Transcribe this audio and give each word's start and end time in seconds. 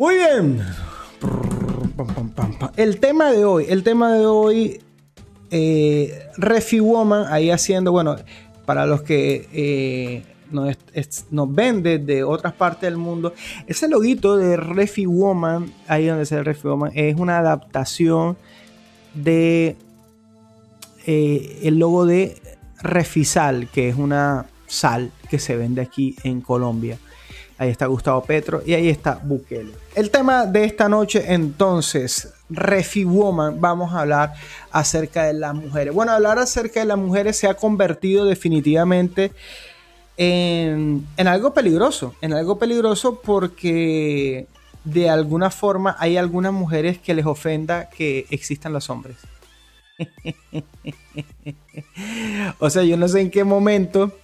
Muy 0.00 0.14
bien. 0.14 0.62
El 2.76 3.00
tema 3.00 3.32
de 3.32 3.44
hoy, 3.44 3.66
el 3.68 3.82
tema 3.82 4.14
de 4.14 4.24
hoy, 4.24 4.80
eh, 5.50 6.26
Refi 6.38 6.80
Woman, 6.80 7.26
ahí 7.28 7.50
haciendo, 7.50 7.92
bueno, 7.92 8.16
para 8.64 8.86
los 8.86 9.02
que 9.02 9.46
eh, 9.52 10.22
nos, 10.50 11.54
ven 11.54 11.82
desde 11.82 12.24
otras 12.24 12.54
partes 12.54 12.80
del 12.80 12.96
mundo, 12.96 13.34
ese 13.66 13.88
loguito 13.88 14.38
de 14.38 14.56
Refi 14.56 15.04
Woman, 15.04 15.70
ahí 15.86 16.06
donde 16.06 16.24
se 16.24 16.42
Refi 16.42 16.66
Woman, 16.66 16.92
es 16.94 17.16
una 17.16 17.38
adaptación 17.38 18.38
de 19.12 19.76
eh, 21.06 21.60
el 21.62 21.78
logo 21.78 22.06
de 22.06 22.40
Refisal, 22.82 23.68
que 23.68 23.90
es 23.90 23.96
una 23.96 24.46
sal 24.66 25.12
que 25.28 25.38
se 25.38 25.56
vende 25.56 25.82
aquí 25.82 26.16
en 26.24 26.40
Colombia. 26.40 26.98
Ahí 27.60 27.68
está 27.68 27.84
Gustavo 27.84 28.24
Petro 28.24 28.62
y 28.64 28.72
ahí 28.72 28.88
está 28.88 29.20
Bukele. 29.22 29.72
El 29.94 30.10
tema 30.10 30.46
de 30.46 30.64
esta 30.64 30.88
noche 30.88 31.34
entonces, 31.34 32.32
Refi 32.48 33.04
Woman, 33.04 33.60
vamos 33.60 33.92
a 33.92 34.00
hablar 34.00 34.32
acerca 34.70 35.24
de 35.24 35.34
las 35.34 35.54
mujeres. 35.54 35.92
Bueno, 35.92 36.12
hablar 36.12 36.38
acerca 36.38 36.80
de 36.80 36.86
las 36.86 36.96
mujeres 36.96 37.36
se 37.36 37.48
ha 37.48 37.52
convertido 37.52 38.24
definitivamente 38.24 39.32
en, 40.16 41.04
algo 41.18 41.52
peligroso, 41.52 42.14
en 42.22 42.32
algo 42.32 42.58
peligroso 42.58 43.20
porque 43.20 44.46
de 44.84 45.10
alguna 45.10 45.50
forma 45.50 45.96
hay 45.98 46.16
algunas 46.16 46.54
mujeres 46.54 46.96
que 46.98 47.12
les 47.12 47.26
ofenda 47.26 47.90
que 47.90 48.24
existan 48.30 48.72
los 48.72 48.88
hombres. 48.88 49.18
o 52.58 52.70
sea, 52.70 52.84
yo 52.84 52.96
no 52.96 53.06
sé 53.06 53.20
en 53.20 53.30
qué 53.30 53.44
momento 53.44 54.16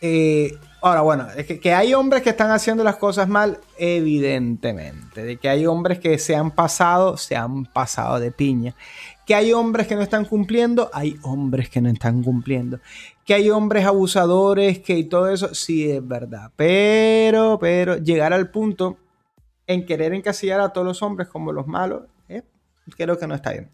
eh, 0.00 0.56
ahora, 0.80 1.00
bueno, 1.02 1.28
es 1.36 1.46
que, 1.46 1.74
hay 1.74 1.94
hombres 1.94 2.22
que 2.22 2.30
están 2.30 2.50
haciendo 2.50 2.84
las 2.84 2.96
cosas 2.96 3.28
mal, 3.28 3.58
evidentemente. 3.78 5.24
De 5.24 5.36
que 5.36 5.48
hay 5.48 5.66
hombres 5.66 5.98
que 5.98 6.18
se 6.18 6.34
han 6.36 6.50
pasado, 6.50 7.16
se 7.16 7.36
han 7.36 7.64
pasado 7.66 8.20
de 8.20 8.30
piña. 8.30 8.74
Que 9.26 9.34
hay 9.34 9.52
hombres 9.52 9.86
que 9.86 9.94
no 9.94 10.02
están 10.02 10.24
cumpliendo, 10.24 10.90
hay 10.92 11.18
hombres 11.22 11.70
que 11.70 11.80
no 11.80 11.88
están 11.88 12.22
cumpliendo. 12.22 12.80
Que 13.24 13.34
hay 13.34 13.50
hombres 13.50 13.84
abusadores, 13.84 14.80
que 14.80 14.98
y 14.98 15.04
todo 15.04 15.30
eso, 15.30 15.54
sí 15.54 15.90
es 15.90 16.06
verdad. 16.06 16.50
Pero, 16.56 17.58
pero, 17.60 17.96
llegar 17.96 18.32
al 18.32 18.50
punto 18.50 18.98
en 19.66 19.86
querer 19.86 20.14
encasillar 20.14 20.60
a 20.60 20.70
todos 20.70 20.86
los 20.86 21.02
hombres 21.02 21.28
como 21.28 21.52
los 21.52 21.66
malos, 21.66 22.02
eh, 22.28 22.42
creo 22.96 23.18
que 23.18 23.26
no 23.26 23.34
está 23.34 23.52
bien. 23.52 23.70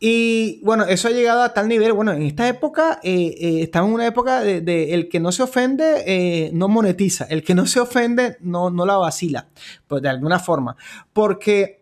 Y 0.00 0.60
bueno, 0.62 0.84
eso 0.84 1.08
ha 1.08 1.12
llegado 1.12 1.42
a 1.42 1.54
tal 1.54 1.68
nivel. 1.68 1.92
Bueno, 1.92 2.12
en 2.12 2.22
esta 2.22 2.48
época, 2.48 3.00
eh, 3.02 3.34
eh, 3.38 3.62
estamos 3.62 3.88
en 3.88 3.94
una 3.94 4.06
época 4.06 4.40
de, 4.40 4.94
el 4.94 5.08
que 5.08 5.20
no 5.20 5.32
se 5.32 5.42
ofende 5.42 6.04
eh, 6.06 6.50
no 6.52 6.68
monetiza, 6.68 7.24
el 7.24 7.42
que 7.42 7.54
no 7.54 7.66
se 7.66 7.80
ofende 7.80 8.36
no, 8.40 8.70
no 8.70 8.84
la 8.86 8.96
vacila, 8.96 9.48
pues 9.86 10.02
de 10.02 10.08
alguna 10.08 10.38
forma. 10.38 10.76
Porque 11.12 11.80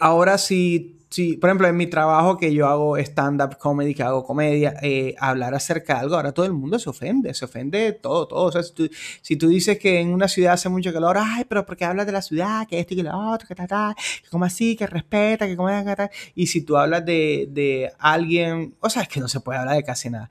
ahora 0.00 0.38
sí 0.38 0.97
Sí, 1.10 1.38
por 1.38 1.48
ejemplo, 1.48 1.66
en 1.66 1.76
mi 1.76 1.86
trabajo 1.86 2.36
que 2.36 2.52
yo 2.52 2.66
hago 2.68 2.98
stand-up 2.98 3.56
comedy, 3.56 3.94
que 3.94 4.02
hago 4.02 4.24
comedia, 4.24 4.74
eh, 4.82 5.14
hablar 5.18 5.54
acerca 5.54 5.94
de 5.94 6.00
algo, 6.00 6.16
ahora 6.16 6.32
todo 6.32 6.44
el 6.44 6.52
mundo 6.52 6.78
se 6.78 6.90
ofende, 6.90 7.32
se 7.32 7.46
ofende 7.46 7.92
todo, 7.92 8.28
todo. 8.28 8.44
O 8.44 8.52
sea, 8.52 8.62
si 8.62 9.36
tú, 9.36 9.48
dices 9.48 9.78
que 9.78 10.00
en 10.00 10.12
una 10.12 10.28
ciudad 10.28 10.52
hace 10.52 10.68
mucho 10.68 10.92
calor, 10.92 11.16
ay, 11.18 11.44
pero 11.48 11.64
¿por 11.64 11.76
qué 11.78 11.86
hablas 11.86 12.04
de 12.04 12.12
la 12.12 12.20
ciudad? 12.20 12.66
Que 12.68 12.78
esto 12.78 12.92
y 12.92 12.98
que 12.98 13.02
lo 13.04 13.16
otro, 13.32 13.48
que 13.48 13.54
tal, 13.54 13.68
tal, 13.68 13.94
que 14.22 14.28
como 14.28 14.44
así, 14.44 14.76
que 14.76 14.86
respeta, 14.86 15.46
que 15.46 15.56
como. 15.56 15.70
Y 16.34 16.46
si 16.46 16.62
tú 16.62 16.76
hablas 16.76 17.04
de, 17.06 17.48
de 17.50 17.90
alguien, 17.98 18.74
o 18.80 18.90
sea, 18.90 19.02
es 19.02 19.08
que 19.08 19.20
no 19.20 19.28
se 19.28 19.40
puede 19.40 19.58
hablar 19.58 19.76
de 19.76 19.84
casi 19.84 20.10
nada. 20.10 20.28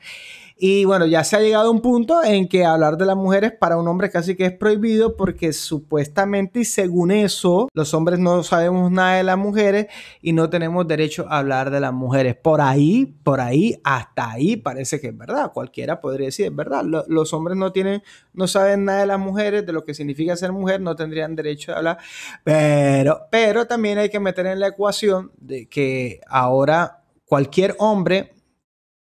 Y 0.59 0.85
bueno, 0.85 1.05
ya 1.05 1.23
se 1.23 1.35
ha 1.35 1.39
llegado 1.39 1.67
a 1.67 1.71
un 1.71 1.81
punto 1.81 2.23
en 2.23 2.47
que 2.47 2.65
hablar 2.65 2.97
de 2.97 3.05
las 3.05 3.15
mujeres 3.15 3.51
para 3.51 3.77
un 3.77 3.87
hombre 3.87 4.09
casi 4.09 4.35
que 4.35 4.47
es 4.47 4.51
prohibido 4.51 5.15
porque 5.15 5.53
supuestamente 5.53 6.61
y 6.61 6.65
según 6.65 7.11
eso, 7.11 7.69
los 7.73 7.93
hombres 7.93 8.17
no 8.17 8.41
sabemos 8.41 8.91
nada 8.91 9.17
de 9.17 9.23
las 9.23 9.37
mujeres 9.37 9.85
y 10.19 10.33
no 10.33 10.49
tenemos 10.49 10.87
derecho 10.87 11.27
a 11.29 11.37
hablar 11.37 11.69
de 11.69 11.79
las 11.79 11.93
mujeres. 11.93 12.35
Por 12.35 12.61
ahí, 12.61 13.05
por 13.23 13.39
ahí, 13.39 13.79
hasta 13.83 14.31
ahí 14.31 14.55
parece 14.55 14.99
que 14.99 15.09
es 15.09 15.17
verdad. 15.17 15.51
Cualquiera 15.53 16.01
podría 16.01 16.27
decir, 16.27 16.47
es 16.47 16.55
verdad. 16.55 16.83
Los 17.07 17.33
hombres 17.33 17.55
no 17.55 17.71
tienen, 17.71 18.01
no 18.33 18.47
saben 18.47 18.85
nada 18.85 19.01
de 19.01 19.07
las 19.07 19.19
mujeres, 19.19 19.63
de 19.63 19.73
lo 19.73 19.83
que 19.83 19.93
significa 19.93 20.35
ser 20.35 20.53
mujer, 20.53 20.81
no 20.81 20.95
tendrían 20.95 21.35
derecho 21.35 21.73
a 21.73 21.77
hablar. 21.77 21.97
Pero, 22.43 23.27
pero 23.29 23.67
también 23.67 23.99
hay 23.99 24.09
que 24.09 24.19
meter 24.19 24.47
en 24.47 24.59
la 24.59 24.69
ecuación 24.69 25.31
de 25.37 25.67
que 25.69 26.19
ahora 26.27 27.03
cualquier 27.25 27.75
hombre 27.77 28.36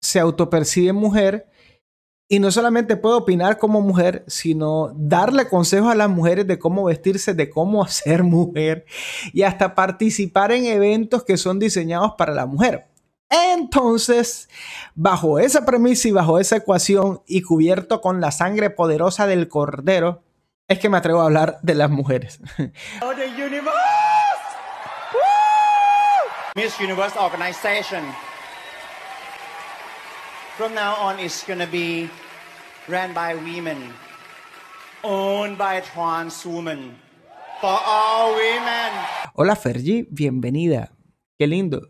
se 0.02 0.20
autopercibe 0.20 0.94
mujer 0.94 1.50
y 2.32 2.40
no 2.40 2.52
solamente 2.52 2.96
puede 2.96 3.16
opinar 3.16 3.58
como 3.58 3.82
mujer, 3.82 4.24
sino 4.28 4.92
darle 4.96 5.48
consejos 5.48 5.92
a 5.92 5.96
las 5.96 6.10
mujeres 6.10 6.46
de 6.46 6.60
cómo 6.60 6.86
vestirse, 6.86 7.34
de 7.34 7.50
cómo 7.50 7.88
ser 7.90 8.24
mujer 8.24 8.86
y 9.34 9.42
hasta 9.42 9.74
participar 9.74 10.52
en 10.52 10.66
eventos 10.66 11.24
que 11.26 11.38
son 11.38 11.58
diseñados 11.59 12.14
para 12.18 12.34
la 12.34 12.46
mujer. 12.46 12.88
Entonces, 13.32 14.50
bajo 14.96 15.40
esa 15.40 15.66
premisa 15.66 16.08
y 16.08 16.12
bajo 16.12 16.40
esa 16.40 16.58
ecuación 16.58 17.22
y 17.28 17.42
cubierto 17.42 18.02
con 18.02 18.22
la 18.22 18.32
sangre 18.32 18.70
poderosa 18.72 19.28
del 19.28 19.48
cordero, 19.48 20.24
es 20.68 20.80
que 20.80 20.90
me 20.90 20.98
atrevo 20.98 21.22
a 21.22 21.26
hablar 21.26 21.59
de 21.62 21.76
las 21.76 21.90
mujeres. 21.90 22.40
Miss 26.56 26.80
Universe 26.80 27.18
Organization 27.18 28.04
from 30.59 30.75
now 30.75 30.94
on 31.00 31.18
is 31.22 31.42
going 31.47 31.66
be 31.72 32.09
ran 32.90 33.14
by 33.14 33.34
women, 33.34 33.78
owned 35.06 35.58
by 35.58 35.80
trans 35.80 36.46
women, 36.46 36.97
for 37.62 37.80
all 37.88 38.36
women. 38.36 38.92
Hola 39.36 39.56
Fergie, 39.56 40.06
bienvenida. 40.12 40.92
Qué 41.38 41.47
lindo. 41.47 41.88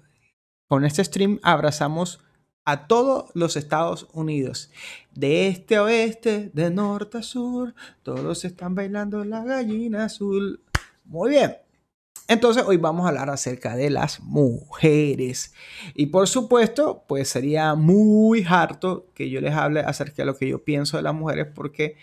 Con 0.68 0.86
este 0.86 1.04
stream 1.04 1.40
abrazamos 1.42 2.20
a 2.64 2.86
todos 2.86 3.32
los 3.34 3.56
Estados 3.56 4.06
Unidos. 4.14 4.70
De 5.16 5.48
este 5.48 5.78
a 5.78 5.82
oeste, 5.82 6.52
de 6.54 6.70
norte 6.70 7.18
a 7.18 7.24
sur, 7.24 7.74
todos 8.04 8.46
están 8.46 8.76
bailando 8.76 9.26
la 9.26 9.44
gallina 9.44 10.06
azul. 10.06 10.62
Muy 11.06 11.32
bien. 11.32 11.58
Entonces 12.30 12.64
hoy 12.64 12.78
vamos 12.78 13.06
a 13.06 13.10
hablar 13.10 13.32
acerca 13.32 13.76
de 13.76 13.90
las 13.90 14.22
mujeres. 14.22 15.52
Y 15.96 16.06
por 16.06 16.28
supuesto, 16.28 17.04
pues 17.08 17.28
sería 17.28 17.74
muy 17.74 18.46
harto 18.48 19.08
que 19.16 19.32
yo 19.32 19.42
les 19.42 19.56
hable 19.56 19.80
acerca 19.80 20.18
de 20.18 20.28
lo 20.28 20.38
que 20.38 20.48
yo 20.48 20.64
pienso 20.64 20.96
de 20.98 21.04
las 21.04 21.16
mujeres 21.16 21.48
porque... 21.54 21.98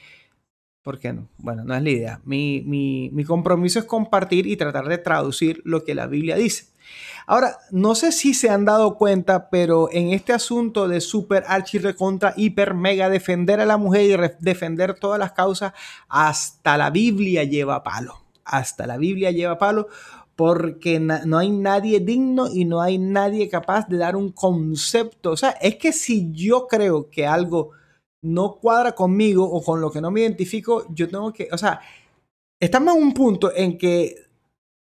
¿Por 0.83 0.99
qué 0.99 1.13
no? 1.13 1.29
Bueno, 1.39 1.65
no 1.65 1.75
es 1.75 1.83
la 1.83 1.91
idea. 1.91 2.21
Mi, 2.25 2.63
mi, 2.63 3.25
compromiso 3.25 3.79
es 3.79 3.85
compartir 3.85 4.47
y 4.47 4.57
tratar 4.57 4.89
de 4.89 4.99
traducir 4.99 5.61
lo 5.65 5.85
que 5.85 5.97
la 5.97 6.07
Biblia 6.07 6.37
dice. 6.37 6.67
Ahora, 7.27 7.59
no 7.71 7.95
sé 7.97 8.13
si 8.13 8.35
se 8.35 8.51
han 8.51 8.65
dado 8.65 8.97
cuenta, 8.97 9.49
pero 9.51 9.89
en 9.93 10.11
este 10.11 10.33
asunto 10.33 10.87
de 10.87 11.01
super 11.01 11.45
archi 11.49 11.79
recontra 11.79 12.35
hiper 12.37 12.75
mega 12.75 13.09
defender 13.09 13.61
a 13.61 13.67
la 13.67 13.77
mujer 13.77 14.03
y 14.03 14.45
defender 14.45 14.95
todas 14.95 15.19
las 15.19 15.33
causas, 15.33 15.73
hasta 16.09 16.77
la 16.77 16.91
Biblia 16.91 17.43
lleva 17.43 17.83
palo. 17.83 18.26
Hasta 18.47 18.87
la 18.87 18.97
Biblia 18.97 19.31
lleva 19.31 19.59
palo 19.59 19.89
porque 20.37 21.01
no 21.01 21.39
hay 21.39 21.51
nadie 21.51 22.01
digno 22.01 22.47
y 22.53 22.67
no 22.67 22.83
hay 22.83 22.99
nadie 22.99 23.49
capaz 23.49 23.89
de 23.89 23.97
dar 23.97 24.17
un 24.17 24.33
concepto. 24.33 25.31
O 25.31 25.37
sea, 25.37 25.51
es 25.51 25.77
que 25.77 25.93
si 25.93 26.31
yo 26.33 26.67
creo 26.69 27.09
que 27.11 27.27
algo 27.27 27.71
no 28.23 28.57
cuadra 28.57 28.93
conmigo 28.93 29.45
o 29.51 29.63
con 29.63 29.81
lo 29.81 29.91
que 29.91 30.03
no 30.03 30.11
me 30.11 30.21
identifico, 30.21 30.85
yo 30.91 31.09
tengo 31.09 31.33
que, 31.33 31.49
o 31.51 31.59
sea, 31.59 31.81
estamos 32.61 32.97
en 32.97 33.03
un 33.03 33.15
punto 33.15 33.51
en 33.55 33.79
que 33.79 34.26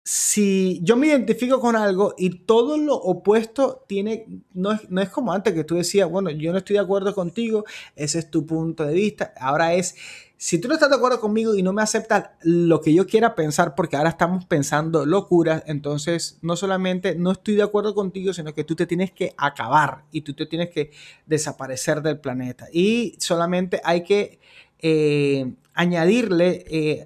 si 0.10 0.80
yo 0.84 0.96
me 0.96 1.08
identifico 1.08 1.60
con 1.60 1.76
algo 1.76 2.16
y 2.18 2.30
todo 2.30 2.78
lo 2.78 2.96
opuesto 2.96 3.84
tiene, 3.88 4.26
no 4.54 4.72
es, 4.72 4.90
no 4.90 5.02
es 5.02 5.10
como 5.10 5.34
antes 5.34 5.54
que 5.54 5.66
tú 5.66 5.76
decías, 5.76 6.10
bueno, 6.10 6.30
yo 6.30 6.54
no 6.54 6.60
estoy 6.60 6.76
de 6.76 6.80
acuerdo 6.80 7.14
contigo, 7.14 7.66
ese 7.94 8.20
es 8.20 8.32
tu 8.32 8.46
punto 8.46 8.86
de 8.86 8.94
vista, 8.94 9.34
ahora 9.38 9.74
es 9.74 9.96
si 10.38 10.60
tú 10.60 10.70
no 10.70 10.76
estás 10.76 10.90
de 10.90 10.96
acuerdo 10.96 11.20
conmigo 11.20 11.56
y 11.56 11.62
no 11.62 11.74
me 11.74 11.82
aceptas 11.82 12.30
lo 12.42 12.80
que 12.80 12.94
yo 12.94 13.06
quiera 13.06 13.36
pensar, 13.36 13.76
porque 13.76 13.98
ahora 13.98 14.12
estamos 14.12 14.46
pensando 14.46 15.06
locuras, 15.06 15.64
entonces 15.68 16.38
no 16.42 16.56
solamente 16.56 17.16
no 17.16 17.34
estoy 17.34 17.56
de 17.56 17.64
acuerdo 17.64 17.94
contigo, 17.94 18.32
sino 18.32 18.54
que 18.54 18.64
tú 18.64 18.78
te 18.78 18.86
tienes 18.86 19.12
que 19.12 19.34
acabar 19.36 20.06
y 20.14 20.22
tú 20.22 20.34
te 20.34 20.46
tienes 20.46 20.70
que 20.70 20.92
desaparecer 21.26 22.02
del 22.02 22.22
planeta. 22.22 22.68
Y 22.72 23.18
solamente 23.20 23.82
hay 23.84 24.06
que 24.06 24.40
eh, 24.80 25.54
añadirle, 25.74 26.64
eh, 26.70 27.04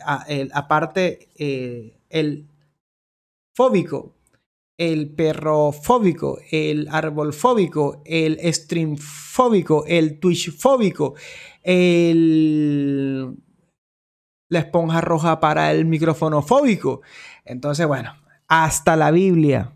aparte, 0.54 1.30
eh, 1.36 1.96
el 2.12 2.46
fóbico, 3.62 4.16
el 4.75 5.13
perrofóbico, 5.13 6.40
el 6.50 6.88
arbolfóbico, 6.90 8.02
el 8.06 8.40
streamfóbico, 8.52 9.86
el 9.86 10.19
twitchfóbico, 10.19 11.13
el, 11.62 13.38
la 14.50 14.60
esponja 14.60 15.00
roja 15.02 15.40
para 15.40 15.72
el 15.72 15.86
micrófono 15.86 16.42
fóbico. 16.42 17.02
Entonces, 17.46 17.86
bueno, 17.86 18.16
hasta 18.48 18.96
la 18.96 19.12
Biblia, 19.12 19.72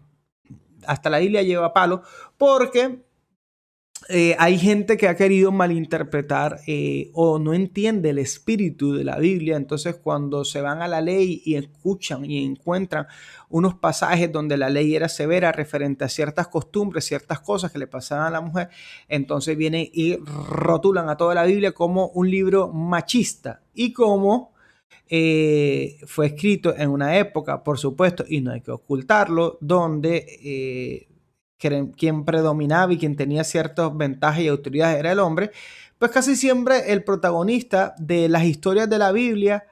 hasta 0.88 1.12
la 1.12 1.20
Biblia 1.20 1.44
lleva 1.44 1.72
palo 1.72 2.02
porque 2.40 3.06
eh, 4.08 4.36
hay 4.38 4.60
gente 4.60 4.98
que 4.98 5.08
ha 5.08 5.16
querido 5.16 5.52
malinterpretar 5.52 6.60
eh, 6.68 7.10
o 7.14 7.40
no 7.40 7.56
entiende 7.56 8.12
el 8.12 8.20
espíritu 8.20 8.94
de 8.94 9.04
la 9.04 9.18
Biblia, 9.18 9.58
entonces 9.58 9.96
cuando 9.96 10.46
se 10.46 10.62
van 10.62 10.84
a 10.84 10.88
la 10.88 11.02
ley 11.02 11.42
y 11.44 11.56
escuchan 11.56 12.24
y 12.24 12.46
encuentran 12.46 13.08
unos 13.50 13.74
pasajes 13.76 14.32
donde 14.32 14.58
la 14.58 14.70
ley 14.70 14.96
era 14.96 15.10
severa 15.10 15.52
referente 15.52 16.06
a 16.06 16.10
ciertas 16.10 16.50
costumbres, 16.50 17.06
ciertas 17.06 17.40
cosas 17.40 17.72
que 17.72 17.80
le 17.80 17.88
pasaban 17.88 18.28
a 18.28 18.30
la 18.30 18.42
mujer, 18.42 18.70
entonces 19.10 19.58
vienen 19.58 19.90
y 19.92 20.18
rotulan 20.18 21.10
a 21.10 21.18
toda 21.18 21.34
la 21.34 21.46
Biblia 21.46 21.72
como 21.72 22.10
un 22.10 22.30
libro 22.30 22.68
machista. 22.68 23.62
Y 23.74 23.92
como 23.92 24.54
eh, 25.10 25.98
fue 26.06 26.28
escrito 26.28 26.76
en 26.78 26.90
una 26.92 27.18
época, 27.18 27.64
por 27.64 27.80
supuesto, 27.80 28.24
y 28.28 28.42
no 28.42 28.52
hay 28.52 28.62
que 28.62 28.72
ocultarlo, 28.72 29.58
donde 29.62 31.08
quien 31.58 32.26
predominaba 32.26 32.94
y 32.94 32.98
quien 32.98 33.16
tenía 33.16 33.44
ciertas 33.44 33.96
ventajas 33.96 34.40
y 34.42 34.48
autoridades 34.48 35.00
era 35.00 35.12
el 35.12 35.20
hombre, 35.20 35.52
pues 35.98 36.12
casi 36.12 36.36
siempre 36.36 36.92
el 36.92 37.04
protagonista 37.04 37.96
de 37.98 38.30
las 38.30 38.44
historias 38.44 38.90
de 38.90 38.98
la 38.98 39.12
Biblia 39.12 39.66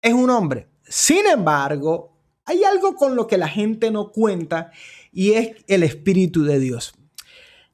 es 0.00 0.14
un 0.14 0.30
hombre. 0.30 0.68
Sin 0.82 1.26
embargo, 1.26 2.16
hay 2.44 2.64
algo 2.64 2.96
con 2.96 3.14
lo 3.14 3.26
que 3.26 3.38
la 3.38 3.48
gente 3.48 3.90
no 3.90 4.10
cuenta 4.10 4.72
y 5.12 5.32
es 5.32 5.56
el 5.68 5.82
Espíritu 5.82 6.44
de 6.44 6.58
Dios. 6.58 6.94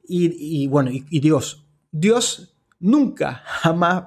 Y, 0.09 0.69
bueno, 0.69 0.91
y, 0.93 1.21
Dios, 1.21 1.65
Dios 1.91 2.55
nunca, 2.79 3.43
jamás 3.45 4.05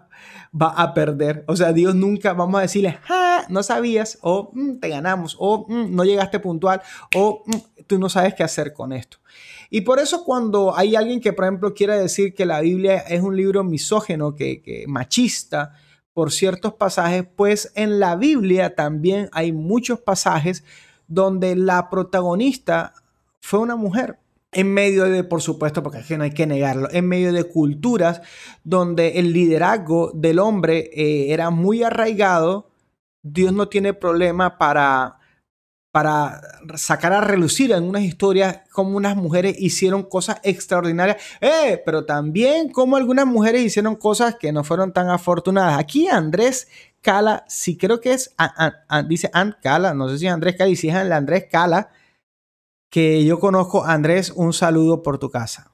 va 0.54 0.70
a 0.70 0.94
perder. 0.94 1.44
O 1.48 1.56
sea, 1.56 1.74
Dios 1.74 1.96
nunca 1.96 2.34
vamos 2.34 2.60
a 2.60 2.62
decirle, 2.62 3.00
ah, 3.10 3.29
no 3.50 3.64
sabías, 3.64 4.18
o 4.22 4.52
mm, 4.54 4.80
te 4.80 4.90
ganamos, 4.90 5.36
o 5.40 5.66
mm, 5.68 5.96
no 5.96 6.04
llegaste 6.04 6.40
puntual, 6.40 6.82
o 7.16 7.44
mm, 7.46 7.84
tú 7.88 8.00
no 8.00 8.10
sabes 8.10 8.34
qué 8.34 8.44
hacer 8.44 8.74
con 8.74 8.94
esto. 8.94 9.20
Y 9.70 9.82
por 9.82 10.00
eso 10.00 10.24
cuando 10.24 10.76
hay 10.76 10.96
alguien 10.96 11.22
que, 11.22 11.34
por 11.34 11.46
ejemplo, 11.46 11.74
quiere 11.74 11.96
decir 11.98 12.34
que 12.34 12.46
la 12.46 12.62
Biblia 12.62 12.98
es 12.98 13.22
un 13.22 13.36
libro 13.36 13.64
misógeno, 13.64 14.36
que, 14.36 14.86
machista, 14.88 15.74
por 16.14 16.32
ciertos 16.32 16.74
pasajes, 16.74 17.24
pues 17.36 17.72
en 17.76 18.00
la 18.00 18.16
Biblia 18.16 18.76
también 18.76 19.30
hay 19.32 19.52
muchos 19.52 20.00
pasajes 20.00 20.64
donde 21.08 21.56
la 21.56 21.90
protagonista 21.90 22.94
fue 23.40 23.60
una 23.60 23.76
mujer. 23.76 24.18
En 24.52 24.74
medio 24.74 25.04
de, 25.04 25.24
por 25.24 25.44
supuesto, 25.44 25.84
porque 25.84 26.18
no 26.18 26.24
hay 26.24 26.32
que 26.32 26.48
negarlo, 26.48 26.90
en 26.92 27.08
medio 27.08 27.32
de 27.32 27.44
culturas 27.44 28.24
donde 28.64 29.20
el 29.20 29.32
liderazgo 29.32 30.12
del 30.16 30.40
hombre 30.40 30.90
eh, 30.92 31.32
era 31.32 31.52
muy 31.52 31.84
arraigado, 31.84 32.69
Dios 33.24 33.54
no 33.54 33.68
tiene 33.68 33.94
problema 33.94 34.58
para 34.58 35.20
para 35.92 36.42
sacar 36.76 37.14
a 37.14 37.22
relucir 37.22 37.72
en 37.72 37.84
unas 37.84 38.04
historias 38.04 38.62
como 38.72 38.96
unas 38.96 39.16
mujeres 39.16 39.56
hicieron 39.60 40.04
cosas 40.04 40.40
extraordinarias, 40.44 41.18
eh, 41.42 41.82
pero 41.84 42.06
también 42.06 42.70
como 42.70 42.96
algunas 42.96 43.26
mujeres 43.26 43.64
hicieron 43.64 43.96
cosas 43.96 44.36
que 44.36 44.52
no 44.52 44.64
fueron 44.64 44.94
tan 44.94 45.10
afortunadas. 45.10 45.80
Aquí 45.80 46.08
Andrés 46.08 46.68
Cala, 47.02 47.44
sí 47.48 47.76
creo 47.78 48.00
que 48.02 48.14
es, 48.14 48.36
dice 49.08 49.32
Ant 49.34 49.56
Cala, 49.62 49.94
no 49.94 50.10
sé 50.10 50.20
si 50.20 50.28
Andrés 50.28 50.56
Cala 50.58 50.70
y 50.70 50.76
si 50.76 50.90
es 50.90 50.96
Andrés 50.96 51.48
Cala, 51.52 51.90
que 52.92 53.26
yo 53.26 53.40
conozco. 53.40 53.86
Andrés, 53.86 54.32
un 54.36 54.54
saludo 54.54 55.02
por 55.02 55.18
tu 55.18 55.32
casa 55.32 55.72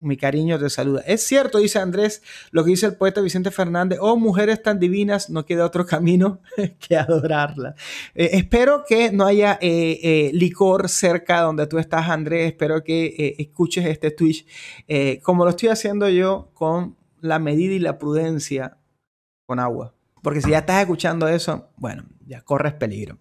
mi 0.00 0.16
cariño 0.16 0.58
te 0.58 0.68
saluda. 0.70 1.02
Es 1.06 1.22
cierto, 1.22 1.58
dice 1.58 1.78
Andrés, 1.78 2.22
lo 2.50 2.64
que 2.64 2.70
dice 2.70 2.86
el 2.86 2.96
poeta 2.96 3.20
Vicente 3.20 3.50
Fernández, 3.50 3.98
oh 4.00 4.16
mujeres 4.16 4.62
tan 4.62 4.78
divinas, 4.78 5.30
no 5.30 5.44
queda 5.46 5.64
otro 5.64 5.86
camino 5.86 6.40
que 6.78 6.96
adorarla. 6.96 7.74
Eh, 8.14 8.30
espero 8.32 8.84
que 8.86 9.10
no 9.10 9.26
haya 9.26 9.58
eh, 9.60 9.98
eh, 10.02 10.30
licor 10.34 10.88
cerca 10.88 11.40
donde 11.40 11.66
tú 11.66 11.78
estás, 11.78 12.08
Andrés, 12.08 12.46
espero 12.48 12.84
que 12.84 13.34
escuches 13.38 13.86
este 13.86 14.10
Twitch, 14.10 14.46
como 15.22 15.44
lo 15.44 15.50
estoy 15.50 15.70
haciendo 15.70 16.08
yo 16.08 16.50
con 16.54 16.96
la 17.20 17.38
medida 17.38 17.74
y 17.74 17.78
la 17.78 17.98
prudencia 17.98 18.76
con 19.46 19.58
agua. 19.58 19.94
Porque 20.22 20.40
si 20.40 20.50
ya 20.50 20.58
estás 20.58 20.80
escuchando 20.80 21.28
eso, 21.28 21.68
bueno, 21.76 22.04
ya 22.26 22.40
corres 22.42 22.74
peligro. 22.74 23.18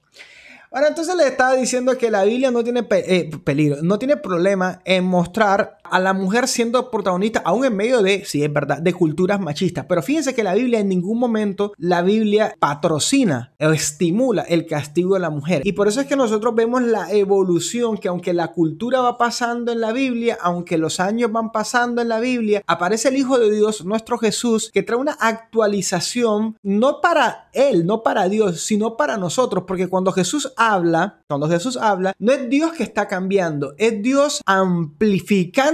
Ahora, 0.71 0.89
entonces 0.89 1.15
le 1.15 1.27
estaba 1.27 1.55
diciendo 1.55 1.97
que 1.97 2.11
la 2.11 2.25
Biblia 2.25 2.51
no 2.51 2.61
tiene 2.61 2.83
peligro, 2.83 3.77
no 3.81 3.97
tiene 3.97 4.17
problema 4.17 4.81
en 4.83 5.05
mostrar 5.05 5.77
a 5.89 5.99
la 5.99 6.13
mujer 6.13 6.47
siendo 6.47 6.89
protagonista, 6.91 7.41
aún 7.45 7.65
en 7.65 7.75
medio 7.75 8.01
de, 8.01 8.25
sí 8.25 8.43
es 8.43 8.51
verdad, 8.51 8.79
de 8.79 8.93
culturas 8.93 9.39
machistas. 9.39 9.85
Pero 9.87 10.01
fíjense 10.01 10.33
que 10.33 10.43
la 10.43 10.53
Biblia 10.53 10.79
en 10.79 10.89
ningún 10.89 11.19
momento, 11.19 11.73
la 11.77 12.01
Biblia 12.01 12.55
patrocina 12.59 13.53
o 13.59 13.69
estimula 13.69 14.43
el 14.43 14.65
castigo 14.65 15.15
de 15.15 15.19
la 15.21 15.29
mujer. 15.29 15.61
Y 15.65 15.73
por 15.73 15.87
eso 15.87 16.01
es 16.01 16.07
que 16.07 16.15
nosotros 16.15 16.55
vemos 16.55 16.81
la 16.83 17.11
evolución, 17.11 17.97
que 17.97 18.07
aunque 18.07 18.33
la 18.33 18.49
cultura 18.49 19.01
va 19.01 19.17
pasando 19.17 19.71
en 19.71 19.81
la 19.81 19.91
Biblia, 19.91 20.37
aunque 20.41 20.77
los 20.77 20.99
años 20.99 21.31
van 21.31 21.51
pasando 21.51 22.01
en 22.01 22.09
la 22.09 22.19
Biblia, 22.19 22.63
aparece 22.67 23.09
el 23.09 23.17
Hijo 23.17 23.37
de 23.37 23.51
Dios, 23.51 23.85
nuestro 23.85 24.17
Jesús, 24.17 24.71
que 24.73 24.83
trae 24.83 24.99
una 24.99 25.17
actualización, 25.19 26.57
no 26.63 27.01
para 27.01 27.49
Él, 27.53 27.85
no 27.85 28.03
para 28.03 28.27
Dios, 28.29 28.61
sino 28.61 28.97
para 28.97 29.17
nosotros, 29.17 29.63
porque 29.67 29.87
cuando 29.87 30.11
Jesús 30.11 30.53
habla, 30.57 31.19
cuando 31.27 31.47
Jesús 31.47 31.77
habla, 31.77 32.13
no 32.19 32.31
es 32.31 32.49
Dios 32.49 32.73
que 32.73 32.83
está 32.83 33.07
cambiando, 33.07 33.73
es 33.77 34.01
Dios 34.01 34.41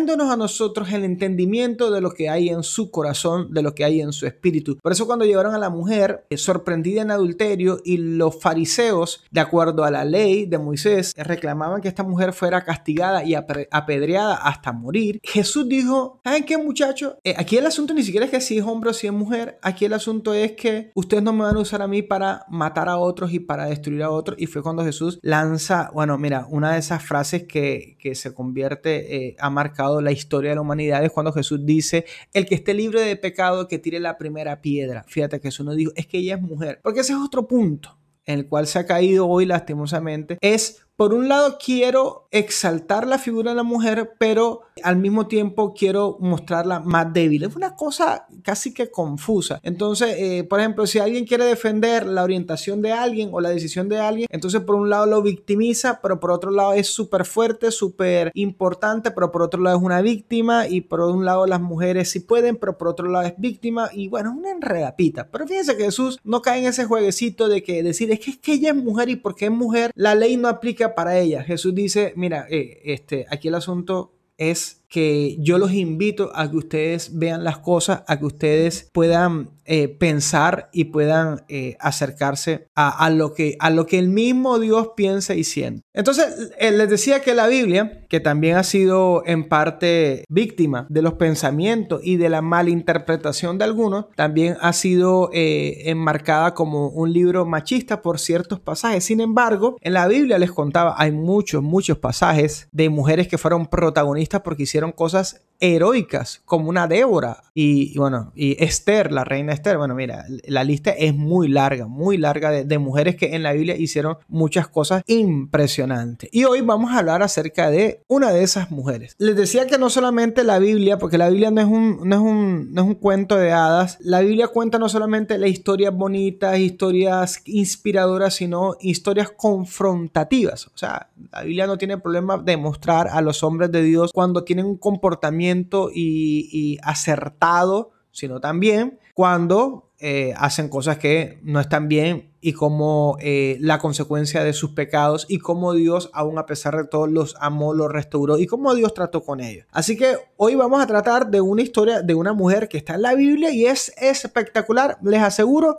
amplificándonos 0.01 0.33
a 0.33 0.37
nosotros 0.37 0.91
el 0.91 1.03
entendimiento 1.03 1.91
de 1.91 2.01
lo 2.01 2.11
que 2.11 2.29
hay 2.29 2.49
en 2.49 2.63
su 2.63 2.89
corazón, 2.89 3.53
de 3.53 3.61
lo 3.61 3.75
que 3.75 3.83
hay 3.83 4.01
en 4.01 4.13
su 4.13 4.25
espíritu. 4.25 4.77
Por 4.81 4.91
eso 4.91 5.05
cuando 5.05 5.25
llevaron 5.25 5.53
a 5.53 5.59
la 5.59 5.69
mujer 5.69 6.25
eh, 6.29 6.37
sorprendida 6.37 7.01
en 7.01 7.11
adulterio 7.11 7.79
y 7.83 7.97
los 7.97 8.39
fariseos, 8.39 9.23
de 9.31 9.41
acuerdo 9.41 9.83
a 9.83 9.91
la 9.91 10.03
ley 10.03 10.45
de 10.45 10.57
Moisés, 10.57 11.13
reclamaban 11.15 11.81
que 11.81 11.87
esta 11.87 12.03
mujer 12.03 12.33
fuera 12.33 12.63
castigada 12.63 13.23
y 13.23 13.35
apedreada 13.35 14.35
hasta 14.35 14.71
morir, 14.71 15.19
Jesús 15.23 15.67
dijo, 15.67 16.19
¿saben 16.23 16.45
qué 16.45 16.57
muchachos? 16.57 17.15
Eh, 17.23 17.35
aquí 17.37 17.57
el 17.57 17.65
asunto 17.65 17.93
ni 17.93 18.03
siquiera 18.03 18.25
es 18.25 18.31
que 18.31 18.41
si 18.41 18.57
es 18.57 18.65
hombre 18.65 18.89
o 18.89 18.93
si 18.93 19.07
es 19.07 19.13
mujer, 19.13 19.59
aquí 19.61 19.85
el 19.85 19.93
asunto 19.93 20.33
es 20.33 20.53
que 20.53 20.91
ustedes 20.95 21.23
no 21.23 21.33
me 21.33 21.43
van 21.43 21.57
a 21.57 21.59
usar 21.59 21.81
a 21.81 21.87
mí 21.87 22.01
para 22.01 22.45
matar 22.49 22.89
a 22.89 22.97
otros 22.97 23.33
y 23.33 23.39
para 23.39 23.65
destruir 23.65 24.03
a 24.03 24.09
otros. 24.09 24.37
Y 24.39 24.47
fue 24.47 24.63
cuando 24.63 24.83
Jesús 24.83 25.19
lanza, 25.21 25.91
bueno, 25.93 26.17
mira, 26.17 26.47
una 26.49 26.73
de 26.73 26.79
esas 26.79 27.03
frases 27.03 27.43
que, 27.43 27.97
se 28.13 28.33
convierte, 28.33 29.15
eh, 29.15 29.35
ha 29.39 29.49
marcado 29.49 29.90
la 29.99 30.11
historia 30.11 30.51
de 30.51 30.55
la 30.55 30.61
humanidad 30.61 31.03
es 31.03 31.11
cuando 31.11 31.33
Jesús 31.33 31.65
dice, 31.65 32.05
el 32.33 32.45
que 32.45 32.55
esté 32.55 32.73
libre 32.73 33.01
de 33.01 33.17
pecado, 33.17 33.67
que 33.67 33.79
tire 33.79 33.99
la 33.99 34.17
primera 34.17 34.61
piedra. 34.61 35.03
Fíjate 35.07 35.39
que 35.41 35.49
Jesús 35.49 35.65
no 35.65 35.73
dijo, 35.73 35.91
es 35.95 36.07
que 36.07 36.19
ella 36.19 36.35
es 36.35 36.41
mujer, 36.41 36.79
porque 36.81 37.01
ese 37.01 37.13
es 37.13 37.19
otro 37.19 37.47
punto 37.47 37.97
en 38.25 38.39
el 38.39 38.47
cual 38.47 38.67
se 38.67 38.79
ha 38.79 38.85
caído 38.85 39.27
hoy 39.27 39.45
lastimosamente, 39.45 40.37
es 40.41 40.85
por 41.01 41.15
un 41.15 41.27
lado 41.27 41.57
quiero 41.57 42.27
exaltar 42.29 43.07
la 43.07 43.17
figura 43.17 43.49
de 43.49 43.55
la 43.55 43.63
mujer, 43.63 44.13
pero 44.19 44.61
al 44.83 44.97
mismo 44.97 45.25
tiempo 45.25 45.73
quiero 45.73 46.17
mostrarla 46.19 46.79
más 46.79 47.11
débil. 47.11 47.43
Es 47.43 47.55
una 47.55 47.75
cosa 47.75 48.27
casi 48.43 48.71
que 48.71 48.91
confusa. 48.91 49.59
Entonces, 49.63 50.15
eh, 50.19 50.43
por 50.43 50.59
ejemplo, 50.59 50.85
si 50.85 50.99
alguien 50.99 51.25
quiere 51.25 51.45
defender 51.45 52.05
la 52.05 52.23
orientación 52.23 52.83
de 52.83 52.91
alguien 52.91 53.31
o 53.33 53.41
la 53.41 53.49
decisión 53.49 53.89
de 53.89 53.97
alguien, 53.97 54.27
entonces 54.29 54.61
por 54.61 54.75
un 54.75 54.91
lado 54.91 55.07
lo 55.07 55.23
victimiza, 55.23 56.01
pero 56.03 56.19
por 56.19 56.29
otro 56.29 56.51
lado 56.51 56.73
es 56.73 56.85
súper 56.85 57.25
fuerte, 57.25 57.71
súper 57.71 58.29
importante, 58.35 59.09
pero 59.09 59.31
por 59.31 59.41
otro 59.41 59.59
lado 59.59 59.77
es 59.77 59.83
una 59.83 60.03
víctima 60.03 60.67
y 60.67 60.81
por 60.81 61.01
un 61.01 61.25
lado 61.25 61.47
las 61.47 61.61
mujeres 61.61 62.11
sí 62.11 62.19
pueden, 62.19 62.57
pero 62.57 62.77
por 62.77 62.89
otro 62.89 63.09
lado 63.09 63.25
es 63.25 63.33
víctima 63.39 63.89
y 63.91 64.07
bueno, 64.07 64.29
es 64.29 64.37
una 64.37 64.51
enredapita. 64.51 65.29
Pero 65.31 65.47
fíjense 65.47 65.75
que 65.75 65.85
Jesús 65.85 66.19
no 66.23 66.43
cae 66.43 66.59
en 66.59 66.65
ese 66.65 66.85
jueguecito 66.85 67.49
de 67.49 67.63
que 67.63 67.81
decir 67.81 68.11
es 68.11 68.19
que, 68.19 68.29
es 68.29 68.37
que 68.37 68.53
ella 68.53 68.69
es 68.69 68.75
mujer 68.75 69.09
y 69.09 69.15
porque 69.15 69.45
es 69.45 69.51
mujer 69.51 69.91
la 69.95 70.13
ley 70.13 70.37
no 70.37 70.47
aplica 70.47 70.90
para 70.95 71.17
ella. 71.19 71.43
Jesús 71.43 71.73
dice, 71.73 72.13
mira, 72.15 72.47
eh, 72.49 72.81
este, 72.85 73.25
aquí 73.29 73.47
el 73.47 73.55
asunto 73.55 74.13
es 74.37 74.81
que 74.89 75.37
yo 75.39 75.59
los 75.59 75.71
invito 75.71 76.31
a 76.33 76.49
que 76.49 76.57
ustedes 76.57 77.17
vean 77.17 77.43
las 77.43 77.59
cosas, 77.59 78.03
a 78.07 78.17
que 78.17 78.25
ustedes 78.25 78.89
puedan 78.91 79.51
eh, 79.73 79.87
pensar 79.87 80.69
y 80.73 80.83
puedan 80.83 81.45
eh, 81.47 81.77
acercarse 81.79 82.67
a, 82.75 83.09
lo 83.09 83.33
que, 83.33 83.55
a 83.61 83.69
lo 83.69 83.85
que 83.85 83.99
el 83.99 84.09
mismo 84.09 84.59
Dios 84.59 84.89
piensa 84.97 85.33
y 85.33 85.45
siente. 85.45 85.83
Entonces, 85.93 86.51
eh, 86.59 86.71
les 86.71 86.89
decía 86.89 87.21
que 87.21 87.33
la 87.33 87.47
Biblia, 87.47 88.05
que 88.09 88.19
también 88.19 88.57
ha 88.57 88.63
sido 88.63 89.23
en 89.25 89.47
parte 89.47 90.25
víctima 90.27 90.87
de 90.89 91.01
los 91.01 91.13
pensamientos 91.13 92.01
y 92.03 92.17
de 92.17 92.27
la 92.27 92.41
malinterpretación 92.41 93.57
de 93.57 93.63
algunos, 93.63 94.07
también 94.17 94.57
ha 94.59 94.73
sido 94.73 95.29
enmarcada 95.31 96.53
como 96.53 96.89
un 96.89 97.13
libro 97.13 97.45
machista 97.45 98.01
por 98.01 98.19
ciertos 98.19 98.59
pasajes. 98.59 99.05
Sin 99.05 99.21
embargo, 99.21 99.77
en 99.79 99.93
la 99.93 100.05
Biblia 100.09 100.37
les 100.37 100.51
contaba, 100.51 100.95
hay 100.97 101.13
muchos, 101.13 101.63
muchos 101.63 101.97
pasajes 101.97 102.67
de 102.73 102.89
mujeres 102.89 103.29
que 103.29 103.37
fueron 103.37 103.67
protagonistas 103.67 104.41
porque 104.41 104.63
hicieron 104.63 104.91
cosas 104.91 105.45
heroicas, 105.61 106.41
como 106.43 106.69
una 106.69 106.87
Débora 106.87 107.43
y, 107.53 107.97
bueno, 107.97 108.31
y 108.35 108.61
Esther, 108.63 109.11
la 109.11 109.23
reina 109.23 109.53
Esther. 109.53 109.77
Bueno, 109.77 109.93
mira, 109.93 110.25
la 110.47 110.63
lista 110.63 110.89
es 110.91 111.13
muy 111.15 111.47
larga, 111.47 111.85
muy 111.85 112.17
larga 112.17 112.49
de, 112.51 112.79
mujeres 112.79 113.15
que 113.15 113.35
en 113.35 113.43
la 113.43 113.53
Biblia 113.53 113.77
hicieron 113.77 114.17
muchas 114.27 114.67
cosas 114.67 115.03
impresionantes. 115.05 116.29
Y 116.33 116.45
hoy 116.45 116.61
vamos 116.61 116.91
a 116.91 116.97
hablar 116.97 117.21
acerca 117.21 117.69
de 117.69 118.01
una 118.07 118.31
de 118.31 118.41
esas 118.41 118.71
mujeres. 118.71 119.15
Les 119.19 119.35
decía 119.35 119.67
que 119.67 119.77
no 119.77 119.91
solamente 119.91 120.43
la 120.43 120.57
Biblia, 120.57 120.97
porque 120.97 121.19
la 121.19 121.29
Biblia 121.29 121.51
no 121.51 121.61
es 121.61 121.67
un, 121.67 121.99
no 122.09 122.15
es 122.15 122.21
un, 122.21 122.73
no 122.73 122.81
es 122.81 122.87
un 122.87 122.95
cuento 122.95 123.35
de 123.35 123.51
hadas, 123.51 123.99
la 124.01 124.21
Biblia 124.21 124.47
cuenta 124.47 124.79
no 124.79 124.89
solamente 124.89 125.37
las 125.37 125.51
historias 125.51 125.93
bonitas, 125.93 126.57
historias 126.57 127.41
inspiradoras, 127.45 128.33
sino 128.33 128.77
historias 128.79 129.29
confrontativas. 129.29 130.67
O 130.67 130.77
sea, 130.77 131.09
la 131.31 131.43
Biblia 131.43 131.67
no 131.67 131.77
tiene 131.77 131.99
problema 131.99 132.39
de 132.39 132.57
mostrar 132.57 133.09
a 133.09 133.21
los 133.21 133.43
hombres 133.43 133.71
de 133.71 133.83
Dios 133.83 134.11
cuando 134.11 134.43
tienen 134.43 134.65
un 134.65 134.77
comportamiento 134.77 135.50
y, 135.93 136.77
acertado, 136.83 137.91
sino 138.11 138.39
también 138.39 138.99
cuando 139.13 139.91
eh, 139.99 140.33
hacen 140.37 140.67
cosas 140.67 140.97
que 140.97 141.39
no 141.43 141.59
están 141.59 141.87
bien 141.87 142.31
y 142.41 142.53
como 142.53 143.17
eh, 143.21 143.57
la 143.59 143.77
consecuencia 143.77 144.43
de 144.43 144.53
sus 144.53 144.71
pecados 144.71 145.25
y 145.29 145.37
cómo 145.37 145.73
Dios, 145.73 146.09
aún 146.13 146.39
a 146.39 146.45
pesar 146.45 146.75
de 146.75 146.85
todo, 146.85 147.07
los 147.07 147.35
amó, 147.39 147.73
los 147.73 147.91
restauró 147.91 148.39
y 148.39 148.47
cómo 148.47 148.73
Dios 148.73 148.93
trató 148.93 149.23
con 149.23 149.39
ellos. 149.39 149.67
Así 149.71 149.95
que 149.95 150.17
hoy 150.37 150.55
vamos 150.55 150.81
a 150.81 150.87
tratar 150.87 151.29
de 151.29 151.39
una 151.39 151.61
historia 151.61 152.01
de 152.01 152.15
una 152.15 152.33
mujer 152.33 152.67
que 152.67 152.77
está 152.77 152.95
en 152.95 153.03
la 153.03 153.13
Biblia 153.13 153.51
y 153.51 153.65
es 153.65 153.93
espectacular. 153.97 154.97
Les 155.03 155.21
aseguro 155.21 155.77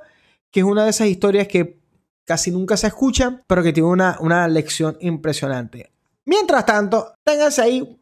que 0.51 0.61
es 0.61 0.67
una 0.67 0.85
de 0.85 0.91
esas 0.91 1.09
historias 1.09 1.49
que 1.49 1.83
casi 2.25 2.51
nunca 2.51 2.77
se 2.77 2.87
escuchan, 2.87 3.43
pero 3.47 3.63
que 3.63 3.73
tiene 3.73 3.89
una, 3.89 4.19
una 4.21 4.47
lección 4.47 4.97
impresionante. 5.01 5.92
Mientras 6.25 6.65
tanto, 6.65 7.15
ténganse 7.25 7.63
ahí, 7.63 7.99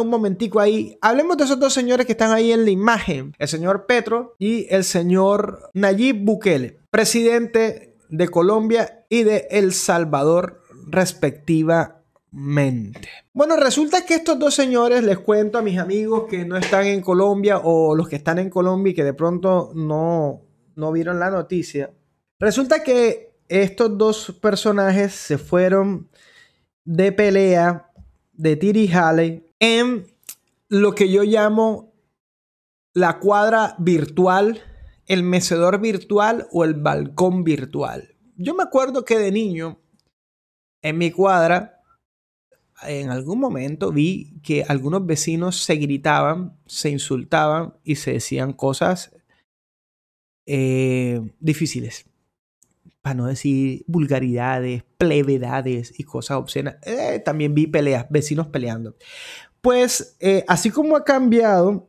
un 0.00 0.08
momentico 0.08 0.60
ahí. 0.60 0.96
Hablemos 1.02 1.36
de 1.36 1.44
esos 1.44 1.60
dos 1.60 1.74
señores 1.74 2.06
que 2.06 2.12
están 2.12 2.32
ahí 2.32 2.52
en 2.52 2.64
la 2.64 2.70
imagen. 2.70 3.34
El 3.38 3.48
señor 3.48 3.84
Petro 3.86 4.34
y 4.38 4.66
el 4.74 4.84
señor 4.84 5.70
Nayib 5.74 6.24
Bukele, 6.24 6.78
presidente 6.90 7.98
de 8.08 8.28
Colombia 8.28 9.04
y 9.08 9.24
de 9.24 9.48
El 9.50 9.74
Salvador 9.74 10.62
respectivamente. 10.86 13.08
Bueno, 13.32 13.56
resulta 13.56 14.06
que 14.06 14.14
estos 14.14 14.38
dos 14.38 14.54
señores, 14.54 15.04
les 15.04 15.18
cuento 15.18 15.58
a 15.58 15.62
mis 15.62 15.78
amigos 15.78 16.24
que 16.28 16.44
no 16.44 16.56
están 16.56 16.86
en 16.86 17.00
Colombia 17.00 17.60
o 17.62 17.94
los 17.94 18.08
que 18.08 18.16
están 18.16 18.38
en 18.38 18.48
Colombia 18.48 18.92
y 18.92 18.94
que 18.94 19.04
de 19.04 19.14
pronto 19.14 19.72
no, 19.74 20.40
no 20.76 20.92
vieron 20.92 21.18
la 21.18 21.30
noticia. 21.30 21.92
Resulta 22.40 22.82
que 22.82 23.34
estos 23.48 23.98
dos 23.98 24.38
personajes 24.40 25.12
se 25.12 25.36
fueron 25.36 26.08
de 26.84 27.12
pelea 27.12 27.90
de 28.32 28.56
Tiri 28.56 28.90
Halley 28.92 29.46
en 29.58 30.06
lo 30.68 30.94
que 30.94 31.10
yo 31.10 31.22
llamo 31.22 31.92
la 32.92 33.18
cuadra 33.18 33.74
virtual, 33.78 34.60
el 35.06 35.22
mecedor 35.22 35.80
virtual 35.80 36.46
o 36.52 36.64
el 36.64 36.74
balcón 36.74 37.44
virtual. 37.44 38.16
Yo 38.36 38.54
me 38.54 38.62
acuerdo 38.62 39.04
que 39.04 39.18
de 39.18 39.32
niño, 39.32 39.80
en 40.82 40.98
mi 40.98 41.10
cuadra, 41.10 41.82
en 42.82 43.10
algún 43.10 43.40
momento 43.40 43.92
vi 43.92 44.40
que 44.42 44.64
algunos 44.68 45.06
vecinos 45.06 45.62
se 45.62 45.76
gritaban, 45.76 46.58
se 46.66 46.90
insultaban 46.90 47.74
y 47.84 47.96
se 47.96 48.12
decían 48.12 48.52
cosas 48.52 49.12
eh, 50.46 51.20
difíciles 51.40 52.06
para 53.04 53.16
no 53.16 53.26
decir 53.26 53.84
vulgaridades, 53.86 54.82
plevedades 54.96 55.92
y 56.00 56.04
cosas 56.04 56.38
obscenas. 56.38 56.76
Eh, 56.86 57.20
también 57.22 57.52
vi 57.52 57.66
peleas, 57.66 58.06
vecinos 58.08 58.46
peleando. 58.46 58.96
Pues 59.60 60.16
eh, 60.20 60.42
así 60.48 60.70
como 60.70 60.96
ha 60.96 61.04
cambiado 61.04 61.86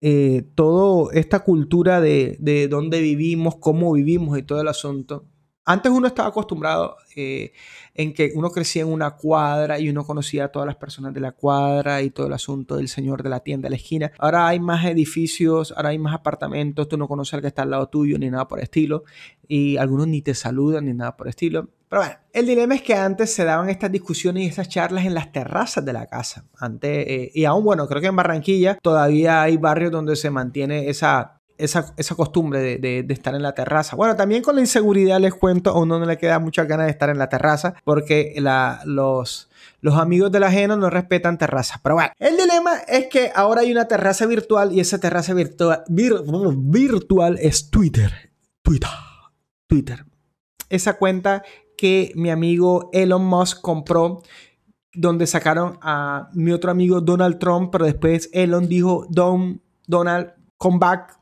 eh, 0.00 0.46
toda 0.54 1.12
esta 1.12 1.40
cultura 1.40 2.00
de, 2.00 2.38
de 2.40 2.66
dónde 2.66 3.02
vivimos, 3.02 3.56
cómo 3.56 3.92
vivimos 3.92 4.38
y 4.38 4.42
todo 4.42 4.62
el 4.62 4.68
asunto, 4.68 5.26
antes 5.68 5.92
uno 5.92 6.06
estaba 6.06 6.30
acostumbrado 6.30 6.96
eh, 7.14 7.52
en 7.94 8.14
que 8.14 8.32
uno 8.34 8.50
crecía 8.50 8.82
en 8.82 8.88
una 8.88 9.10
cuadra 9.10 9.78
y 9.78 9.90
uno 9.90 10.02
conocía 10.02 10.46
a 10.46 10.48
todas 10.48 10.64
las 10.64 10.76
personas 10.76 11.12
de 11.12 11.20
la 11.20 11.32
cuadra 11.32 12.00
y 12.00 12.08
todo 12.08 12.26
el 12.26 12.32
asunto 12.32 12.76
del 12.76 12.88
señor 12.88 13.22
de 13.22 13.28
la 13.28 13.40
tienda 13.40 13.66
de 13.66 13.70
la 13.70 13.76
esquina. 13.76 14.10
Ahora 14.18 14.48
hay 14.48 14.60
más 14.60 14.86
edificios, 14.86 15.74
ahora 15.76 15.90
hay 15.90 15.98
más 15.98 16.14
apartamentos, 16.14 16.88
tú 16.88 16.96
no 16.96 17.06
conoces 17.06 17.34
al 17.34 17.42
que 17.42 17.48
está 17.48 17.62
al 17.62 17.70
lado 17.70 17.86
tuyo 17.90 18.18
ni 18.18 18.30
nada 18.30 18.48
por 18.48 18.60
estilo 18.60 19.04
y 19.46 19.76
algunos 19.76 20.08
ni 20.08 20.22
te 20.22 20.34
saludan 20.34 20.86
ni 20.86 20.94
nada 20.94 21.18
por 21.18 21.28
estilo. 21.28 21.68
Pero 21.90 22.00
bueno, 22.00 22.16
el 22.32 22.46
dilema 22.46 22.74
es 22.74 22.82
que 22.82 22.94
antes 22.94 23.34
se 23.34 23.44
daban 23.44 23.68
estas 23.68 23.92
discusiones 23.92 24.44
y 24.44 24.46
estas 24.46 24.70
charlas 24.70 25.04
en 25.04 25.12
las 25.12 25.32
terrazas 25.32 25.84
de 25.84 25.92
la 25.92 26.06
casa. 26.06 26.46
Antes, 26.58 27.06
eh, 27.06 27.30
y 27.34 27.44
aún 27.44 27.62
bueno, 27.62 27.86
creo 27.88 28.00
que 28.00 28.08
en 28.08 28.16
Barranquilla 28.16 28.78
todavía 28.80 29.42
hay 29.42 29.58
barrios 29.58 29.92
donde 29.92 30.16
se 30.16 30.30
mantiene 30.30 30.88
esa 30.88 31.37
esa, 31.58 32.14
costumbre 32.16 32.78
de, 32.78 33.04
estar 33.08 33.34
en 33.34 33.42
la 33.42 33.54
terraza. 33.54 33.96
Bueno, 33.96 34.16
también 34.16 34.42
con 34.42 34.54
la 34.54 34.60
inseguridad 34.60 35.20
les 35.20 35.34
cuento, 35.34 35.70
a 35.70 35.78
uno 35.78 35.98
no 35.98 36.06
le 36.06 36.16
queda 36.16 36.38
mucha 36.38 36.64
ganas 36.64 36.86
de 36.86 36.92
estar 36.92 37.10
en 37.10 37.18
la 37.18 37.28
terraza 37.28 37.74
porque 37.84 38.34
los, 38.84 39.50
los 39.80 39.94
amigos 39.96 40.32
del 40.32 40.44
ajeno 40.44 40.76
no 40.76 40.88
respetan 40.90 41.38
terrazas. 41.38 41.80
Pero 41.82 41.96
bueno, 41.96 42.10
el 42.18 42.36
dilema 42.36 42.78
es 42.86 43.08
que 43.08 43.32
ahora 43.34 43.62
hay 43.62 43.72
una 43.72 43.86
terraza 43.86 44.26
virtual 44.26 44.72
y 44.72 44.80
esa 44.80 44.98
terraza 44.98 45.34
virtual, 45.34 45.84
virtual 45.88 47.38
es 47.40 47.70
Twitter. 47.70 48.30
Twitter. 48.62 48.90
Twitter. 49.66 50.04
Esa 50.68 50.94
cuenta 50.94 51.42
que 51.76 52.12
mi 52.14 52.30
amigo 52.30 52.90
Elon 52.92 53.24
Musk 53.24 53.60
compró 53.60 54.22
donde 54.92 55.26
sacaron 55.26 55.78
a 55.80 56.28
mi 56.34 56.52
otro 56.52 56.70
amigo 56.70 57.00
Donald 57.00 57.38
Trump, 57.38 57.70
pero 57.70 57.84
después 57.84 58.30
Elon 58.32 58.68
dijo, 58.68 59.06
Don, 59.10 59.62
Donald, 59.86 60.32
come 60.56 60.78
back, 60.78 61.17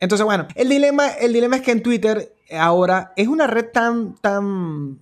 Entonces, 0.00 0.24
bueno, 0.24 0.48
el 0.54 0.68
dilema, 0.68 1.08
el 1.08 1.32
dilema 1.32 1.56
es 1.56 1.62
que 1.62 1.72
en 1.72 1.82
Twitter 1.82 2.34
ahora 2.56 3.12
es 3.16 3.28
una 3.28 3.46
red 3.46 3.66
tan, 3.72 4.14
tan 4.16 5.00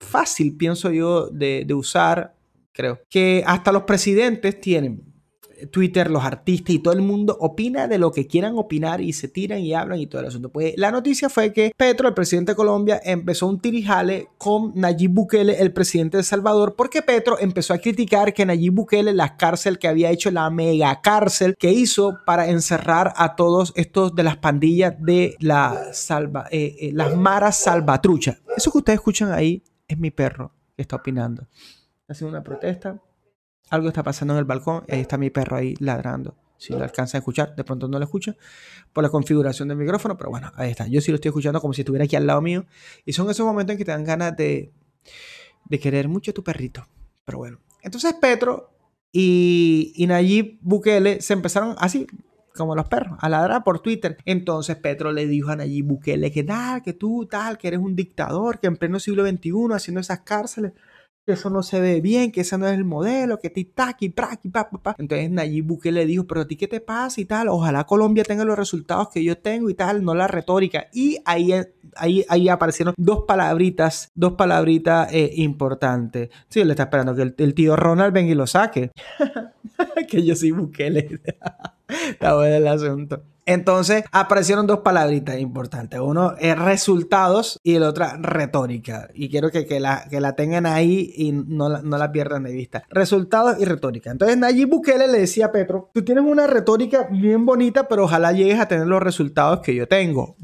fácil, 0.00 0.56
pienso 0.56 0.90
yo, 0.90 1.28
de 1.28 1.66
usar, 1.74 2.34
creo, 2.72 3.00
que 3.08 3.42
hasta 3.46 3.72
los 3.72 3.82
presidentes 3.82 4.60
tienen 4.60 5.07
Twitter, 5.66 6.10
los 6.10 6.24
artistas 6.24 6.74
y 6.74 6.78
todo 6.78 6.94
el 6.94 7.02
mundo 7.02 7.36
opina 7.40 7.88
de 7.88 7.98
lo 7.98 8.12
que 8.12 8.26
quieran 8.26 8.56
opinar 8.56 9.00
y 9.00 9.12
se 9.12 9.28
tiran 9.28 9.60
y 9.60 9.74
hablan 9.74 9.98
y 10.00 10.06
todo 10.06 10.20
el 10.20 10.28
asunto. 10.28 10.50
Pues 10.50 10.74
la 10.76 10.90
noticia 10.90 11.28
fue 11.28 11.52
que 11.52 11.72
Petro, 11.76 12.08
el 12.08 12.14
presidente 12.14 12.52
de 12.52 12.56
Colombia, 12.56 13.00
empezó 13.04 13.46
un 13.46 13.60
tirijale 13.60 14.28
con 14.38 14.72
Nayib 14.74 15.10
Bukele, 15.10 15.60
el 15.60 15.72
presidente 15.72 16.16
de 16.16 16.22
Salvador, 16.22 16.74
porque 16.76 17.02
Petro 17.02 17.38
empezó 17.38 17.74
a 17.74 17.78
criticar 17.78 18.32
que 18.32 18.46
Nayib 18.46 18.72
Bukele, 18.72 19.12
la 19.12 19.36
cárcel 19.36 19.78
que 19.78 19.88
había 19.88 20.10
hecho, 20.10 20.30
la 20.30 20.50
mega 20.50 21.00
cárcel 21.00 21.56
que 21.58 21.72
hizo 21.72 22.18
para 22.24 22.48
encerrar 22.48 23.12
a 23.16 23.36
todos 23.36 23.72
estos 23.76 24.14
de 24.14 24.22
las 24.22 24.36
pandillas 24.36 24.94
de 24.98 25.36
eh, 25.40 26.48
eh, 26.50 26.90
las 26.92 27.16
maras 27.16 27.56
salvatrucha. 27.56 28.38
Eso 28.56 28.70
que 28.70 28.78
ustedes 28.78 28.98
escuchan 28.98 29.32
ahí 29.32 29.62
es 29.86 29.98
mi 29.98 30.10
perro 30.10 30.52
que 30.76 30.82
está 30.82 30.96
opinando. 30.96 31.46
Haciendo 32.08 32.36
una 32.36 32.42
protesta 32.42 33.00
algo 33.70 33.88
está 33.88 34.02
pasando 34.02 34.34
en 34.34 34.38
el 34.38 34.44
balcón 34.44 34.84
y 34.86 34.94
ahí 34.94 35.00
está 35.00 35.18
mi 35.18 35.30
perro 35.30 35.56
ahí 35.56 35.74
ladrando. 35.78 36.36
Si 36.58 36.72
lo 36.72 36.82
alcanza 36.82 37.16
a 37.16 37.20
escuchar, 37.20 37.54
de 37.54 37.62
pronto 37.62 37.86
no 37.86 37.98
lo 37.98 38.04
escucha 38.04 38.36
por 38.92 39.04
la 39.04 39.10
configuración 39.10 39.68
del 39.68 39.76
micrófono, 39.76 40.16
pero 40.16 40.30
bueno, 40.30 40.50
ahí 40.56 40.70
está. 40.70 40.88
Yo 40.88 41.00
sí 41.00 41.12
lo 41.12 41.14
estoy 41.14 41.28
escuchando 41.28 41.60
como 41.60 41.72
si 41.72 41.82
estuviera 41.82 42.04
aquí 42.04 42.16
al 42.16 42.26
lado 42.26 42.40
mío. 42.42 42.66
Y 43.04 43.12
son 43.12 43.30
esos 43.30 43.46
momentos 43.46 43.74
en 43.74 43.78
que 43.78 43.84
te 43.84 43.92
dan 43.92 44.04
ganas 44.04 44.36
de, 44.36 44.72
de 45.66 45.78
querer 45.78 46.08
mucho 46.08 46.32
a 46.32 46.34
tu 46.34 46.42
perrito. 46.42 46.86
Pero 47.24 47.38
bueno, 47.38 47.60
entonces 47.82 48.12
Petro 48.14 48.72
y, 49.12 49.92
y 49.94 50.06
Nayib 50.08 50.58
Bukele 50.60 51.20
se 51.20 51.32
empezaron 51.32 51.76
así, 51.78 52.08
como 52.56 52.74
los 52.74 52.88
perros, 52.88 53.18
a 53.20 53.28
ladrar 53.28 53.62
por 53.62 53.78
Twitter. 53.78 54.16
Entonces 54.24 54.76
Petro 54.76 55.12
le 55.12 55.28
dijo 55.28 55.50
a 55.50 55.56
Nayib 55.56 55.86
Bukele 55.86 56.32
que 56.32 56.42
tal, 56.42 56.82
que 56.82 56.92
tú 56.92 57.26
tal, 57.26 57.56
que 57.56 57.68
eres 57.68 57.80
un 57.80 57.94
dictador, 57.94 58.58
que 58.58 58.66
en 58.66 58.76
pleno 58.76 58.98
siglo 58.98 59.24
XXI 59.24 59.52
haciendo 59.74 60.00
esas 60.00 60.20
cárceles 60.20 60.72
que 61.28 61.34
eso 61.34 61.50
no 61.50 61.62
se 61.62 61.78
ve 61.78 62.00
bien, 62.00 62.32
que 62.32 62.40
ese 62.40 62.56
no 62.56 62.66
es 62.66 62.72
el 62.72 62.86
modelo, 62.86 63.38
que 63.38 63.50
titaki, 63.50 64.08
praki, 64.08 64.48
pa, 64.48 64.70
pa, 64.70 64.78
pa. 64.78 64.96
Entonces 64.96 65.30
Nayib 65.30 65.66
Bukele 65.66 66.00
le 66.00 66.06
dijo, 66.06 66.26
pero 66.26 66.40
a 66.40 66.46
ti 66.46 66.56
qué 66.56 66.66
te 66.68 66.80
pasa 66.80 67.20
y 67.20 67.26
tal, 67.26 67.48
ojalá 67.48 67.84
Colombia 67.84 68.24
tenga 68.24 68.46
los 68.46 68.56
resultados 68.56 69.10
que 69.10 69.22
yo 69.22 69.36
tengo 69.36 69.68
y 69.68 69.74
tal, 69.74 70.02
no 70.02 70.14
la 70.14 70.26
retórica. 70.26 70.86
Y 70.90 71.18
ahí, 71.26 71.52
ahí, 71.96 72.24
ahí 72.30 72.48
aparecieron 72.48 72.94
dos 72.96 73.24
palabritas, 73.28 74.10
dos 74.14 74.32
palabritas 74.32 75.12
eh, 75.12 75.30
importantes. 75.36 76.30
Sí, 76.48 76.64
le 76.64 76.70
está 76.70 76.84
esperando 76.84 77.14
que 77.14 77.34
el, 77.36 77.52
tío 77.52 77.76
Ronald 77.76 78.14
venga 78.14 78.32
y 78.32 78.34
lo 78.34 78.46
saque. 78.46 78.90
que 80.08 80.24
yo 80.24 80.34
soy 80.34 80.52
Bukele. 80.52 81.20
está 81.88 82.34
bueno 82.34 82.56
el 82.56 82.68
asunto. 82.68 83.22
Entonces 83.48 84.04
aparecieron 84.12 84.66
dos 84.66 84.80
palabritas 84.80 85.38
importantes. 85.38 85.98
Uno 85.98 86.34
es 86.38 86.58
resultados 86.58 87.58
y 87.62 87.76
el 87.76 87.82
otro 87.82 88.04
retórica. 88.18 89.08
Y 89.14 89.30
quiero 89.30 89.50
que, 89.50 89.64
que, 89.64 89.80
la, 89.80 90.04
que 90.10 90.20
la 90.20 90.36
tengan 90.36 90.66
ahí 90.66 91.14
y 91.16 91.32
no 91.32 91.70
la, 91.70 91.80
no 91.80 91.96
la 91.96 92.12
pierdan 92.12 92.42
de 92.42 92.52
vista. 92.52 92.84
Resultados 92.90 93.56
y 93.58 93.64
retórica. 93.64 94.10
Entonces 94.10 94.36
Nayib 94.36 94.68
Bukele 94.68 95.08
le 95.08 95.20
decía 95.20 95.46
a 95.46 95.52
Petro, 95.52 95.88
tú 95.94 96.04
tienes 96.04 96.24
una 96.24 96.46
retórica 96.46 97.08
bien 97.10 97.46
bonita, 97.46 97.88
pero 97.88 98.04
ojalá 98.04 98.32
llegues 98.32 98.60
a 98.60 98.68
tener 98.68 98.86
los 98.86 99.02
resultados 99.02 99.60
que 99.60 99.74
yo 99.74 99.88
tengo. 99.88 100.36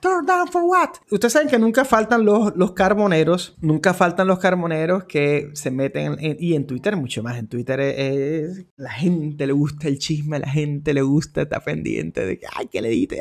Turn 0.00 0.24
down 0.24 0.48
for 0.50 0.62
what? 0.62 0.88
Ustedes 1.10 1.34
saben 1.34 1.48
que 1.48 1.58
nunca 1.58 1.84
faltan 1.84 2.24
los, 2.24 2.56
los 2.56 2.72
carboneros, 2.72 3.58
nunca 3.60 3.92
faltan 3.92 4.26
los 4.26 4.38
carboneros 4.38 5.04
que 5.04 5.50
se 5.52 5.70
meten, 5.70 6.16
y 6.18 6.54
en 6.54 6.66
Twitter 6.66 6.96
mucho 6.96 7.22
más. 7.22 7.36
En 7.36 7.46
Twitter 7.46 7.78
es, 7.78 8.64
la 8.76 8.90
gente 8.90 9.46
le 9.46 9.52
gusta 9.52 9.86
el 9.86 9.98
chisme, 9.98 10.29
la 10.38 10.48
gente 10.48 10.94
le 10.94 11.02
gusta, 11.02 11.42
está 11.42 11.60
pendiente 11.60 12.24
de 12.24 12.38
que, 12.38 12.46
ay, 12.56 12.68
que 12.68 12.80
le 12.80 12.90
dite, 12.90 13.18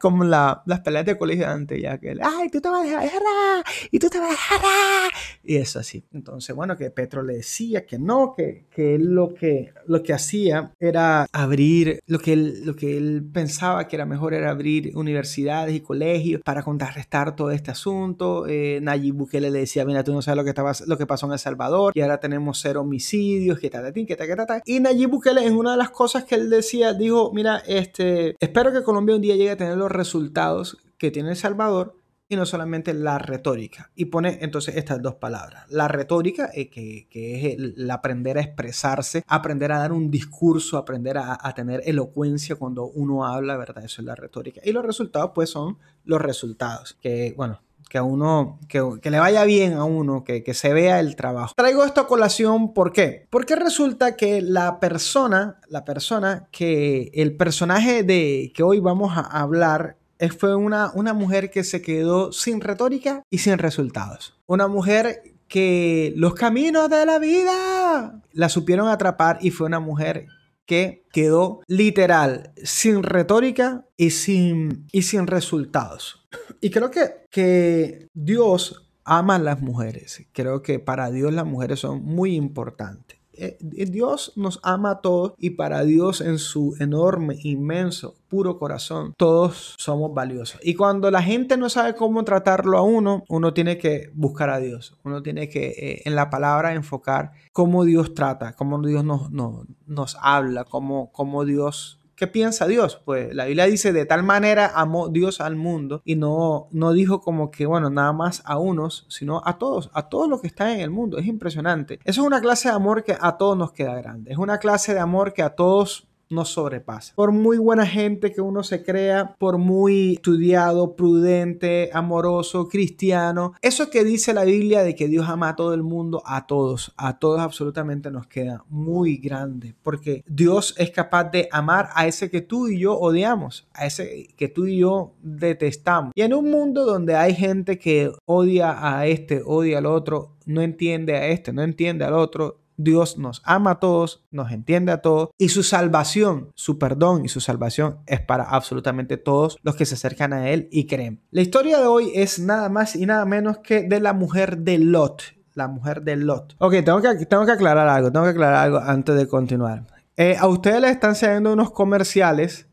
como 0.00 0.24
las 0.24 0.80
peleas 0.84 1.06
de 1.06 1.18
colegio 1.18 1.48
antes, 1.48 1.80
ya 1.80 1.98
que, 1.98 2.16
ay, 2.20 2.48
tú 2.50 2.60
te 2.60 2.68
vas 2.68 2.86
a 2.86 3.00
dejar, 3.00 3.64
y 3.90 3.98
tú 3.98 4.08
te 4.08 4.18
vas 4.18 4.30
a 4.30 4.54
dejar, 4.54 5.10
y 5.42 5.56
eso 5.56 5.78
así. 5.78 6.04
Entonces, 6.12 6.54
bueno, 6.54 6.76
que 6.76 6.90
Petro 6.90 7.22
le 7.22 7.36
decía 7.36 7.84
que 7.86 7.98
no, 7.98 8.34
que, 8.36 8.66
que 8.74 8.98
lo 8.98 9.34
que, 9.34 9.72
lo 9.86 10.02
que 10.02 10.12
hacía 10.12 10.72
era 10.80 11.26
abrir, 11.32 12.00
lo 12.06 12.18
que, 12.18 12.32
él, 12.32 12.64
lo 12.64 12.76
que 12.76 12.96
él 12.96 13.24
pensaba 13.32 13.86
que 13.88 13.96
era 13.96 14.06
mejor 14.06 14.34
era 14.34 14.50
abrir 14.50 14.96
universidades 14.96 15.74
y 15.74 15.80
colegios 15.80 16.42
para 16.42 16.62
contrarrestar 16.62 17.36
todo 17.36 17.50
este 17.50 17.70
asunto. 17.70 18.46
Eh, 18.46 18.80
Nayib 18.82 19.14
Bukele 19.14 19.50
le 19.50 19.60
decía, 19.60 19.84
mira, 19.84 20.04
tú 20.04 20.12
no 20.12 20.22
sabes 20.22 20.36
lo 20.36 20.44
que, 20.44 20.50
estaba, 20.50 20.72
lo 20.86 20.98
que 20.98 21.06
pasó 21.06 21.26
en 21.26 21.32
El 21.32 21.38
Salvador, 21.38 21.92
y 21.94 22.00
ahora 22.00 22.18
tenemos 22.18 22.60
cero 22.60 22.82
homicidios, 22.82 23.58
que 23.58 23.70
tal, 23.70 23.92
que 23.92 24.16
tal, 24.16 24.26
que 24.26 24.36
tal. 24.36 24.62
Y 24.64 24.80
Nayib 24.80 25.10
Bukele, 25.10 25.46
en 25.46 25.56
una 25.56 25.72
de 25.72 25.76
las 25.76 25.90
cosas 25.94 26.24
que 26.24 26.34
él 26.34 26.50
decía, 26.50 26.92
dijo, 26.92 27.32
mira, 27.32 27.62
este, 27.66 28.36
espero 28.40 28.72
que 28.72 28.82
Colombia 28.82 29.16
un 29.16 29.22
día 29.22 29.36
llegue 29.36 29.50
a 29.50 29.56
tener 29.56 29.76
los 29.76 29.90
resultados 29.90 30.78
que 30.98 31.10
tiene 31.10 31.30
El 31.30 31.36
Salvador, 31.36 31.96
y 32.28 32.36
no 32.36 32.46
solamente 32.46 32.94
la 32.94 33.18
retórica. 33.18 33.90
Y 33.94 34.06
pone 34.06 34.38
entonces 34.40 34.76
estas 34.76 35.02
dos 35.02 35.16
palabras. 35.16 35.70
La 35.70 35.88
retórica, 35.88 36.50
eh, 36.54 36.70
que, 36.70 37.06
es 37.10 37.54
el, 37.58 37.90
aprender 37.90 38.38
a 38.38 38.40
expresarse, 38.40 39.24
aprender 39.26 39.72
a 39.72 39.78
dar 39.78 39.92
un 39.92 40.10
discurso, 40.10 40.78
aprender 40.78 41.18
a, 41.18 41.54
tener 41.54 41.82
elocuencia 41.84 42.56
cuando 42.56 42.86
uno 42.86 43.26
habla, 43.26 43.56
¿verdad? 43.56 43.84
Eso 43.84 44.02
es 44.02 44.06
la 44.06 44.14
retórica. 44.14 44.60
Y 44.64 44.72
los 44.72 44.84
resultados, 44.84 45.32
pues, 45.34 45.50
son 45.50 45.78
los 46.04 46.20
resultados. 46.20 46.96
Que, 47.00 47.34
bueno, 47.36 47.60
que 47.88 47.98
a 47.98 48.02
uno, 48.02 48.58
que, 48.68 49.10
le 49.10 49.18
vaya 49.18 49.44
bien 49.44 49.74
a 49.74 49.84
uno, 49.84 50.24
que, 50.24 50.42
que, 50.42 50.54
se 50.54 50.72
vea 50.72 51.00
el 51.00 51.16
trabajo. 51.16 51.54
Traigo 51.56 51.84
esto 51.84 52.00
a 52.00 52.06
colación, 52.06 52.74
¿por 52.74 52.92
qué? 52.92 53.26
Porque 53.30 53.56
resulta 53.56 54.16
que 54.16 54.42
la 54.42 54.80
persona, 54.80 55.60
la 55.68 55.84
persona 55.84 56.48
que 56.50 57.10
el 57.14 57.36
personaje 57.36 58.02
de 58.02 58.52
que 58.54 58.62
hoy 58.62 58.80
vamos 58.80 59.16
a 59.16 59.20
hablar 59.20 59.96
fue 60.30 60.54
una, 60.54 60.90
una 60.94 61.12
mujer 61.12 61.50
que 61.50 61.64
se 61.64 61.82
quedó 61.82 62.32
sin 62.32 62.60
retórica 62.60 63.22
y 63.30 63.38
sin 63.38 63.58
resultados. 63.58 64.38
Una 64.46 64.68
mujer 64.68 65.22
que 65.48 66.12
los 66.16 66.34
caminos 66.34 66.88
de 66.88 67.06
la 67.06 67.18
vida 67.18 68.22
la 68.32 68.48
supieron 68.48 68.88
atrapar 68.88 69.38
y 69.40 69.50
fue 69.50 69.66
una 69.66 69.80
mujer 69.80 70.26
que 70.66 71.04
quedó 71.12 71.60
literal 71.66 72.52
sin 72.62 73.02
retórica 73.02 73.84
y 73.96 74.10
sin, 74.10 74.86
y 74.92 75.02
sin 75.02 75.26
resultados. 75.26 76.23
Y 76.60 76.70
creo 76.70 76.90
que, 76.90 77.26
que 77.30 78.08
Dios 78.14 78.90
ama 79.04 79.36
a 79.36 79.38
las 79.38 79.60
mujeres. 79.60 80.26
Creo 80.32 80.62
que 80.62 80.78
para 80.78 81.10
Dios 81.10 81.32
las 81.32 81.46
mujeres 81.46 81.80
son 81.80 82.02
muy 82.04 82.34
importantes. 82.34 83.18
Eh, 83.36 83.58
Dios 83.60 84.32
nos 84.36 84.60
ama 84.62 84.90
a 84.90 85.00
todos 85.00 85.34
y 85.38 85.50
para 85.50 85.82
Dios 85.82 86.20
en 86.20 86.38
su 86.38 86.76
enorme, 86.78 87.36
inmenso, 87.42 88.14
puro 88.28 88.58
corazón, 88.58 89.14
todos 89.16 89.74
somos 89.76 90.14
valiosos. 90.14 90.60
Y 90.62 90.74
cuando 90.74 91.10
la 91.10 91.22
gente 91.22 91.56
no 91.56 91.68
sabe 91.68 91.94
cómo 91.94 92.24
tratarlo 92.24 92.78
a 92.78 92.82
uno, 92.82 93.24
uno 93.28 93.52
tiene 93.52 93.78
que 93.78 94.10
buscar 94.14 94.50
a 94.50 94.58
Dios. 94.58 94.96
Uno 95.04 95.22
tiene 95.22 95.48
que 95.48 95.66
eh, 95.66 96.02
en 96.04 96.14
la 96.14 96.30
palabra 96.30 96.74
enfocar 96.74 97.32
cómo 97.52 97.84
Dios 97.84 98.14
trata, 98.14 98.54
cómo 98.54 98.80
Dios 98.80 99.04
nos, 99.04 99.30
nos, 99.30 100.16
habla, 100.20 100.64
cómo, 100.64 101.10
cómo 101.12 101.44
Dios 101.44 102.00
¿Qué 102.16 102.26
piensa 102.26 102.66
Dios? 102.66 103.00
Pues 103.04 103.34
la 103.34 103.46
Biblia 103.46 103.66
dice, 103.66 103.92
de 103.92 104.06
tal 104.06 104.22
manera 104.22 104.70
amó 104.74 105.08
Dios 105.08 105.40
al 105.40 105.56
mundo 105.56 106.00
y 106.04 106.16
no, 106.16 106.68
no 106.70 106.92
dijo 106.92 107.20
como 107.20 107.50
que, 107.50 107.66
bueno, 107.66 107.90
nada 107.90 108.12
más 108.12 108.42
a 108.44 108.58
unos, 108.58 109.06
sino 109.08 109.42
a 109.44 109.58
todos, 109.58 109.90
a 109.94 110.08
todos 110.08 110.28
los 110.28 110.40
que 110.40 110.46
están 110.46 110.70
en 110.70 110.80
el 110.80 110.90
mundo. 110.90 111.18
Es 111.18 111.26
impresionante. 111.26 111.98
Eso 112.04 112.20
es 112.20 112.26
una 112.26 112.40
clase 112.40 112.68
de 112.68 112.74
amor 112.74 113.02
que 113.02 113.16
a 113.20 113.36
todos 113.36 113.56
nos 113.56 113.72
queda 113.72 113.94
grande. 113.94 114.32
Es 114.32 114.38
una 114.38 114.58
clase 114.58 114.94
de 114.94 115.00
amor 115.00 115.32
que 115.32 115.42
a 115.42 115.50
todos 115.50 116.06
nos 116.30 116.50
sobrepasa. 116.50 117.14
Por 117.14 117.32
muy 117.32 117.58
buena 117.58 117.86
gente 117.86 118.32
que 118.32 118.40
uno 118.40 118.62
se 118.62 118.82
crea, 118.82 119.34
por 119.38 119.58
muy 119.58 120.14
estudiado, 120.14 120.96
prudente, 120.96 121.90
amoroso, 121.92 122.68
cristiano, 122.68 123.54
eso 123.62 123.90
que 123.90 124.04
dice 124.04 124.34
la 124.34 124.44
Biblia 124.44 124.82
de 124.82 124.94
que 124.94 125.08
Dios 125.08 125.28
ama 125.28 125.50
a 125.50 125.56
todo 125.56 125.74
el 125.74 125.82
mundo, 125.82 126.22
a 126.26 126.46
todos, 126.46 126.92
a 126.96 127.18
todos 127.18 127.40
absolutamente 127.40 128.10
nos 128.10 128.26
queda 128.26 128.64
muy 128.68 129.16
grande, 129.16 129.74
porque 129.82 130.22
Dios 130.26 130.74
es 130.78 130.90
capaz 130.90 131.24
de 131.24 131.48
amar 131.52 131.88
a 131.94 132.06
ese 132.06 132.30
que 132.30 132.40
tú 132.40 132.68
y 132.68 132.78
yo 132.78 132.98
odiamos, 132.98 133.66
a 133.72 133.86
ese 133.86 134.28
que 134.36 134.48
tú 134.48 134.66
y 134.66 134.78
yo 134.78 135.14
detestamos. 135.22 136.12
Y 136.14 136.22
en 136.22 136.34
un 136.34 136.50
mundo 136.50 136.84
donde 136.84 137.16
hay 137.16 137.34
gente 137.34 137.78
que 137.78 138.10
odia 138.24 138.96
a 138.96 139.06
este, 139.06 139.42
odia 139.44 139.78
al 139.78 139.86
otro, 139.86 140.32
no 140.46 140.62
entiende 140.62 141.16
a 141.16 141.28
este, 141.28 141.52
no 141.52 141.62
entiende 141.62 142.04
al 142.04 142.14
otro, 142.14 142.63
Dios 142.76 143.18
nos 143.18 143.42
ama 143.44 143.72
a 143.72 143.80
todos, 143.80 144.24
nos 144.30 144.52
entiende 144.52 144.92
a 144.92 145.02
todos 145.02 145.30
y 145.38 145.48
su 145.50 145.62
salvación, 145.62 146.50
su 146.54 146.78
perdón 146.78 147.24
y 147.24 147.28
su 147.28 147.40
salvación 147.40 147.98
es 148.06 148.20
para 148.20 148.44
absolutamente 148.44 149.16
todos 149.16 149.58
los 149.62 149.76
que 149.76 149.86
se 149.86 149.94
acercan 149.94 150.32
a 150.32 150.50
Él 150.50 150.68
y 150.70 150.86
creen. 150.86 151.20
La 151.30 151.42
historia 151.42 151.78
de 151.78 151.86
hoy 151.86 152.10
es 152.14 152.38
nada 152.38 152.68
más 152.68 152.96
y 152.96 153.06
nada 153.06 153.24
menos 153.24 153.58
que 153.58 153.82
de 153.82 154.00
la 154.00 154.12
mujer 154.12 154.58
de 154.58 154.78
Lot. 154.78 155.22
La 155.54 155.68
mujer 155.68 156.02
de 156.02 156.16
Lot. 156.16 156.56
Ok, 156.58 156.72
tengo 156.84 157.00
que, 157.00 157.26
tengo 157.26 157.46
que 157.46 157.52
aclarar 157.52 157.88
algo, 157.88 158.10
tengo 158.10 158.24
que 158.24 158.32
aclarar 158.32 158.64
algo 158.64 158.78
antes 158.78 159.14
de 159.14 159.28
continuar. 159.28 159.86
Eh, 160.16 160.36
a 160.38 160.46
ustedes 160.48 160.80
les 160.80 160.92
están 160.92 161.14
saliendo 161.14 161.52
unos 161.52 161.70
comerciales 161.70 162.68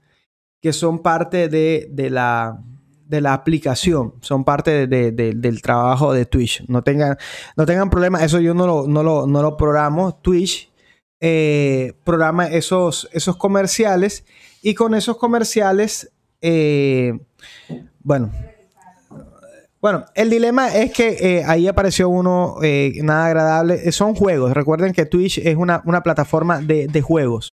que 0.62 0.74
son 0.74 1.00
parte 1.00 1.48
de, 1.48 1.90
de 1.92 2.10
la 2.10 2.64
de 3.12 3.20
la 3.20 3.34
aplicación, 3.34 4.14
son 4.22 4.46
parte 4.46 4.88
del 4.88 5.62
trabajo 5.62 6.14
de 6.14 6.26
Twitch. 6.26 6.64
No 6.70 6.82
tengan, 6.82 7.18
no 7.58 7.66
tengan 7.66 7.90
problemas, 7.90 8.24
eso 8.24 8.40
yo 8.40 8.54
no 8.54 8.66
lo, 8.66 8.88
no 8.88 9.42
lo, 9.44 9.58
programo. 9.58 10.16
Twitch 10.16 10.72
eh, 11.20 11.94
programa 12.06 12.48
esos, 12.48 13.10
esos 13.12 13.36
comerciales 13.36 14.24
y 14.62 14.76
con 14.76 14.96
esos 14.96 15.18
comerciales, 15.18 16.10
eh, 16.42 17.20
bueno, 18.00 18.32
bueno, 19.82 20.06
el 20.16 20.30
dilema 20.30 20.74
es 20.74 20.94
que 20.94 21.18
eh, 21.20 21.44
ahí 21.46 21.68
apareció 21.68 22.08
uno 22.08 22.56
nada 23.04 23.26
agradable. 23.26 23.92
Son 23.92 24.16
juegos. 24.16 24.54
Recuerden 24.54 24.94
que 24.94 25.06
Twitch 25.06 25.40
es 25.40 25.58
una, 25.58 25.82
una 25.84 26.02
plataforma 26.02 26.62
de, 26.62 26.88
de, 26.88 27.02
juegos. 27.02 27.52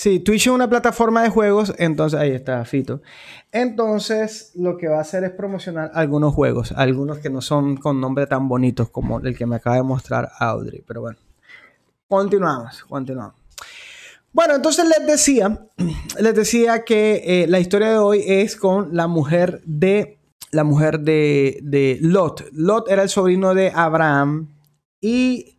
Sí, 0.00 0.18
Twitch 0.18 0.46
es 0.46 0.52
una 0.54 0.66
plataforma 0.66 1.22
de 1.22 1.28
juegos, 1.28 1.74
entonces 1.76 2.18
ahí 2.18 2.30
está 2.30 2.64
Fito. 2.64 3.02
Entonces, 3.52 4.52
lo 4.54 4.78
que 4.78 4.88
va 4.88 4.96
a 4.96 5.00
hacer 5.02 5.24
es 5.24 5.30
promocionar 5.32 5.90
algunos 5.92 6.32
juegos, 6.32 6.72
algunos 6.72 7.18
que 7.18 7.28
no 7.28 7.42
son 7.42 7.76
con 7.76 8.00
nombres 8.00 8.26
tan 8.26 8.48
bonitos 8.48 8.88
como 8.88 9.20
el 9.20 9.36
que 9.36 9.44
me 9.44 9.56
acaba 9.56 9.76
de 9.76 9.82
mostrar 9.82 10.30
Audrey, 10.38 10.82
pero 10.86 11.02
bueno. 11.02 11.18
Continuamos, 12.08 12.82
continuamos. 12.84 13.34
Bueno, 14.32 14.54
entonces 14.54 14.86
les 14.88 15.06
decía, 15.06 15.66
les 16.18 16.34
decía 16.34 16.82
que 16.82 17.22
eh, 17.22 17.46
la 17.46 17.60
historia 17.60 17.90
de 17.90 17.98
hoy 17.98 18.24
es 18.26 18.56
con 18.56 18.96
la 18.96 19.06
mujer 19.06 19.60
de 19.66 20.18
la 20.50 20.64
mujer 20.64 21.00
de, 21.00 21.58
de 21.62 21.98
Lot. 22.00 22.48
Lot 22.52 22.88
era 22.88 23.02
el 23.02 23.10
sobrino 23.10 23.52
de 23.52 23.70
Abraham 23.74 24.48
y 24.98 25.58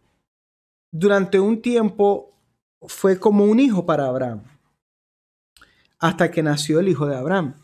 durante 0.91 1.39
un 1.39 1.61
tiempo 1.61 2.30
fue 2.87 3.19
como 3.19 3.45
un 3.45 3.59
hijo 3.59 3.85
para 3.85 4.07
Abraham, 4.07 4.43
hasta 5.99 6.31
que 6.31 6.43
nació 6.43 6.79
el 6.79 6.89
hijo 6.89 7.05
de 7.05 7.15
Abraham. 7.15 7.55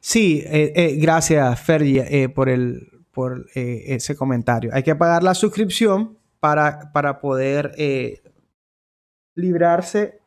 Sí, 0.00 0.42
eh, 0.46 0.72
eh, 0.74 0.96
gracias 0.96 1.60
Fergie 1.60 2.22
eh, 2.22 2.28
por, 2.28 2.48
el, 2.48 3.04
por 3.12 3.46
ese 3.54 4.16
comentario. 4.16 4.70
Hay 4.72 4.82
que 4.82 4.94
pagar 4.94 5.22
la 5.22 5.34
suscripción 5.34 6.18
para, 6.40 6.92
para 6.92 7.20
poder 7.20 7.74
librarse 9.34 10.20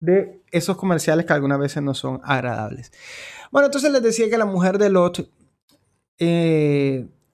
de 0.00 0.42
esos 0.50 0.76
comerciales 0.76 1.26
que 1.26 1.32
algunas 1.32 1.58
veces 1.58 1.82
no 1.82 1.94
son 1.94 2.20
agradables. 2.22 2.92
Bueno, 3.50 3.66
entonces 3.66 3.90
les 3.90 4.02
decía 4.02 4.30
que 4.30 4.38
la 4.38 4.46
mujer 4.46 4.78
de 4.78 4.90
Lot 4.90 5.30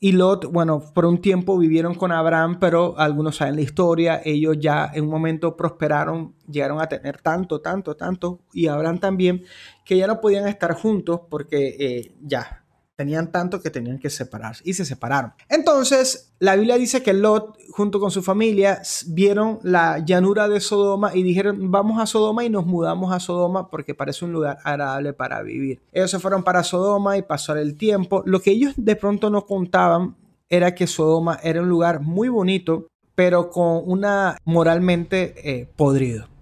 y 0.04 0.12
Lot, 0.12 0.52
bueno, 0.52 0.82
por 0.92 1.06
un 1.06 1.22
tiempo 1.22 1.56
vivieron 1.56 1.94
con 1.94 2.12
Abraham, 2.12 2.58
pero 2.60 2.94
algunos 2.98 3.36
saben 3.36 3.56
la 3.56 3.62
historia, 3.62 4.20
ellos 4.22 4.54
ya 4.60 4.90
en 4.92 5.04
un 5.04 5.08
momento 5.08 5.56
prosperaron, 5.56 6.34
llegaron 6.46 6.78
a 6.82 6.90
tener 6.90 7.22
tanto, 7.22 7.62
tanto, 7.62 7.96
tanto, 7.96 8.40
y 8.52 8.66
Abraham 8.66 8.98
también, 8.98 9.44
que 9.82 9.96
ya 9.96 10.06
no 10.06 10.20
podían 10.20 10.46
estar 10.46 10.74
juntos 10.74 11.22
porque 11.30 11.74
eh, 11.78 12.14
ya, 12.20 12.63
Tenían 12.96 13.32
tanto 13.32 13.60
que 13.60 13.70
tenían 13.70 13.98
que 13.98 14.08
separarse 14.08 14.62
y 14.64 14.74
se 14.74 14.84
separaron. 14.84 15.32
Entonces, 15.48 16.32
la 16.38 16.54
Biblia 16.54 16.78
dice 16.78 17.02
que 17.02 17.12
Lot, 17.12 17.58
junto 17.70 17.98
con 17.98 18.10
su 18.10 18.22
familia, 18.22 18.82
vieron 19.08 19.58
la 19.62 19.98
llanura 19.98 20.48
de 20.48 20.60
Sodoma 20.60 21.14
y 21.14 21.24
dijeron, 21.24 21.70
vamos 21.72 22.00
a 22.00 22.06
Sodoma 22.06 22.44
y 22.44 22.50
nos 22.50 22.66
mudamos 22.66 23.12
a 23.12 23.18
Sodoma 23.18 23.68
porque 23.68 23.94
parece 23.94 24.24
un 24.24 24.32
lugar 24.32 24.58
agradable 24.62 25.12
para 25.12 25.42
vivir. 25.42 25.82
Ellos 25.92 26.10
se 26.10 26.20
fueron 26.20 26.44
para 26.44 26.62
Sodoma 26.62 27.16
y 27.16 27.22
pasó 27.22 27.56
el 27.56 27.76
tiempo. 27.76 28.22
Lo 28.26 28.40
que 28.40 28.52
ellos 28.52 28.74
de 28.76 28.94
pronto 28.94 29.28
no 29.28 29.44
contaban 29.44 30.16
era 30.48 30.74
que 30.74 30.86
Sodoma 30.86 31.40
era 31.42 31.62
un 31.62 31.68
lugar 31.68 32.00
muy 32.00 32.28
bonito, 32.28 32.86
pero 33.14 33.50
con 33.50 33.82
una 33.86 34.38
moralmente 34.44 35.34
eh, 35.38 35.66
podrido. 35.76 36.33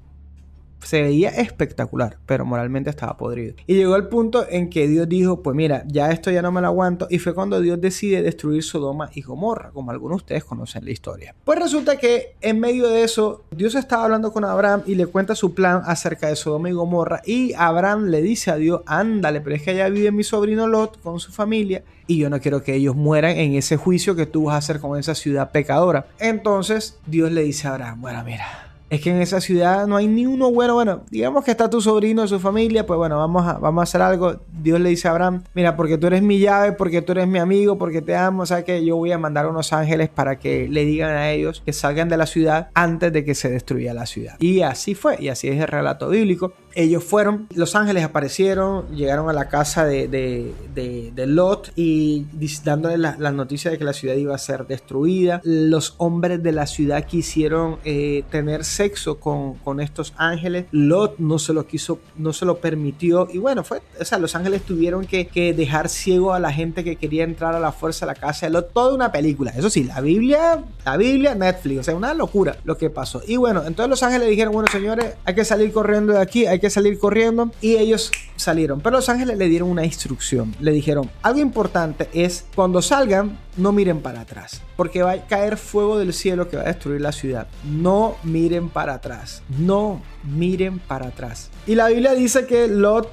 Se 0.83 1.03
veía 1.03 1.31
espectacular, 1.31 2.19
pero 2.27 2.45
moralmente 2.45 2.91
estaba 2.91 3.17
podrido. 3.17 3.55
Y 3.67 3.75
llegó 3.75 3.97
el 3.97 4.09
punto 4.09 4.47
en 4.49 4.71
que 4.71 4.89
Dios 4.89 5.09
dijo, 5.09 5.43
pues 5.43 5.57
mira, 5.57 5.85
ya 5.87 6.11
esto 6.11 6.31
ya 6.31 6.43
no 6.43 6.53
me 6.53 6.61
lo 6.61 6.69
aguanto. 6.69 7.07
Y 7.11 7.19
fue 7.19 7.35
cuando 7.35 7.61
Dios 7.61 7.81
decide 7.81 8.23
destruir 8.23 8.63
Sodoma 8.63 9.11
y 9.15 9.23
Gomorra, 9.23 9.71
como 9.71 9.91
algunos 9.91 10.19
de 10.19 10.23
ustedes 10.23 10.45
conocen 10.45 10.85
la 10.85 10.91
historia. 10.91 11.35
Pues 11.45 11.59
resulta 11.59 11.97
que 11.97 12.35
en 12.41 12.61
medio 12.61 12.89
de 12.89 13.03
eso, 13.03 13.45
Dios 13.51 13.75
estaba 13.75 14.05
hablando 14.05 14.33
con 14.33 14.45
Abraham 14.45 14.83
y 14.87 14.95
le 14.95 15.07
cuenta 15.07 15.35
su 15.35 15.55
plan 15.55 15.83
acerca 15.85 16.29
de 16.29 16.37
Sodoma 16.37 16.71
y 16.71 16.73
Gomorra. 16.73 17.23
Y 17.25 17.53
Abraham 17.55 18.07
le 18.07 18.23
dice 18.23 18.51
a 18.51 18.57
Dios, 18.57 18.83
ándale, 18.87 19.41
pero 19.41 19.57
es 19.57 19.63
que 19.63 19.71
allá 19.71 19.89
vive 19.89 20.11
mi 20.13 20.25
sobrino 20.25 20.67
Lot 20.67 21.01
con 21.01 21.21
su 21.21 21.33
familia 21.33 21.83
y 22.07 22.19
yo 22.19 22.31
no 22.31 22.41
quiero 22.41 22.63
que 22.63 22.75
ellos 22.75 22.97
mueran 22.97 23.37
en 23.39 23.55
ese 23.55 23.77
juicio 23.77 24.15
que 24.15 24.27
tú 24.27 24.45
vas 24.45 24.55
a 24.55 24.59
hacer 24.59 24.81
con 24.81 24.99
esa 24.99 25.15
ciudad 25.15 25.51
pecadora. 25.51 26.07
Entonces 26.19 26.99
Dios 27.07 27.33
le 27.33 27.43
dice 27.43 27.69
a 27.69 27.73
Abraham, 27.73 28.01
bueno, 28.01 28.23
mira, 28.25 28.72
es 28.93 29.01
que 29.01 29.09
en 29.09 29.23
esa 29.23 29.41
ciudad 29.41 29.87
no 29.87 29.97
hay 29.97 30.07
ni 30.07 30.27
uno 30.27 30.53
bueno. 30.53 30.75
Bueno, 30.75 31.03
digamos 31.11 31.47
que 31.47 31.51
está 31.51 31.71
tu 31.71 31.81
sobrino, 31.81 32.29
su 32.29 32.39
familia, 32.39 32.85
pues 32.85 32.99
bueno, 32.99 33.17
vamos 33.17 33.49
a, 33.49 33.55
vamos 33.55 33.81
a 33.81 33.85
hacer 33.85 34.03
algo. 34.03 34.37
Dios 34.53 34.79
le 34.81 34.91
dice 34.91 35.09
a 35.09 35.13
Abraham, 35.13 35.45
mira, 35.55 35.77
porque 35.77 35.97
tú 35.97 36.09
eres 36.09 36.21
mi 36.21 36.39
llave, 36.39 36.73
porque 36.73 37.01
tú 37.01 37.13
eres 37.13 37.27
mi 37.27 37.39
amigo, 37.39 37.79
porque 37.79 38.03
te 38.03 38.15
amo, 38.15 38.43
o 38.43 38.47
sea 38.47 38.65
que 38.65 38.85
yo 38.85 38.97
voy 38.97 39.11
a 39.11 39.17
mandar 39.17 39.47
unos 39.47 39.73
ángeles 39.73 40.11
para 40.11 40.39
que 40.39 40.69
le 40.69 40.85
digan 40.85 41.17
a 41.17 41.31
ellos 41.31 41.63
que 41.65 41.73
salgan 41.73 42.11
de 42.11 42.19
la 42.19 42.27
ciudad 42.27 42.69
antes 42.75 43.11
de 43.15 43.25
que 43.25 43.35
se 43.35 43.49
destruya 43.49 43.95
la 43.95 44.05
ciudad. 44.05 44.37
Y 44.41 44.61
así 44.61 44.95
fue, 44.95 45.17
y 45.19 45.31
así 45.31 45.49
es 45.49 45.59
el 45.59 45.69
relato 45.69 46.11
bíblico. 46.11 46.53
Ellos 46.75 47.05
fueron, 47.05 47.49
los 47.55 47.75
ángeles 47.75 48.05
aparecieron, 48.05 48.89
llegaron 48.95 49.29
a 49.29 49.33
la 49.33 49.49
casa 49.49 49.85
de, 49.85 50.09
de, 50.09 51.27
Lot 51.27 51.73
y 51.77 52.27
dándole 52.65 52.99
la, 52.99 53.17
la, 53.19 53.31
noticia 53.31 53.71
de 53.71 53.79
que 53.79 53.85
la 53.85 53.93
ciudad 53.93 54.15
iba 54.17 54.35
a 54.35 54.39
ser 54.39 54.67
destruida. 54.67 55.41
Los 55.45 55.95
hombres 55.99 56.43
de 56.43 56.53
la 56.53 56.67
ciudad 56.67 57.05
quisieron 57.05 57.79
eh, 57.85 58.25
tener 58.31 58.65
sexo 58.65 59.19
con, 59.19 59.55
con, 59.55 59.81
estos 59.81 60.13
ángeles. 60.17 60.67
Lot 60.73 61.19
no 61.19 61.39
se 61.39 61.53
lo 61.53 61.67
quiso, 61.67 62.01
no 62.17 62.33
se 62.33 62.45
lo 62.45 62.59
permitió. 62.59 63.29
Y 63.33 63.39
bueno, 63.39 63.65
fue, 63.65 63.83
o 64.01 64.05
sea, 64.05 64.19
los 64.19 64.35
ángeles 64.35 64.63
tuvieron 64.63 65.07
que, 65.07 65.27
que 65.27 65.55
dejar 65.55 65.89
ciego 65.89 66.35
a 66.35 66.41
la 66.41 66.53
gente 66.53 66.85
que 66.85 66.97
quería 66.97 67.25
entrar 67.25 67.55
a 67.55 67.61
la 67.61 67.73
fuerza 67.73 68.05
a 68.05 68.09
la 68.09 68.15
casa 68.15 68.47
de 68.47 68.51
Lot. 68.51 68.73
Toda 68.73 68.95
una 68.95 69.13
película. 69.13 69.53
Eso 69.57 69.71
sí, 69.71 69.85
la 69.85 70.01
Biblia, 70.01 70.63
la 70.85 70.97
Biblia, 70.97 71.35
Netflix. 71.35 71.81
O 71.81 71.83
sea, 71.85 71.95
una 71.95 72.15
locura 72.15 72.57
lo 72.65 72.77
que 72.77 72.91
pasó. 72.91 73.23
Y 73.27 73.37
bueno, 73.37 73.63
entonces 73.67 73.91
los 73.91 74.03
ángeles 74.03 74.29
dijeron, 74.29 74.53
bueno, 74.53 74.69
señores, 74.71 75.15
hay 75.25 75.35
que 75.35 75.45
salir 75.45 75.73
corriendo 75.73 76.13
de 76.13 76.21
aquí, 76.21 76.47
hay 76.47 76.61
que 76.63 76.71
salir 76.71 76.99
corriendo 76.99 77.51
y 77.61 77.77
ellos 77.77 78.11
salieron. 78.37 78.81
Pero 78.81 78.97
los 78.97 79.09
ángeles 79.11 79.37
le 79.37 79.49
dieron 79.49 79.69
una 79.69 79.85
instrucción. 79.85 80.55
Le 80.61 80.73
dijeron, 80.73 81.11
algo 81.21 81.41
importante 81.41 82.09
es 82.15 82.47
cuando 82.55 82.81
salgan, 82.81 83.39
no 83.59 83.73
miren 83.73 84.01
para 84.01 84.23
atrás. 84.23 84.63
Porque 84.77 85.03
va 85.03 85.13
a 85.13 85.27
caer 85.27 85.59
fuego 85.59 85.99
del 85.99 86.15
cielo 86.15 86.49
que 86.49 86.57
va 86.57 86.63
a 86.63 86.67
destruir 86.67 87.03
la 87.03 87.13
ciudad. 87.13 87.49
No 87.65 88.17
miren 88.23 88.71
para 88.71 88.95
atrás. 88.95 89.43
No 89.59 90.01
miren 90.25 90.79
para 90.79 91.09
atrás. 91.09 91.51
Y 91.67 91.75
la 91.75 91.89
Biblia 91.89 92.15
dice 92.15 92.47
que 92.47 92.69
Lot, 92.69 93.11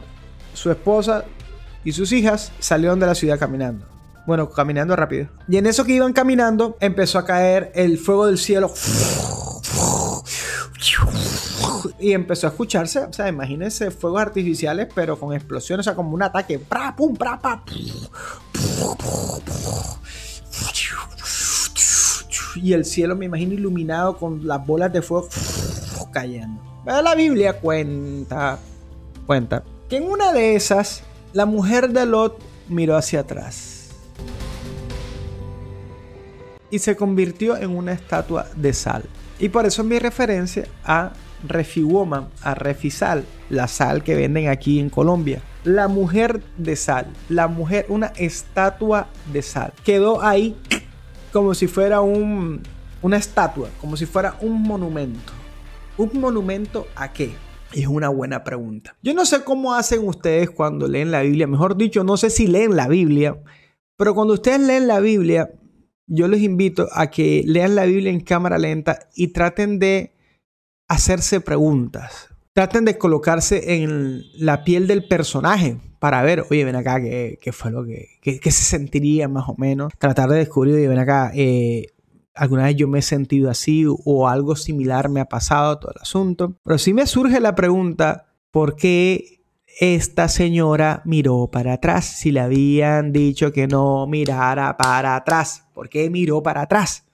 su 0.53 0.71
esposa 0.71 1.25
y 1.83 1.91
sus 1.91 2.11
hijas 2.13 2.53
salieron 2.59 2.99
de 2.99 3.07
la 3.07 3.15
ciudad 3.15 3.37
caminando. 3.37 3.85
Bueno, 4.27 4.49
caminando 4.51 4.95
rápido. 4.95 5.27
Y 5.47 5.57
en 5.57 5.65
eso 5.65 5.85
que 5.85 5.93
iban 5.93 6.13
caminando, 6.13 6.77
empezó 6.79 7.17
a 7.17 7.25
caer 7.25 7.71
el 7.73 7.97
fuego 7.97 8.27
del 8.27 8.37
cielo 8.37 8.71
y 11.99 12.13
empezó 12.13 12.47
a 12.47 12.49
escucharse, 12.51 12.99
o 12.99 13.13
sea, 13.13 13.27
imagínense 13.27 13.91
fuegos 13.91 14.21
artificiales, 14.21 14.87
pero 14.93 15.19
con 15.19 15.33
explosiones, 15.33 15.85
o 15.85 15.89
sea, 15.89 15.95
como 15.95 16.13
un 16.13 16.23
ataque. 16.23 16.59
pum, 16.95 17.15
Y 22.55 22.73
el 22.73 22.85
cielo, 22.85 23.15
me 23.15 23.25
imagino, 23.25 23.53
iluminado 23.53 24.17
con 24.17 24.47
las 24.47 24.65
bolas 24.65 24.91
de 24.91 25.01
fuego 25.01 25.29
cayendo. 26.11 26.61
La 26.85 27.13
Biblia 27.15 27.59
cuenta, 27.59 28.57
cuenta, 29.25 29.63
que 29.87 29.97
en 29.97 30.05
una 30.05 30.33
de 30.33 30.55
esas, 30.55 31.03
la 31.33 31.45
mujer 31.45 31.89
de 31.89 32.05
Lot 32.05 32.39
miró 32.67 32.95
hacia 32.95 33.21
atrás. 33.21 33.89
Y 36.71 36.79
se 36.79 36.95
convirtió 36.95 37.57
en 37.57 37.75
una 37.75 37.91
estatua 37.91 38.47
de 38.55 38.73
sal. 38.73 39.03
Y 39.39 39.49
por 39.49 39.65
eso 39.65 39.83
mi 39.83 39.99
referencia 39.99 40.67
a 40.83 41.13
Refiwoman, 41.47 42.29
a 42.41 42.55
Refisal, 42.55 43.25
la 43.49 43.67
sal 43.67 44.03
que 44.03 44.15
venden 44.15 44.47
aquí 44.49 44.79
en 44.79 44.89
Colombia. 44.89 45.41
La 45.63 45.87
mujer 45.87 46.41
de 46.57 46.75
sal, 46.75 47.07
la 47.27 47.47
mujer, 47.47 47.85
una 47.89 48.07
estatua 48.17 49.07
de 49.31 49.41
sal. 49.41 49.73
Quedó 49.83 50.21
ahí 50.21 50.55
como 51.31 51.53
si 51.53 51.67
fuera 51.67 52.01
un, 52.01 52.61
una 53.01 53.17
estatua, 53.17 53.69
como 53.79 53.97
si 53.97 54.05
fuera 54.05 54.35
un 54.41 54.61
monumento. 54.63 55.33
¿Un 55.97 56.19
monumento 56.19 56.87
a 56.95 57.11
qué? 57.11 57.33
Es 57.73 57.87
una 57.87 58.09
buena 58.09 58.43
pregunta. 58.43 58.95
Yo 59.03 59.13
no 59.13 59.25
sé 59.25 59.43
cómo 59.43 59.75
hacen 59.75 60.07
ustedes 60.07 60.49
cuando 60.49 60.87
leen 60.87 61.11
la 61.11 61.21
Biblia. 61.21 61.45
Mejor 61.45 61.77
dicho, 61.77 62.03
no 62.03 62.17
sé 62.17 62.29
si 62.29 62.47
leen 62.47 62.75
la 62.75 62.87
Biblia. 62.87 63.37
Pero 63.95 64.15
cuando 64.15 64.33
ustedes 64.33 64.61
leen 64.61 64.87
la 64.87 64.99
Biblia, 65.01 65.51
yo 66.07 66.27
les 66.27 66.41
invito 66.41 66.87
a 66.93 67.11
que 67.11 67.43
lean 67.45 67.75
la 67.75 67.85
Biblia 67.85 68.11
en 68.11 68.21
cámara 68.21 68.57
lenta 68.57 69.07
y 69.15 69.27
traten 69.27 69.77
de 69.77 70.13
hacerse 70.89 71.39
preguntas. 71.39 72.27
Traten 72.53 72.83
de 72.83 72.97
colocarse 72.97 73.75
en 73.75 74.23
la 74.33 74.65
piel 74.65 74.87
del 74.87 75.07
personaje 75.07 75.77
para 75.99 76.21
ver, 76.23 76.45
oye, 76.49 76.65
ven 76.65 76.75
acá, 76.75 76.99
¿qué, 76.99 77.51
fue 77.53 77.71
lo 77.71 77.85
que, 77.85 78.19
qué, 78.21 78.51
se 78.51 78.63
sentiría 78.63 79.29
más 79.29 79.47
o 79.47 79.55
menos? 79.57 79.93
Tratar 79.97 80.29
de 80.29 80.39
descubrir, 80.39 80.75
oye, 80.75 80.87
ven 80.87 80.99
acá, 80.99 81.31
eh, 81.35 81.87
alguna 82.33 82.63
vez 82.63 82.75
yo 82.75 82.87
me 82.87 82.99
he 82.99 83.03
sentido 83.03 83.49
así 83.49 83.85
o 83.87 84.27
algo 84.27 84.55
similar 84.55 85.09
me 85.09 85.19
ha 85.19 85.25
pasado 85.25 85.77
todo 85.77 85.91
el 85.95 86.01
asunto. 86.01 86.55
Pero 86.63 86.77
sí 86.77 86.93
me 86.93 87.05
surge 87.05 87.39
la 87.39 87.55
pregunta, 87.55 88.27
¿por 88.51 88.75
qué 88.75 89.41
esta 89.79 90.27
señora 90.27 91.01
miró 91.05 91.47
para 91.51 91.73
atrás? 91.73 92.05
Si 92.05 92.31
le 92.31 92.39
habían 92.39 93.13
dicho 93.13 93.53
que 93.53 93.67
no 93.67 94.07
mirara 94.07 94.75
para 94.75 95.15
atrás, 95.15 95.65
¿por 95.73 95.87
qué 95.87 96.09
miró 96.09 96.41
para 96.41 96.61
atrás? 96.61 97.05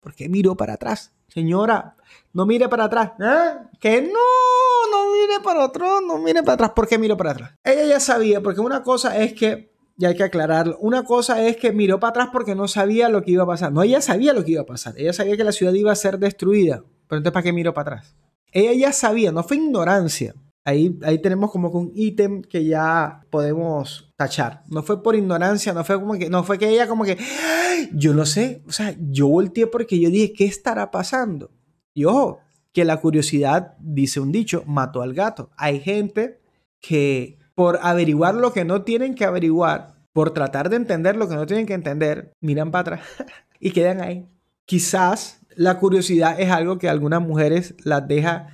¿Por 0.00 0.14
qué 0.14 0.28
miró 0.28 0.54
para 0.54 0.74
atrás? 0.74 1.12
Señora, 1.28 1.96
no 2.34 2.44
mire 2.46 2.68
para 2.68 2.84
atrás. 2.84 3.12
¿Eh? 3.18 3.78
Que 3.80 4.02
no, 4.02 4.90
no 4.90 5.12
mire 5.12 5.40
para 5.42 5.64
atrás, 5.64 6.02
no 6.06 6.18
mire 6.18 6.42
para 6.42 6.54
atrás. 6.54 6.70
¿Por 6.74 6.86
qué 6.86 6.98
miro 6.98 7.16
para 7.16 7.30
atrás? 7.30 7.52
Ella 7.64 7.86
ya 7.86 8.00
sabía, 8.00 8.42
porque 8.42 8.60
una 8.60 8.82
cosa 8.82 9.16
es 9.16 9.32
que, 9.32 9.72
ya 9.96 10.08
hay 10.08 10.16
que 10.16 10.24
aclararlo, 10.24 10.76
una 10.80 11.04
cosa 11.04 11.46
es 11.46 11.56
que 11.56 11.72
miró 11.72 12.00
para 12.00 12.10
atrás 12.10 12.28
porque 12.32 12.56
no 12.56 12.66
sabía 12.66 13.08
lo 13.08 13.22
que 13.22 13.30
iba 13.30 13.44
a 13.44 13.46
pasar. 13.46 13.72
No, 13.72 13.82
ella 13.82 14.00
sabía 14.00 14.32
lo 14.32 14.44
que 14.44 14.52
iba 14.52 14.62
a 14.62 14.66
pasar. 14.66 14.94
Ella 14.98 15.12
sabía 15.12 15.36
que 15.36 15.44
la 15.44 15.52
ciudad 15.52 15.72
iba 15.72 15.92
a 15.92 15.96
ser 15.96 16.18
destruida. 16.18 16.82
Pero 17.06 17.18
entonces, 17.18 17.32
¿para 17.32 17.44
qué 17.44 17.52
miró 17.52 17.72
para 17.72 17.96
atrás? 17.96 18.16
Ella 18.50 18.72
ya 18.72 18.92
sabía, 18.92 19.30
no 19.30 19.44
fue 19.44 19.56
ignorancia. 19.56 20.34
Ahí, 20.66 20.98
ahí 21.02 21.20
tenemos 21.20 21.50
como 21.50 21.70
que 21.70 21.76
un 21.76 21.92
ítem 21.94 22.42
que 22.42 22.64
ya 22.64 23.20
podemos 23.30 24.12
tachar. 24.16 24.64
No 24.68 24.82
fue 24.82 25.02
por 25.02 25.14
ignorancia, 25.14 25.74
no 25.74 25.84
fue 25.84 26.00
como 26.00 26.14
que, 26.14 26.30
no 26.30 26.42
fue 26.42 26.58
que 26.58 26.70
ella 26.70 26.88
como 26.88 27.04
que, 27.04 27.18
yo 27.92 28.14
no 28.14 28.24
sé, 28.24 28.62
o 28.66 28.72
sea, 28.72 28.96
yo 28.98 29.28
volteé 29.28 29.66
porque 29.66 30.00
yo 30.00 30.08
dije, 30.08 30.32
¿qué 30.32 30.46
estará 30.46 30.90
pasando? 30.90 31.50
Y 31.94 32.04
ojo, 32.04 32.40
que 32.72 32.84
la 32.84 33.00
curiosidad, 33.00 33.76
dice 33.78 34.20
un 34.20 34.32
dicho, 34.32 34.64
mató 34.66 35.00
al 35.00 35.14
gato. 35.14 35.50
Hay 35.56 35.80
gente 35.80 36.40
que 36.80 37.38
por 37.54 37.78
averiguar 37.82 38.34
lo 38.34 38.52
que 38.52 38.64
no 38.64 38.82
tienen 38.82 39.14
que 39.14 39.24
averiguar, 39.24 39.94
por 40.12 40.32
tratar 40.32 40.68
de 40.68 40.76
entender 40.76 41.16
lo 41.16 41.28
que 41.28 41.36
no 41.36 41.46
tienen 41.46 41.66
que 41.66 41.74
entender, 41.74 42.32
miran 42.40 42.72
para 42.72 42.96
atrás 42.96 43.08
y 43.60 43.70
quedan 43.70 44.00
ahí. 44.00 44.26
Quizás 44.66 45.40
la 45.54 45.78
curiosidad 45.78 46.38
es 46.40 46.50
algo 46.50 46.78
que 46.78 46.88
algunas 46.88 47.22
mujeres 47.22 47.74
las 47.84 48.06
deja 48.08 48.48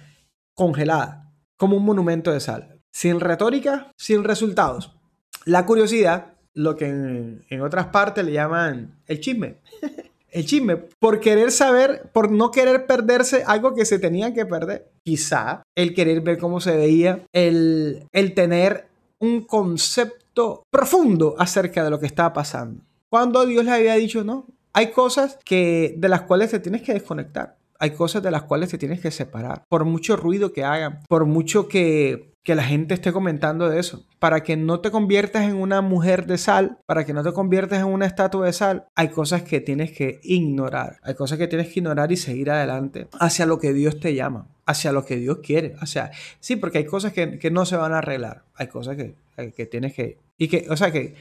congelada, 0.55 1.33
como 1.57 1.76
un 1.76 1.85
monumento 1.85 2.31
de 2.31 2.40
sal. 2.40 2.79
Sin 2.92 3.20
retórica, 3.20 3.90
sin 3.96 4.24
resultados. 4.24 4.98
La 5.46 5.64
curiosidad, 5.64 6.35
lo 6.53 6.76
que 6.76 6.87
en, 6.87 7.44
en 7.48 7.62
otras 7.62 7.87
partes 7.87 8.24
le 8.24 8.33
llaman 8.33 9.00
el 9.07 9.20
chisme. 9.20 9.57
el 10.33 10.47
chisme, 10.47 10.77
por 10.77 11.21
querer 11.21 11.51
saber, 11.51 12.11
por 12.12 12.31
no 12.31 12.51
querer 12.51 12.87
perderse 12.87 13.45
algo 13.47 13.75
que 13.75 13.85
se 13.85 13.99
tenía 13.99 14.33
que 14.35 14.47
perder. 14.47 14.90
Quizá 15.05 15.62
el 15.77 15.95
querer 15.95 16.21
ver 16.21 16.38
cómo 16.38 16.61
se 16.61 16.77
veía, 16.77 17.23
el, 17.33 18.07
el 18.12 18.35
tener 18.35 18.87
un 19.19 19.43
concepto 19.43 20.62
profundo 20.71 21.35
acerca 21.38 21.85
de 21.85 21.90
lo 21.90 22.01
que 22.01 22.07
estaba 22.07 22.33
pasando. 22.33 22.83
Cuando 23.09 23.45
Dios 23.45 23.64
le 23.64 23.73
había 23.73 23.95
dicho, 23.95 24.25
no, 24.25 24.47
hay 24.73 24.93
cosas 24.93 25.38
que, 25.45 25.95
de 25.97 26.09
las 26.09 26.23
cuales 26.23 26.51
te 26.51 26.61
tienes 26.61 26.83
que 26.83 26.95
desconectar. 26.95 27.57
Hay 27.79 27.90
cosas 27.90 28.23
de 28.23 28.31
las 28.31 28.43
cuales 28.43 28.71
te 28.71 28.79
tienes 28.79 29.01
que 29.01 29.11
separar. 29.11 29.64
Por 29.69 29.85
mucho 29.85 30.16
ruido 30.16 30.53
que 30.53 30.64
hagan, 30.64 31.01
por 31.09 31.25
mucho 31.25 31.66
que 31.66 32.30
que 32.42 32.55
la 32.55 32.64
gente 32.64 32.94
esté 32.94 33.12
comentando 33.12 33.68
de 33.68 33.79
eso. 33.81 34.05
Para 34.18 34.42
que 34.42 34.57
no 34.57 34.81
te 34.81 34.90
conviertas 34.90 35.44
en 35.44 35.57
una 35.57 35.83
mujer 35.83 36.26
de 36.26 36.38
sal, 36.38 36.79
para 36.87 37.05
que 37.05 37.12
no 37.12 37.22
te 37.22 37.33
conviertas 37.33 37.81
en 37.81 37.87
una 37.87 38.07
estatua 38.07 38.46
de 38.46 38.53
sal, 38.53 38.87
hay 38.94 39.09
cosas 39.09 39.42
que 39.42 39.61
tienes 39.61 39.92
que 39.92 40.20
ignorar. 40.22 40.98
Hay 41.03 41.14
cosas 41.14 41.38
que 41.38 41.48
tienes 41.48 41.68
que 41.68 41.81
ignorar 41.81 42.12
y 42.12 42.16
seguir 42.16 42.50
adelante 42.50 43.09
hacia 43.18 43.46
lo 43.46 43.59
que 43.59 43.72
Dios 43.72 44.00
te 44.00 44.14
llama, 44.14 44.46
hacia 44.66 44.92
lo 44.92 45.05
que 45.05 45.16
Dios 45.16 45.38
quiere. 45.42 45.76
O 45.83 45.87
sea, 45.87 46.11
sí, 46.40 46.57
porque 46.57 46.79
hay 46.79 46.87
cosas 46.87 47.12
que, 47.12 47.50
no 47.50 47.66
se 47.66 47.76
van 47.76 47.92
a 47.92 47.98
arreglar. 47.98 48.44
Hay 48.55 48.68
cosas 48.68 48.96
que, 48.96 49.14
que 49.53 49.66
tienes 49.66 49.92
que... 49.94 50.18
Y 50.38 50.48
que, 50.48 50.66
o 50.70 50.76
sea, 50.76 50.90
que, 50.90 51.14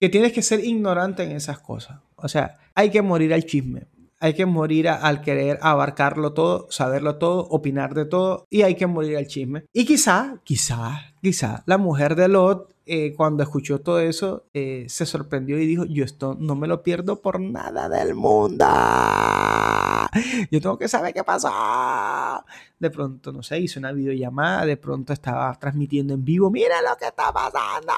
que 0.00 0.08
tienes 0.08 0.32
que 0.32 0.42
ser 0.42 0.64
ignorante 0.64 1.22
en 1.22 1.32
esas 1.32 1.60
cosas. 1.60 2.00
O 2.16 2.28
sea, 2.28 2.58
hay 2.74 2.90
que 2.90 3.02
morir 3.02 3.32
al 3.32 3.44
chisme 3.44 3.86
hay 4.24 4.32
que 4.32 4.46
morir 4.46 4.88
al 4.88 5.20
querer 5.20 5.58
abarcarlo 5.60 6.32
todo, 6.32 6.66
saberlo 6.70 7.18
todo, 7.18 7.46
opinar 7.50 7.92
de 7.92 8.06
todo 8.06 8.46
y 8.48 8.62
hay 8.62 8.74
que 8.74 8.86
morir 8.86 9.18
al 9.18 9.26
chisme. 9.26 9.66
Y 9.70 9.84
quizá, 9.84 10.40
quizá, 10.44 11.12
quizá 11.20 11.62
la 11.66 11.76
mujer 11.76 12.16
de 12.16 12.28
Lot 12.28 12.74
eh, 12.86 13.12
cuando 13.14 13.42
escuchó 13.42 13.82
todo 13.82 14.00
eso, 14.00 14.46
eh, 14.54 14.86
se 14.88 15.04
sorprendió 15.04 15.58
y 15.58 15.66
dijo, 15.66 15.84
yo 15.84 16.06
esto 16.06 16.38
no 16.40 16.56
me 16.56 16.66
lo 16.66 16.82
pierdo 16.82 17.20
por 17.20 17.38
nada 17.38 17.90
del 17.90 18.14
mundo. 18.14 18.64
Yo 20.50 20.58
tengo 20.58 20.78
que 20.78 20.88
saber 20.88 21.12
qué 21.12 21.22
pasa. 21.22 22.42
De 22.78 22.90
pronto, 22.90 23.30
no 23.30 23.42
sé, 23.42 23.58
hizo 23.60 23.78
una 23.78 23.92
videollamada, 23.92 24.64
de 24.64 24.78
pronto 24.78 25.12
estaba 25.12 25.52
transmitiendo 25.58 26.14
en 26.14 26.24
vivo, 26.24 26.50
mira 26.50 26.80
lo 26.80 26.96
que 26.96 27.08
está 27.08 27.30
pasando. 27.30 27.92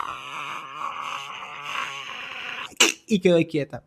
Y 3.06 3.20
quedó 3.20 3.38
quieta. 3.48 3.84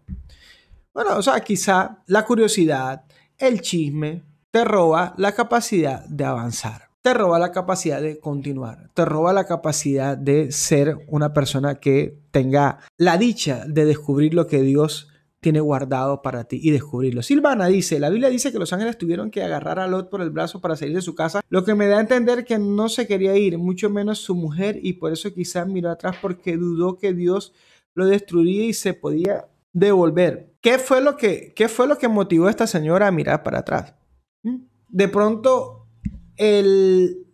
Bueno, 0.94 1.18
o 1.18 1.22
sea, 1.22 1.40
quizá 1.42 2.04
la 2.08 2.26
curiosidad, 2.26 3.06
el 3.38 3.62
chisme, 3.62 4.24
te 4.52 4.66
roba 4.66 5.14
la 5.18 5.34
capacidad 5.34 6.06
de 6.06 6.26
avanzar 6.26 6.90
te 7.02 7.14
roba 7.14 7.40
la 7.40 7.52
capacidad 7.52 8.02
de 8.02 8.20
continuar, 8.20 8.90
te 8.94 9.06
roba 9.06 9.32
la 9.32 9.46
capacidad 9.46 10.18
de 10.18 10.52
ser 10.52 10.98
una 11.08 11.34
persona 11.34 11.76
que 11.76 12.20
tenga 12.32 12.80
la 12.98 13.18
dicha 13.18 13.64
de 13.68 13.86
descubrir 13.86 14.34
lo 14.34 14.48
que 14.48 14.62
Dios 14.62 15.08
tiene 15.40 15.62
guardado 15.62 16.22
para 16.22 16.44
ti 16.44 16.60
y 16.62 16.72
descubrirlo. 16.72 17.22
Silvana 17.22 17.68
dice, 17.68 18.00
la 18.00 18.10
Biblia 18.10 18.30
dice 18.30 18.52
que 18.52 18.60
los 18.60 18.74
ángeles 18.74 18.98
tuvieron 18.98 19.32
que 19.32 19.42
agarrar 19.42 19.80
a 19.80 19.88
Lot 19.88 20.10
por 20.10 20.22
el 20.22 20.32
brazo 20.32 20.60
para 20.60 20.76
salir 20.76 20.96
de 20.96 21.02
su 21.02 21.16
casa, 21.16 21.42
lo 21.48 21.64
que 21.64 21.76
me 21.76 21.88
da 21.88 21.98
a 21.98 22.02
entender 22.02 22.44
que 22.44 22.60
no 22.60 22.90
se 22.90 23.08
quería 23.08 23.38
ir, 23.38 23.58
mucho 23.58 23.90
menos 23.90 24.20
su 24.20 24.36
mujer, 24.36 24.78
y 24.82 24.94
por 24.94 25.14
eso 25.14 25.34
quizás 25.34 25.66
miró 25.68 25.92
atrás 25.92 26.18
porque 26.22 26.58
dudó 26.58 26.98
que 26.98 27.14
Dios 27.14 27.54
lo 27.94 28.06
destruiría 28.06 28.66
y 28.66 28.74
se 28.74 28.94
podía 28.94 29.48
devolver. 29.72 30.49
¿Qué 30.62 30.78
fue 30.78 31.02
lo 31.02 31.16
que, 31.16 31.54
qué 31.56 31.70
fue 31.70 31.88
lo 31.88 31.98
que 31.98 32.08
motivó 32.08 32.48
a 32.48 32.50
esta 32.50 32.68
señora 32.68 33.08
a 33.08 33.12
mirar 33.12 33.44
para 33.44 33.60
atrás? 33.60 33.94
¿Mm? 34.44 34.58
De 34.90 35.08
pronto 35.08 35.88
el, 36.36 37.26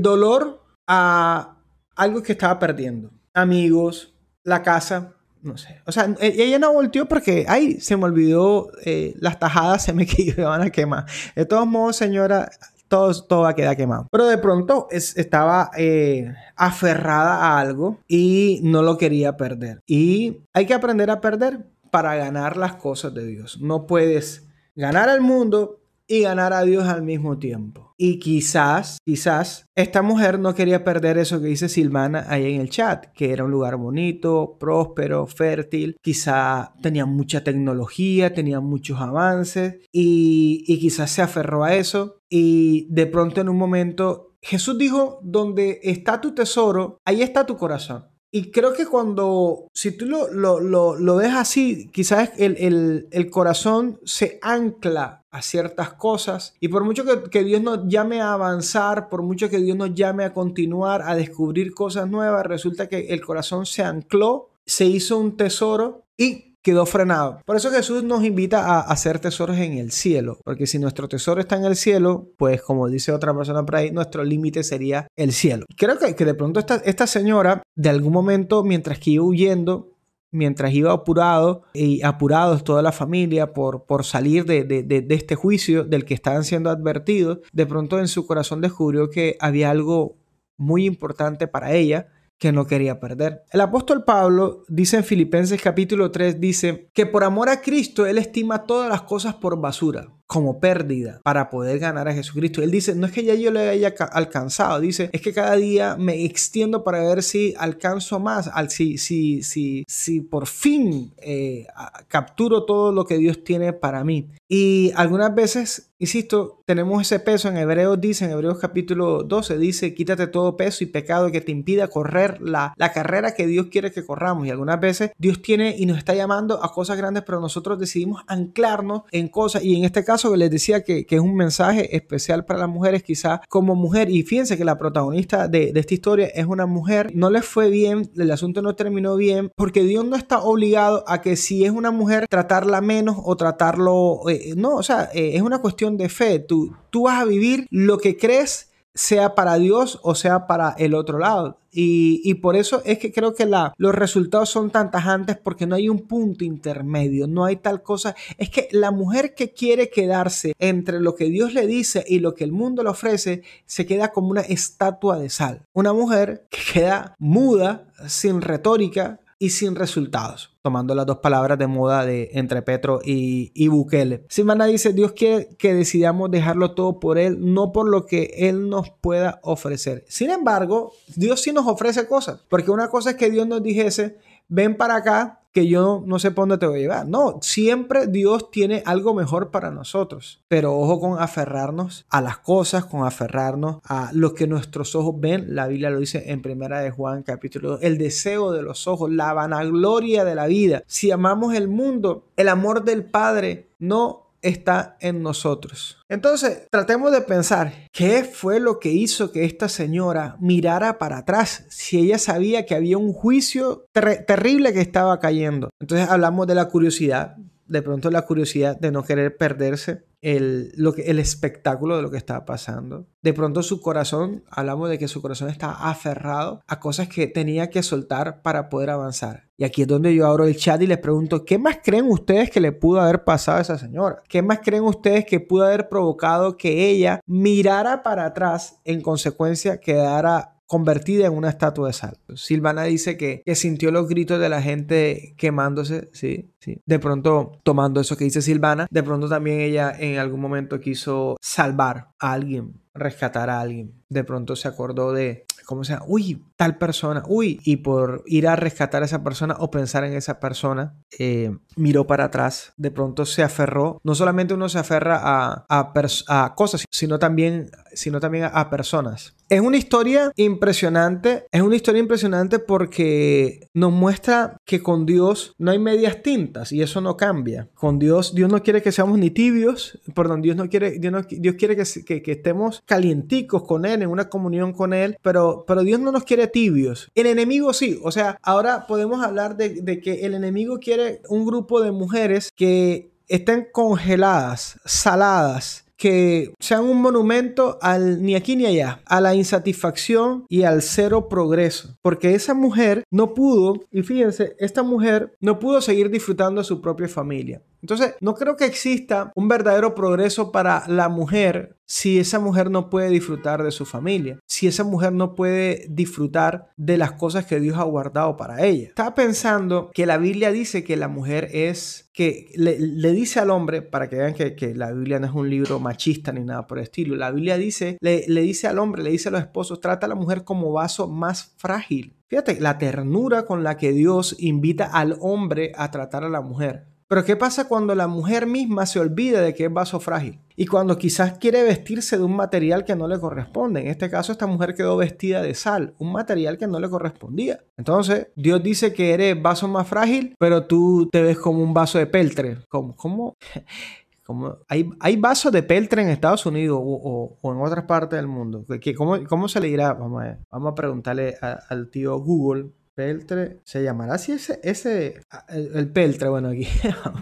dolor 0.00 0.62
a 0.86 1.56
algo 1.96 2.22
que 2.22 2.32
estaba 2.32 2.58
perdiendo. 2.58 3.10
Amigos, 3.34 4.14
la 4.44 4.62
casa, 4.62 5.14
no 5.42 5.56
sé. 5.56 5.80
O 5.86 5.92
sea, 5.92 6.14
e, 6.20 6.42
ella 6.42 6.58
no 6.58 6.72
volteó 6.72 7.06
porque, 7.06 7.44
ay, 7.48 7.80
se 7.80 7.96
me 7.96 8.04
olvidó, 8.04 8.70
eh, 8.84 9.14
las 9.18 9.38
tajadas 9.38 9.84
se 9.84 9.92
me 9.92 10.06
van 10.38 10.62
a 10.62 10.70
quemar. 10.70 11.06
De 11.34 11.44
todos 11.44 11.66
modos, 11.66 11.96
señora, 11.96 12.50
todo, 12.88 13.12
todo 13.22 13.42
va 13.42 13.50
a 13.50 13.54
quedar 13.54 13.76
quemado. 13.76 14.08
Pero 14.10 14.26
de 14.26 14.38
pronto 14.38 14.88
estaba 14.90 15.70
eh, 15.76 16.34
aferrada 16.56 17.36
a 17.36 17.60
algo 17.60 17.98
y 18.08 18.60
no 18.64 18.82
lo 18.82 18.98
quería 18.98 19.36
perder. 19.36 19.80
Y 19.86 20.38
hay 20.52 20.66
que 20.66 20.74
aprender 20.74 21.10
a 21.10 21.20
perder 21.20 21.60
para 21.90 22.14
ganar 22.16 22.56
las 22.56 22.76
cosas 22.76 23.14
de 23.14 23.26
Dios. 23.26 23.60
No 23.60 23.86
puedes 23.86 24.48
ganar 24.74 25.08
al 25.08 25.20
mundo 25.20 25.80
y 26.10 26.22
ganar 26.22 26.52
a 26.52 26.62
Dios 26.62 26.88
al 26.88 27.02
mismo 27.02 27.38
tiempo. 27.38 27.94
Y 27.96 28.18
quizás, 28.18 28.98
quizás, 29.04 29.66
esta 29.76 30.02
mujer 30.02 30.40
no 30.40 30.56
quería 30.56 30.82
perder 30.82 31.18
eso 31.18 31.40
que 31.40 31.46
dice 31.46 31.68
Silvana 31.68 32.26
ahí 32.28 32.52
en 32.52 32.60
el 32.60 32.68
chat, 32.68 33.06
que 33.14 33.32
era 33.32 33.44
un 33.44 33.52
lugar 33.52 33.76
bonito, 33.76 34.56
próspero, 34.58 35.28
fértil, 35.28 35.96
quizá 36.02 36.74
tenía 36.82 37.06
mucha 37.06 37.44
tecnología, 37.44 38.34
tenía 38.34 38.58
muchos 38.58 39.00
avances 39.00 39.76
y, 39.92 40.64
y 40.66 40.80
quizás 40.80 41.12
se 41.12 41.22
aferró 41.22 41.62
a 41.62 41.76
eso 41.76 42.16
y 42.28 42.88
de 42.92 43.06
pronto 43.06 43.40
en 43.40 43.48
un 43.48 43.56
momento 43.56 44.30
Jesús 44.42 44.78
dijo, 44.78 45.20
donde 45.22 45.78
está 45.82 46.20
tu 46.20 46.34
tesoro, 46.34 46.98
ahí 47.04 47.22
está 47.22 47.46
tu 47.46 47.56
corazón. 47.56 48.09
Y 48.32 48.52
creo 48.52 48.72
que 48.74 48.86
cuando, 48.86 49.66
si 49.72 49.96
tú 49.96 50.06
lo, 50.06 50.32
lo, 50.32 50.60
lo, 50.60 50.94
lo 50.96 51.16
ves 51.16 51.34
así, 51.34 51.88
quizás 51.92 52.30
el, 52.36 52.56
el, 52.58 53.08
el, 53.10 53.28
corazón 53.28 53.98
se 54.04 54.38
ancla 54.40 55.24
a 55.32 55.42
ciertas 55.42 55.94
cosas. 55.94 56.54
Y 56.60 56.68
por 56.68 56.84
mucho 56.84 57.04
que, 57.04 57.28
que, 57.28 57.42
Dios 57.42 57.60
nos 57.60 57.88
llame 57.88 58.20
a 58.20 58.34
avanzar, 58.34 59.08
por 59.08 59.22
mucho 59.22 59.48
que 59.48 59.58
Dios 59.58 59.76
nos 59.76 59.94
llame 59.94 60.24
a 60.24 60.32
continuar, 60.32 61.02
a 61.02 61.16
descubrir 61.16 61.74
cosas 61.74 62.08
nuevas, 62.08 62.46
resulta 62.46 62.88
que 62.88 63.08
el 63.08 63.20
corazón 63.20 63.66
se 63.66 63.82
ancló, 63.82 64.50
se 64.64 64.84
hizo 64.84 65.18
un 65.18 65.36
tesoro 65.36 66.04
y 66.16 66.49
quedó 66.62 66.86
frenado. 66.86 67.40
Por 67.44 67.56
eso 67.56 67.70
Jesús 67.70 68.04
nos 68.04 68.24
invita 68.24 68.66
a 68.66 68.80
hacer 68.80 69.18
tesoros 69.18 69.58
en 69.58 69.78
el 69.78 69.92
cielo, 69.92 70.38
porque 70.44 70.66
si 70.66 70.78
nuestro 70.78 71.08
tesoro 71.08 71.40
está 71.40 71.56
en 71.56 71.64
el 71.64 71.76
cielo, 71.76 72.28
pues 72.36 72.62
como 72.62 72.88
dice 72.88 73.12
otra 73.12 73.34
persona 73.34 73.64
por 73.64 73.76
ahí, 73.76 73.90
nuestro 73.90 74.24
límite 74.24 74.62
sería 74.62 75.06
el 75.16 75.32
cielo. 75.32 75.66
Creo 75.76 75.98
que, 75.98 76.14
que 76.14 76.24
de 76.24 76.34
pronto 76.34 76.60
esta, 76.60 76.76
esta 76.76 77.06
señora, 77.06 77.62
de 77.74 77.88
algún 77.88 78.12
momento, 78.12 78.62
mientras 78.62 78.98
que 78.98 79.12
iba 79.12 79.24
huyendo, 79.24 79.90
mientras 80.32 80.72
iba 80.72 80.92
apurado 80.92 81.62
y 81.72 82.02
apurados 82.02 82.62
toda 82.62 82.82
la 82.82 82.92
familia 82.92 83.52
por, 83.52 83.84
por 83.84 84.04
salir 84.04 84.44
de, 84.44 84.64
de, 84.64 84.82
de, 84.82 85.14
este 85.14 85.34
juicio 85.34 85.84
del 85.84 86.04
que 86.04 86.14
estaban 86.14 86.44
siendo 86.44 86.70
advertidos, 86.70 87.38
de 87.52 87.66
pronto 87.66 87.98
en 87.98 88.06
su 88.08 88.26
corazón 88.26 88.60
descubrió 88.60 89.10
que 89.10 89.36
había 89.40 89.70
algo 89.70 90.16
muy 90.56 90.84
importante 90.86 91.48
para 91.48 91.72
ella 91.72 92.08
que 92.40 92.50
no 92.50 92.66
quería 92.66 92.98
perder. 92.98 93.44
El 93.52 93.60
apóstol 93.60 94.02
Pablo 94.04 94.64
dice 94.66 94.96
en 94.96 95.04
Filipenses 95.04 95.60
capítulo 95.62 96.10
3, 96.10 96.40
dice 96.40 96.90
que 96.94 97.04
por 97.06 97.22
amor 97.22 97.50
a 97.50 97.60
Cristo 97.60 98.06
él 98.06 98.18
estima 98.18 98.64
todas 98.64 98.88
las 98.88 99.02
cosas 99.02 99.34
por 99.34 99.60
basura 99.60 100.08
como 100.30 100.60
pérdida 100.60 101.20
para 101.24 101.50
poder 101.50 101.80
ganar 101.80 102.06
a 102.06 102.14
Jesucristo. 102.14 102.62
Él 102.62 102.70
dice, 102.70 102.94
no 102.94 103.04
es 103.04 103.12
que 103.12 103.24
ya 103.24 103.34
yo 103.34 103.50
le 103.50 103.68
haya 103.68 103.92
alcanzado, 104.12 104.78
dice, 104.78 105.10
es 105.12 105.22
que 105.22 105.32
cada 105.32 105.56
día 105.56 105.96
me 105.96 106.24
extiendo 106.24 106.84
para 106.84 107.02
ver 107.02 107.24
si 107.24 107.52
alcanzo 107.58 108.20
más, 108.20 108.46
al, 108.46 108.70
si, 108.70 108.96
si, 108.96 109.42
si, 109.42 109.84
si 109.88 110.20
por 110.20 110.46
fin 110.46 111.12
eh, 111.16 111.66
capturo 112.06 112.64
todo 112.64 112.92
lo 112.92 113.06
que 113.06 113.18
Dios 113.18 113.42
tiene 113.42 113.72
para 113.72 114.04
mí. 114.04 114.30
Y 114.52 114.92
algunas 114.96 115.32
veces, 115.32 115.92
insisto, 116.00 116.62
tenemos 116.66 117.02
ese 117.02 117.20
peso. 117.20 117.48
En 117.48 117.56
Hebreos 117.56 118.00
dice, 118.00 118.24
en 118.24 118.32
Hebreos 118.32 118.58
capítulo 118.58 119.22
12, 119.22 119.58
dice, 119.58 119.94
quítate 119.94 120.26
todo 120.26 120.56
peso 120.56 120.82
y 120.82 120.88
pecado 120.88 121.30
que 121.30 121.40
te 121.40 121.52
impida 121.52 121.86
correr 121.86 122.40
la, 122.40 122.74
la 122.76 122.92
carrera 122.92 123.34
que 123.34 123.46
Dios 123.46 123.66
quiere 123.70 123.92
que 123.92 124.04
corramos. 124.04 124.48
Y 124.48 124.50
algunas 124.50 124.80
veces 124.80 125.12
Dios 125.18 125.40
tiene 125.40 125.76
y 125.78 125.86
nos 125.86 125.98
está 125.98 126.14
llamando 126.14 126.64
a 126.64 126.72
cosas 126.72 126.96
grandes, 126.96 127.22
pero 127.24 127.40
nosotros 127.40 127.78
decidimos 127.78 128.22
anclarnos 128.26 129.02
en 129.12 129.28
cosas. 129.28 129.62
Y 129.62 129.76
en 129.76 129.84
este 129.84 130.04
caso, 130.04 130.19
que 130.28 130.36
les 130.36 130.50
decía 130.50 130.82
que, 130.82 131.06
es 131.08 131.20
un 131.20 131.36
mensaje 131.36 131.96
especial 131.96 132.44
para 132.44 132.60
las 132.60 132.68
mujeres, 132.68 133.02
quizás 133.02 133.40
como 133.48 133.74
mujer, 133.74 134.10
y 134.10 134.22
fíjense 134.22 134.58
que 134.58 134.64
la 134.64 134.76
protagonista 134.76 135.48
de, 135.48 135.72
esta 135.74 135.94
historia 135.94 136.26
es 136.26 136.46
una 136.46 136.66
mujer, 136.66 137.12
no 137.14 137.30
le 137.30 137.42
fue 137.42 137.70
bien, 137.70 138.10
el 138.16 138.30
asunto 138.30 138.60
no 138.60 138.74
terminó 138.74 139.16
bien, 139.16 139.50
porque 139.54 139.84
Dios 139.84 140.04
no 140.04 140.16
está 140.16 140.40
obligado 140.40 141.04
a 141.06 141.22
que 141.22 141.36
si 141.36 141.64
es 141.64 141.70
una 141.70 141.92
mujer, 141.92 142.26
tratarla 142.28 142.80
menos 142.80 143.16
o 143.22 143.36
tratarlo, 143.36 144.28
eh, 144.28 144.54
no, 144.56 144.76
o 144.76 144.82
sea, 144.82 145.08
eh, 145.14 145.32
es 145.34 145.42
una 145.42 145.60
cuestión 145.60 145.96
de 145.96 146.08
fe, 146.08 146.40
tú, 146.40 146.74
tú 146.90 147.04
vas 147.04 147.22
a 147.22 147.24
vivir 147.24 147.66
lo 147.70 147.98
que 147.98 148.16
crees 148.16 148.69
sea 148.94 149.34
para 149.34 149.56
Dios 149.56 150.00
o 150.02 150.14
sea 150.14 150.46
para 150.46 150.74
el 150.78 150.94
otro 150.94 151.18
lado. 151.18 151.58
Y, 151.72 152.34
por 152.34 152.56
eso 152.56 152.82
es 152.84 152.98
que 152.98 153.12
creo 153.12 153.34
que 153.34 153.46
la, 153.46 153.74
los 153.76 153.94
resultados 153.94 154.50
son 154.50 154.70
tan 154.70 154.90
tajantes 154.90 155.36
porque 155.38 155.66
no 155.66 155.76
hay 155.76 155.88
un 155.88 156.00
punto 156.00 156.44
intermedio, 156.44 157.28
no 157.28 157.44
hay 157.44 157.56
tal 157.56 157.82
cosa. 157.82 158.16
Es 158.38 158.50
que 158.50 158.68
la 158.72 158.90
mujer 158.90 159.34
que 159.34 159.52
quiere 159.52 159.88
quedarse 159.88 160.54
entre 160.58 161.00
lo 161.00 161.14
que 161.14 161.26
Dios 161.26 161.54
le 161.54 161.66
dice 161.68 162.04
y 162.08 162.18
lo 162.18 162.34
que 162.34 162.42
el 162.42 162.50
mundo 162.52 162.82
le 162.82 162.90
ofrece, 162.90 163.42
se 163.66 163.86
queda 163.86 164.10
como 164.10 164.30
una 164.30 164.40
estatua 164.40 165.18
de 165.18 165.30
sal. 165.30 165.62
Una 165.72 165.92
mujer 165.92 166.46
que 166.50 166.58
queda 166.72 167.14
muda, 167.18 167.86
sin 168.08 168.40
retórica, 168.40 169.19
y 169.42 169.50
sin 169.50 169.74
resultados, 169.74 170.54
tomando 170.60 170.94
las 170.94 171.06
dos 171.06 171.18
palabras 171.18 171.58
de 171.58 171.66
moda 171.66 172.04
de 172.04 172.28
entre 172.34 172.60
Petro 172.60 173.00
y, 173.02 173.50
y 173.54 173.68
Bukele. 173.68 174.26
Simana 174.28 174.66
dice, 174.66 174.92
Dios 174.92 175.12
quiere 175.12 175.48
que 175.56 175.72
decidamos 175.72 176.30
dejarlo 176.30 176.72
todo 176.74 177.00
por 177.00 177.16
Él, 177.18 177.38
no 177.40 177.72
por 177.72 177.88
lo 177.88 178.04
que 178.04 178.34
Él 178.36 178.68
nos 178.68 178.90
pueda 178.90 179.40
ofrecer. 179.42 180.04
Sin 180.08 180.28
embargo, 180.30 180.92
Dios 181.16 181.40
sí 181.40 181.52
nos 181.52 181.66
ofrece 181.66 182.06
cosas, 182.06 182.44
porque 182.50 182.70
una 182.70 182.88
cosa 182.88 183.10
es 183.10 183.16
que 183.16 183.30
Dios 183.30 183.48
nos 183.48 183.62
dijese, 183.62 184.18
ven 184.48 184.76
para 184.76 184.96
acá, 184.96 185.39
que 185.52 185.66
yo 185.66 186.02
no 186.06 186.18
sé 186.18 186.30
por 186.30 186.42
dónde 186.42 186.58
te 186.58 186.66
voy 186.66 186.78
a 186.78 186.82
llevar. 186.82 187.08
No, 187.08 187.38
siempre 187.42 188.06
Dios 188.06 188.50
tiene 188.50 188.82
algo 188.86 189.14
mejor 189.14 189.50
para 189.50 189.70
nosotros. 189.70 190.42
Pero 190.48 190.76
ojo 190.76 191.00
con 191.00 191.20
aferrarnos 191.20 192.06
a 192.08 192.20
las 192.20 192.38
cosas, 192.38 192.84
con 192.84 193.04
aferrarnos 193.04 193.78
a 193.84 194.10
lo 194.12 194.34
que 194.34 194.46
nuestros 194.46 194.94
ojos 194.94 195.14
ven. 195.18 195.54
La 195.54 195.66
Biblia 195.66 195.90
lo 195.90 195.98
dice 195.98 196.30
en 196.30 196.42
primera 196.42 196.80
de 196.80 196.90
Juan 196.90 197.22
capítulo 197.22 197.70
2. 197.70 197.82
El 197.82 197.98
deseo 197.98 198.52
de 198.52 198.62
los 198.62 198.86
ojos, 198.86 199.10
la 199.10 199.32
vanagloria 199.32 200.24
de 200.24 200.34
la 200.34 200.46
vida. 200.46 200.84
Si 200.86 201.10
amamos 201.10 201.54
el 201.54 201.68
mundo, 201.68 202.24
el 202.36 202.48
amor 202.48 202.84
del 202.84 203.04
Padre 203.04 203.70
no 203.78 204.29
está 204.42 204.96
en 205.00 205.22
nosotros. 205.22 205.98
Entonces, 206.08 206.66
tratemos 206.70 207.12
de 207.12 207.20
pensar 207.20 207.72
qué 207.92 208.24
fue 208.24 208.60
lo 208.60 208.78
que 208.78 208.90
hizo 208.90 209.32
que 209.32 209.44
esta 209.44 209.68
señora 209.68 210.36
mirara 210.40 210.98
para 210.98 211.18
atrás 211.18 211.64
si 211.68 211.98
ella 211.98 212.18
sabía 212.18 212.66
que 212.66 212.74
había 212.74 212.98
un 212.98 213.12
juicio 213.12 213.84
terrible 213.92 214.72
que 214.72 214.80
estaba 214.80 215.18
cayendo. 215.20 215.70
Entonces 215.80 216.08
hablamos 216.08 216.46
de 216.46 216.54
la 216.54 216.68
curiosidad, 216.68 217.36
de 217.70 217.82
pronto 217.82 218.10
la 218.10 218.22
curiosidad 218.22 218.78
de 218.78 218.90
no 218.90 219.04
querer 219.04 219.36
perderse 219.36 220.04
el, 220.22 220.72
lo 220.76 220.92
que, 220.92 221.02
el 221.02 221.20
espectáculo 221.20 221.96
de 221.96 222.02
lo 222.02 222.10
que 222.10 222.16
estaba 222.16 222.44
pasando. 222.44 223.06
De 223.22 223.32
pronto 223.32 223.62
su 223.62 223.80
corazón, 223.80 224.42
hablamos 224.50 224.90
de 224.90 224.98
que 224.98 225.06
su 225.06 225.22
corazón 225.22 225.48
estaba 225.48 225.88
aferrado 225.88 226.62
a 226.66 226.80
cosas 226.80 227.08
que 227.08 227.28
tenía 227.28 227.70
que 227.70 227.84
soltar 227.84 228.42
para 228.42 228.68
poder 228.68 228.90
avanzar. 228.90 229.48
Y 229.56 229.64
aquí 229.64 229.82
es 229.82 229.88
donde 229.88 230.14
yo 230.14 230.26
abro 230.26 230.46
el 230.46 230.56
chat 230.56 230.82
y 230.82 230.88
les 230.88 230.98
pregunto, 230.98 231.44
¿qué 231.44 231.58
más 231.58 231.78
creen 231.82 232.06
ustedes 232.06 232.50
que 232.50 232.60
le 232.60 232.72
pudo 232.72 233.00
haber 233.00 233.22
pasado 233.22 233.58
a 233.58 233.62
esa 233.62 233.78
señora? 233.78 234.20
¿Qué 234.28 234.42
más 234.42 234.58
creen 234.64 234.82
ustedes 234.82 235.24
que 235.24 235.38
pudo 235.38 235.64
haber 235.64 235.88
provocado 235.88 236.56
que 236.56 236.88
ella 236.88 237.20
mirara 237.24 238.02
para 238.02 238.26
atrás, 238.26 238.80
en 238.84 239.00
consecuencia 239.02 239.78
quedara 239.78 240.59
convertida 240.70 241.26
en 241.26 241.32
una 241.32 241.48
estatua 241.48 241.88
de 241.88 241.92
sal. 241.92 242.16
Silvana 242.36 242.84
dice 242.84 243.16
que, 243.16 243.42
sintió 243.56 243.90
los 243.90 244.06
gritos 244.06 244.38
de 244.38 244.48
la 244.48 244.62
gente 244.62 245.34
quemándose, 245.36 246.10
sí, 246.12 246.52
sí. 246.60 246.80
De 246.86 247.00
pronto, 247.00 247.58
tomando 247.64 248.00
eso 248.00 248.16
que 248.16 248.22
dice 248.22 248.40
Silvana, 248.40 248.86
de 248.88 249.02
pronto 249.02 249.28
también 249.28 249.58
ella 249.58 249.92
en 249.98 250.18
algún 250.18 250.38
momento 250.38 250.78
quiso 250.78 251.36
salvar 251.40 252.10
a 252.20 252.32
alguien, 252.34 252.74
rescatar 252.94 253.50
a 253.50 253.60
alguien. 253.60 253.94
De 254.10 254.22
pronto 254.22 254.54
se 254.54 254.68
acordó 254.68 255.12
de, 255.12 255.44
¿cómo 255.70 255.84
se 255.84 255.92
llama? 255.92 256.04
Uy, 256.08 256.42
tal 256.56 256.78
persona, 256.78 257.22
uy, 257.28 257.60
y 257.62 257.76
por 257.76 258.24
ir 258.26 258.48
a 258.48 258.56
rescatar 258.56 259.02
a 259.02 259.06
esa 259.06 259.22
persona 259.22 259.54
o 259.60 259.70
pensar 259.70 260.02
en 260.02 260.14
esa 260.14 260.40
persona, 260.40 260.96
eh, 261.16 261.56
miró 261.76 262.08
para 262.08 262.24
atrás, 262.24 262.72
de 262.76 262.90
pronto 262.90 263.24
se 263.24 263.44
aferró, 263.44 264.00
no 264.02 264.16
solamente 264.16 264.54
uno 264.54 264.68
se 264.68 264.80
aferra 264.80 265.20
a, 265.22 265.64
a, 265.68 266.54
cosas, 266.56 266.84
sino 266.90 267.20
también, 267.20 267.70
sino 267.92 268.18
también 268.18 268.50
a 268.52 268.68
personas. 268.68 269.36
Es 269.50 269.60
una 269.60 269.78
historia 269.78 270.30
impresionante, 270.36 271.44
es 271.50 271.60
una 271.60 271.74
historia 271.74 271.98
impresionante 271.98 272.60
porque 272.60 273.66
nos 273.74 273.90
muestra 273.90 274.56
que 274.64 274.80
con 274.80 275.06
Dios 275.06 275.54
no 275.58 275.72
hay 275.72 275.78
medias 275.80 276.22
tintas 276.22 276.70
y 276.70 276.82
eso 276.82 277.00
no 277.00 277.16
cambia. 277.16 277.68
Con 277.74 277.98
Dios, 277.98 278.32
Dios 278.32 278.48
no 278.48 278.62
quiere 278.62 278.80
que 278.80 278.92
seamos 278.92 279.18
ni 279.18 279.30
tibios, 279.30 279.98
perdón, 280.14 280.40
Dios 280.40 280.56
no 280.56 280.68
quiere, 280.68 281.00
Dios, 281.00 281.26
Dios 281.28 281.56
quiere 281.56 281.74
que, 281.76 282.22
que, 282.22 282.30
estemos 282.30 282.80
calienticos 282.86 283.64
con 283.64 283.86
Él, 283.86 284.02
en 284.02 284.10
una 284.10 284.28
comunión 284.28 284.72
con 284.72 284.92
Él, 284.92 285.16
pero, 285.20 285.59
pero 285.66 285.82
Dios 285.82 286.00
no 286.00 286.12
nos 286.12 286.24
quiere 286.24 286.46
tibios. 286.46 287.10
El 287.14 287.26
enemigo 287.26 287.72
sí, 287.72 288.00
o 288.02 288.12
sea, 288.12 288.38
ahora 288.42 288.86
podemos 288.86 289.22
hablar 289.22 289.56
de, 289.56 290.00
que 290.00 290.26
el 290.26 290.34
enemigo 290.34 290.78
quiere 290.78 291.20
un 291.28 291.44
grupo 291.44 291.80
de 291.80 291.92
mujeres 291.92 292.50
que 292.54 293.10
estén 293.28 293.68
congeladas, 293.72 294.78
saladas, 294.84 295.84
que 295.96 296.54
sean 296.58 296.84
un 296.84 297.02
monumento 297.02 297.78
al 297.82 298.22
ni 298.22 298.34
aquí 298.34 298.56
ni 298.56 298.64
allá, 298.64 299.02
a 299.04 299.20
la 299.20 299.34
insatisfacción 299.34 300.46
y 300.48 300.62
al 300.62 300.80
cero 300.80 301.28
progreso. 301.28 301.94
Porque 302.00 302.34
esa 302.34 302.54
mujer 302.54 303.04
no 303.10 303.34
pudo, 303.34 303.74
y 303.92 304.02
fíjense, 304.02 304.56
esta 304.58 304.82
mujer 304.82 305.36
no 305.40 305.58
pudo 305.58 305.82
seguir 305.82 306.10
disfrutando 306.10 306.62
de 306.62 306.64
su 306.64 306.80
propia 306.80 307.06
familia. 307.06 307.62
Entonces, 307.82 308.14
no 308.20 308.34
creo 308.34 308.56
que 308.56 308.64
exista 308.64 309.32
un 309.34 309.48
verdadero 309.48 309.94
progreso 309.94 310.52
para 310.52 310.84
la 310.88 311.08
mujer 311.08 311.76
si 311.90 312.20
esa 312.20 312.38
mujer 312.38 312.70
no 312.70 312.88
puede 312.88 313.08
disfrutar 313.10 313.64
de 313.64 313.72
su 313.72 313.84
familia, 313.84 314.38
si 314.46 314.68
esa 314.68 314.84
mujer 314.84 315.12
no 315.12 315.34
puede 315.34 315.86
disfrutar 315.88 316.70
de 316.76 316.96
las 316.96 317.12
cosas 317.12 317.46
que 317.46 317.58
Dios 317.58 317.78
ha 317.78 317.82
guardado 317.82 318.36
para 318.36 318.64
ella. 318.64 318.86
Estaba 318.86 319.16
pensando 319.16 319.90
que 319.92 320.06
la 320.06 320.16
Biblia 320.16 320.52
dice 320.52 320.84
que 320.84 320.96
la 320.96 321.08
mujer 321.08 321.48
es, 321.52 322.08
que 322.14 322.52
le, 322.54 322.76
dice 323.10 323.40
al 323.40 323.50
hombre, 323.50 323.82
para 323.82 324.08
que 324.08 324.16
vean 324.16 324.34
que, 324.34 324.72
la 324.76 324.92
Biblia 324.92 325.18
no 325.18 325.26
es 325.26 325.34
un 325.34 325.50
libro 325.50 325.80
machista 325.80 326.30
ni 326.30 326.44
nada 326.44 326.68
por 326.68 326.78
el 326.78 326.84
estilo, 326.84 327.16
la 327.16 327.32
Biblia 327.32 327.58
dice, 327.58 327.98
le, 328.00 328.24
le 328.28 328.42
dice 328.42 328.68
al 328.68 328.78
hombre, 328.78 329.02
le 329.02 329.10
dice 329.10 329.28
a 329.28 329.32
los 329.32 329.40
esposos, 329.40 329.80
trata 329.80 330.06
a 330.06 330.10
la 330.10 330.14
mujer 330.14 330.44
como 330.44 330.70
vaso 330.70 331.08
más 331.08 331.54
frágil. 331.56 332.14
Fíjate, 332.28 332.60
la 332.60 332.78
ternura 332.78 333.46
con 333.46 333.64
la 333.64 333.76
que 333.76 333.90
Dios 333.90 334.36
invita 334.38 334.84
al 334.84 335.16
hombre 335.18 335.72
a 335.74 335.90
tratar 335.90 336.22
a 336.22 336.28
la 336.28 336.40
mujer. 336.40 336.86
Pero 337.10 337.24
¿qué 337.24 337.34
pasa 337.34 337.66
cuando 337.66 337.96
la 337.96 338.06
mujer 338.06 338.46
misma 338.46 338.86
se 338.86 339.00
olvida 339.00 339.40
de 339.40 339.52
que 339.52 339.64
es 339.64 339.72
vaso 339.72 339.98
frágil? 339.98 340.38
Y 340.54 340.66
cuando 340.66 340.96
quizás 340.96 341.38
quiere 341.38 341.64
vestirse 341.64 342.16
de 342.16 342.22
un 342.22 342.36
material 342.36 342.84
que 342.84 342.94
no 342.94 343.08
le 343.08 343.18
corresponde. 343.18 343.80
En 343.80 343.88
este 343.88 344.08
caso, 344.08 344.30
esta 344.30 344.46
mujer 344.46 344.74
quedó 344.74 344.96
vestida 344.96 345.42
de 345.42 345.54
sal, 345.54 345.92
un 345.98 346.12
material 346.12 346.56
que 346.56 346.68
no 346.68 346.78
le 346.78 346.88
correspondía. 346.88 347.64
Entonces, 347.76 348.28
Dios 348.36 348.62
dice 348.62 348.92
que 348.92 349.12
eres 349.12 349.42
vaso 349.42 349.66
más 349.66 349.88
frágil, 349.88 350.36
pero 350.38 350.66
tú 350.66 351.08
te 351.10 351.20
ves 351.20 351.36
como 351.36 351.64
un 351.64 351.74
vaso 351.74 351.98
de 351.98 352.06
peltre. 352.06 352.58
¿Cómo? 352.68 352.94
¿Cómo? 352.94 353.36
hay, 354.68 354.88
hay, 355.00 355.16
vasos 355.16 355.50
de 355.50 355.64
peltre 355.64 356.02
en 356.02 356.10
Estados 356.10 356.46
Unidos 356.46 356.78
o, 356.80 357.38
en 357.42 357.60
otras 357.60 357.86
partes 357.86 358.18
del 358.18 358.28
mundo. 358.28 358.64
¿Cómo, 358.96 359.18
¿Cómo, 359.28 359.48
se 359.48 359.58
le 359.58 359.66
dirá? 359.66 359.94
Vamos 359.94 360.22
a 360.52 360.74
preguntarle 360.76 361.34
al 361.40 361.90
tío 361.90 362.20
Google 362.20 362.70
Peltre, 362.94 363.60
se 363.64 363.82
llamará 363.82 364.14
así 364.14 364.32
ese, 364.32 364.60
ese 364.62 365.22
el, 365.48 365.90
peltre, 365.90 366.28
bueno, 366.28 366.48
aquí, 366.48 366.66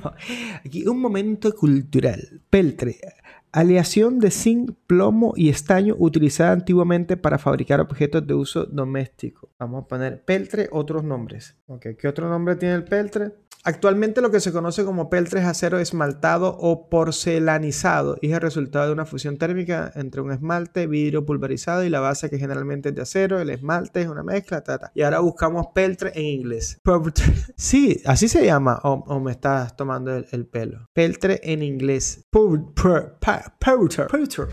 aquí 0.65 0.87
un 0.87 1.01
momento 1.01 1.55
cultural. 1.55 2.43
Peltre, 2.51 2.99
aleación 3.53 4.19
de 4.19 4.31
zinc, 4.31 4.73
plomo 4.87 5.35
y 5.37 5.49
estaño 5.49 5.95
utilizada 5.99 6.53
antiguamente 6.53 7.17
para 7.17 7.39
fabricar 7.39 7.81
objetos 7.81 8.27
de 8.27 8.35
uso 8.35 8.65
doméstico. 8.65 9.51
Vamos 9.59 9.85
a 9.85 9.89
poner 9.89 10.25
peltre, 10.25 10.69
otros 10.73 11.05
nombres. 11.05 11.57
Okay, 11.67 11.97
¿Qué 11.97 12.09
otro 12.09 12.29
nombre 12.29 12.57
tiene 12.57 12.75
el 12.75 12.85
peltre? 12.85 13.33
Actualmente 13.65 14.21
lo 14.21 14.31
que 14.31 14.41
se 14.41 14.53
conoce 14.53 14.85
como 14.85 15.11
peltre 15.11 15.41
es 15.41 15.47
acero 15.47 15.79
esmaltado 15.79 16.57
o 16.59 16.89
porcelanizado 16.89 18.17
y 18.21 18.29
es 18.29 18.35
el 18.35 18.41
resultado 18.41 18.87
de 18.87 18.93
una 18.93 19.05
fusión 19.05 19.37
térmica 19.37 19.93
entre 19.95 20.21
un 20.21 20.33
esmalte, 20.33 20.87
vidrio 20.87 21.27
pulverizado 21.27 21.85
y 21.85 21.91
la 21.91 22.01
base 22.01 22.31
que 22.31 22.39
generalmente 22.39 22.91
es 22.91 22.95
de 22.95 23.03
acero, 23.03 23.41
el 23.41 23.51
esmalte 23.51 24.03
es 24.03 24.09
una 24.09 24.23
mezcla, 24.23 24.63
tata. 24.63 24.93
Y 24.95 25.03
ahora 25.03 25.21
buscamos 25.21 25.69
peltre 25.75 26.13
en 26.15 26.27
inglés. 26.27 26.79
Sí, 27.57 28.01
así 28.07 28.29
se 28.29 28.45
llama 28.45 28.79
o, 28.85 29.21
me 29.21 29.33
estás 29.33 29.77
tomando 29.77 30.15
el, 30.15 30.47
pelo. 30.47 30.89
Peltre 30.93 31.41
en 31.43 31.63
inglés. 31.63 32.25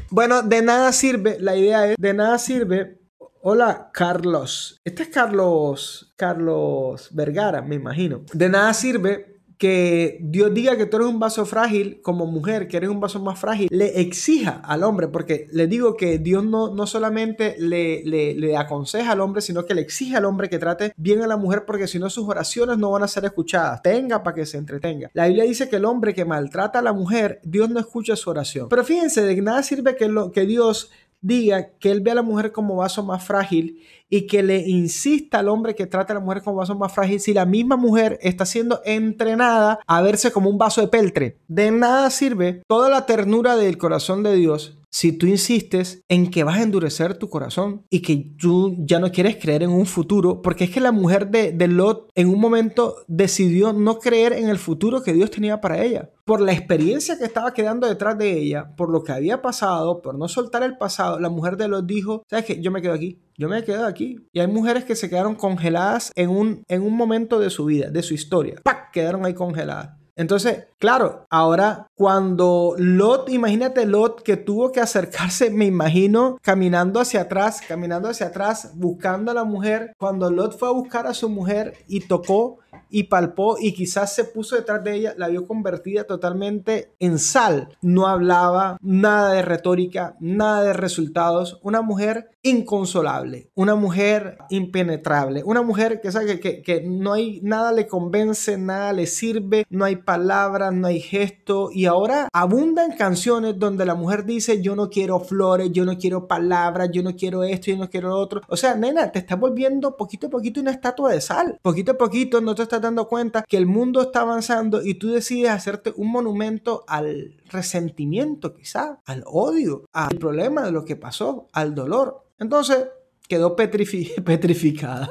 Bueno, 0.10 0.42
de 0.42 0.62
nada 0.62 0.92
sirve, 0.92 1.38
la 1.40 1.56
idea 1.56 1.92
es, 1.92 1.96
de 1.98 2.14
nada 2.14 2.38
sirve 2.38 3.05
Hola, 3.48 3.92
Carlos. 3.94 4.82
Este 4.84 5.04
es 5.04 5.10
Carlos, 5.10 6.12
Carlos 6.16 7.10
Vergara, 7.12 7.62
me 7.62 7.76
imagino. 7.76 8.24
De 8.34 8.50
nada 8.50 8.74
sirve 8.74 9.36
que 9.60 10.18
Dios 10.20 10.54
diga 10.54 10.76
que 10.78 10.88
tú 10.88 10.98
eres 10.98 11.10
un 11.10 11.20
vaso 11.20 11.46
frágil 11.46 12.02
como 12.02 12.26
mujer, 12.26 12.68
que 12.68 12.78
eres 12.78 12.90
un 12.90 13.00
vaso 13.00 13.22
más 13.22 13.40
frágil, 13.40 13.68
le 13.72 14.02
exija 14.02 14.62
al 14.66 14.84
hombre, 14.84 15.08
porque 15.10 15.48
le 15.52 15.68
digo 15.68 15.96
que 15.96 16.18
Dios 16.18 16.44
no, 16.44 16.74
no 16.74 16.88
solamente 16.88 17.56
le, 17.60 18.04
le, 18.04 18.34
le, 18.34 18.58
aconseja 18.58 19.12
al 19.12 19.22
hombre, 19.22 19.42
sino 19.42 19.66
que 19.66 19.76
le 19.76 19.82
exige 19.82 20.18
al 20.18 20.26
hombre 20.26 20.50
que 20.50 20.58
trate 20.58 20.94
bien 20.98 21.22
a 21.22 21.28
la 21.28 21.38
mujer, 21.38 21.66
porque 21.66 21.88
si 21.88 22.00
no 22.00 22.10
sus 22.10 22.28
oraciones 22.28 22.78
no 22.78 22.92
van 22.92 23.04
a 23.04 23.08
ser 23.08 23.26
escuchadas. 23.26 23.82
Tenga 23.82 24.24
para 24.24 24.36
que 24.36 24.46
se 24.46 24.58
entretenga. 24.58 25.10
La 25.14 25.28
Biblia 25.28 25.44
dice 25.44 25.70
que 25.70 25.78
el 25.78 25.86
hombre 25.86 26.14
que 26.14 26.26
maltrata 26.26 26.80
a 26.80 26.82
la 26.82 26.94
mujer, 26.94 27.40
Dios 27.44 27.70
no 27.70 27.80
escucha 27.80 28.16
su 28.16 28.30
oración. 28.30 28.70
Pero 28.70 28.84
fíjense, 28.84 29.22
de 29.22 29.42
nada 29.42 29.64
sirve 29.64 29.96
que, 29.96 30.08
lo, 30.08 30.32
que 30.32 30.46
Dios 30.46 30.92
diga 31.26 31.72
que 31.80 31.90
él 31.92 32.02
ve 32.02 32.12
a 32.12 32.16
la 32.16 32.22
mujer 32.22 32.52
como 32.52 32.76
vaso 32.76 33.04
más 33.04 33.24
frágil 33.24 33.82
y 34.10 34.28
que 34.28 34.44
le 34.44 34.68
insista 34.68 35.40
al 35.40 35.50
hombre 35.50 35.76
que 35.76 35.88
trate 35.88 36.12
a 36.14 36.16
la 36.16 36.22
mujer 36.22 36.42
como 36.44 36.58
vaso 36.58 36.76
más 36.76 36.94
frágil 36.94 37.20
si 37.20 37.34
la 37.34 37.46
misma 37.46 37.76
mujer 37.76 38.18
está 38.22 38.46
siendo 38.46 38.82
entrenada 38.86 39.80
a 39.86 40.02
verse 40.02 40.32
como 40.32 40.50
un 40.50 40.58
vaso 40.58 40.82
de 40.82 40.88
peltre. 40.88 41.40
De 41.48 41.72
nada 41.72 42.10
sirve 42.10 42.62
toda 42.68 42.90
la 42.90 43.06
ternura 43.06 43.56
del 43.56 43.78
corazón 43.78 44.24
de 44.24 44.36
Dios 44.36 44.78
si 44.96 45.12
tú 45.12 45.28
insistes 45.28 46.06
en 46.08 46.32
que 46.32 46.46
vas 46.46 46.58
a 46.58 46.64
endurecer 46.64 47.18
tu 47.18 47.30
corazón 47.30 47.84
y 47.90 48.02
que 48.02 48.32
tú 48.40 48.78
ya 48.80 48.98
no 48.98 49.12
quieres 49.12 49.36
creer 49.36 49.62
en 49.64 49.72
un 49.72 49.86
futuro, 49.86 50.42
porque 50.42 50.64
es 50.64 50.70
que 50.70 50.80
la 50.80 50.94
mujer 50.94 51.28
de, 51.28 51.52
de, 51.52 51.68
Lot 51.68 52.08
en 52.16 52.30
un 52.30 52.40
momento 52.40 52.96
decidió 53.08 53.74
no 53.74 54.00
creer 54.00 54.32
en 54.32 54.48
el 54.48 54.58
futuro 54.58 55.04
que 55.04 55.12
Dios 55.12 55.32
tenía 55.32 55.60
para 55.60 55.84
ella. 55.84 56.12
Por 56.24 56.40
la 56.40 56.54
experiencia 56.54 57.18
que 57.18 57.26
estaba 57.26 57.54
quedando 57.54 57.88
detrás 57.88 58.18
de 58.18 58.40
ella, 58.40 58.74
por 58.78 58.90
lo 58.90 59.04
que 59.04 59.12
había 59.12 59.42
pasado, 59.42 60.02
por 60.02 60.18
no 60.18 60.30
soltar 60.30 60.64
el 60.64 60.78
pasado, 60.78 61.20
la 61.20 61.30
mujer 61.30 61.58
de 61.58 61.68
Lot 61.68 61.86
dijo, 61.86 62.24
¿sabes 62.30 62.46
qué? 62.46 62.62
Yo 62.62 62.72
me 62.72 62.82
quedo 62.82 62.94
aquí. 62.94 63.20
Yo 63.38 63.50
me 63.50 63.64
quedo 63.64 63.86
aquí. 63.86 64.18
Y 64.32 64.40
hay 64.40 64.48
mujeres 64.48 64.86
que 64.86 64.96
se 64.96 65.10
quedaron 65.10 65.36
congeladas 65.36 66.12
en 66.16 66.30
un, 66.30 66.64
en 66.68 66.82
un 66.84 66.96
momento 66.96 67.40
de 67.40 67.50
su 67.50 67.66
vida, 67.66 67.90
de 67.90 68.04
su 68.04 68.14
historia. 68.14 68.62
¡Pac! 68.64 68.92
Quedaron 68.92 69.26
ahí 69.26 69.34
congeladas. 69.34 69.98
Entonces, 70.16 70.68
claro, 70.80 71.26
ahora 71.30 71.88
cuando 71.96 72.76
Lot, 72.78 73.30
imagínate 73.30 73.86
Lot 73.86 74.22
que 74.22 74.36
tuvo 74.36 74.74
que 74.74 74.82
acercarse, 74.82 75.50
me 75.50 75.66
imagino, 75.66 76.38
caminando 76.42 77.00
hacia 77.00 77.22
atrás, 77.22 77.62
caminando 77.66 78.10
hacia 78.10 78.28
atrás, 78.28 78.72
buscando 78.76 79.32
a 79.32 79.34
la 79.34 79.46
mujer. 79.46 79.94
Cuando 79.98 80.30
Lot 80.30 80.60
fue 80.60 80.68
a 80.68 80.74
buscar 80.74 81.08
a 81.08 81.14
su 81.14 81.30
mujer 81.30 81.74
y 81.88 82.02
tocó 82.02 82.60
y 82.90 83.04
palpó 83.04 83.58
y 83.60 83.74
quizás 83.74 84.14
se 84.14 84.26
puso 84.26 84.56
detrás 84.56 84.84
de 84.84 84.96
ella, 84.96 85.14
la 85.18 85.28
vio 85.28 85.48
convertida 85.48 86.04
totalmente 86.04 86.94
en 87.00 87.18
sal. 87.18 87.70
No 87.82 88.08
hablaba 88.08 88.78
nada 88.82 89.32
de 89.32 89.42
retórica, 89.42 90.16
nada 90.20 90.64
de 90.64 90.74
resultados. 90.74 91.60
Una 91.64 91.82
mujer 91.82 92.32
inconsolable, 92.42 93.50
una 93.56 93.76
mujer 93.76 94.38
impenetrable, 94.50 95.44
una 95.44 95.64
mujer 95.64 96.00
que 96.00 96.12
sabe 96.12 96.40
que, 96.40 96.62
que, 96.62 96.82
no 96.82 97.14
hay 97.14 97.40
nada 97.42 97.72
le 97.72 97.88
convence, 97.88 98.58
nada 98.58 98.94
le 98.94 99.08
sirve, 99.08 99.66
no 99.70 99.84
hay 99.84 99.96
palabras, 99.96 100.72
no 100.72 100.88
hay 100.88 101.00
gesto 101.00 101.70
y 101.74 101.85
ahora 101.86 102.30
abundan 102.34 102.96
canciones 102.96 103.58
donde 103.58 103.86
la 103.86 103.96
mujer 103.96 104.26
dice 104.26 104.62
yo 104.62 104.76
no 104.76 104.90
quiero 104.90 105.20
flores, 105.20 105.72
yo 105.72 105.86
no 105.86 105.98
quiero 105.98 106.28
palabras, 106.28 106.90
yo 106.92 107.04
no 107.04 107.16
quiero 107.16 107.44
esto, 107.44 107.72
yo 107.72 107.78
no 107.78 107.90
quiero 107.90 108.10
lo 108.10 108.18
otro. 108.18 108.42
O 108.48 108.58
sea, 108.58 108.76
nena, 108.76 109.12
te 109.12 109.20
estás 109.20 109.40
volviendo 109.40 109.98
poquito 109.98 110.28
a 110.28 110.30
poquito 110.30 110.60
una 110.60 110.72
estatua 110.72 111.12
de 111.14 111.22
sal. 111.22 111.60
Poquito 111.62 111.94
a 111.94 111.98
poquito 111.98 112.42
no 112.42 112.56
te 112.56 112.64
estás 112.64 112.82
dando 112.82 113.08
cuenta 113.08 113.44
que 113.48 113.58
el 113.58 113.66
mundo 113.66 114.02
está 114.02 114.22
avanzando 114.22 114.82
y 114.84 114.96
tú 114.96 115.10
decides 115.12 115.52
hacerte 115.52 115.94
un 115.96 116.12
monumento 116.12 116.84
al 116.88 117.36
resentimiento 117.50 118.54
quizá, 118.54 119.00
al 119.06 119.24
odio, 119.26 119.86
al 119.94 120.18
problema 120.18 120.64
de 120.64 120.72
lo 120.72 120.86
que 120.86 120.96
pasó, 120.96 121.48
al 121.54 121.76
dolor. 121.76 122.26
Entonces 122.40 122.88
quedó 123.28 123.56
petrificada. 124.26 125.10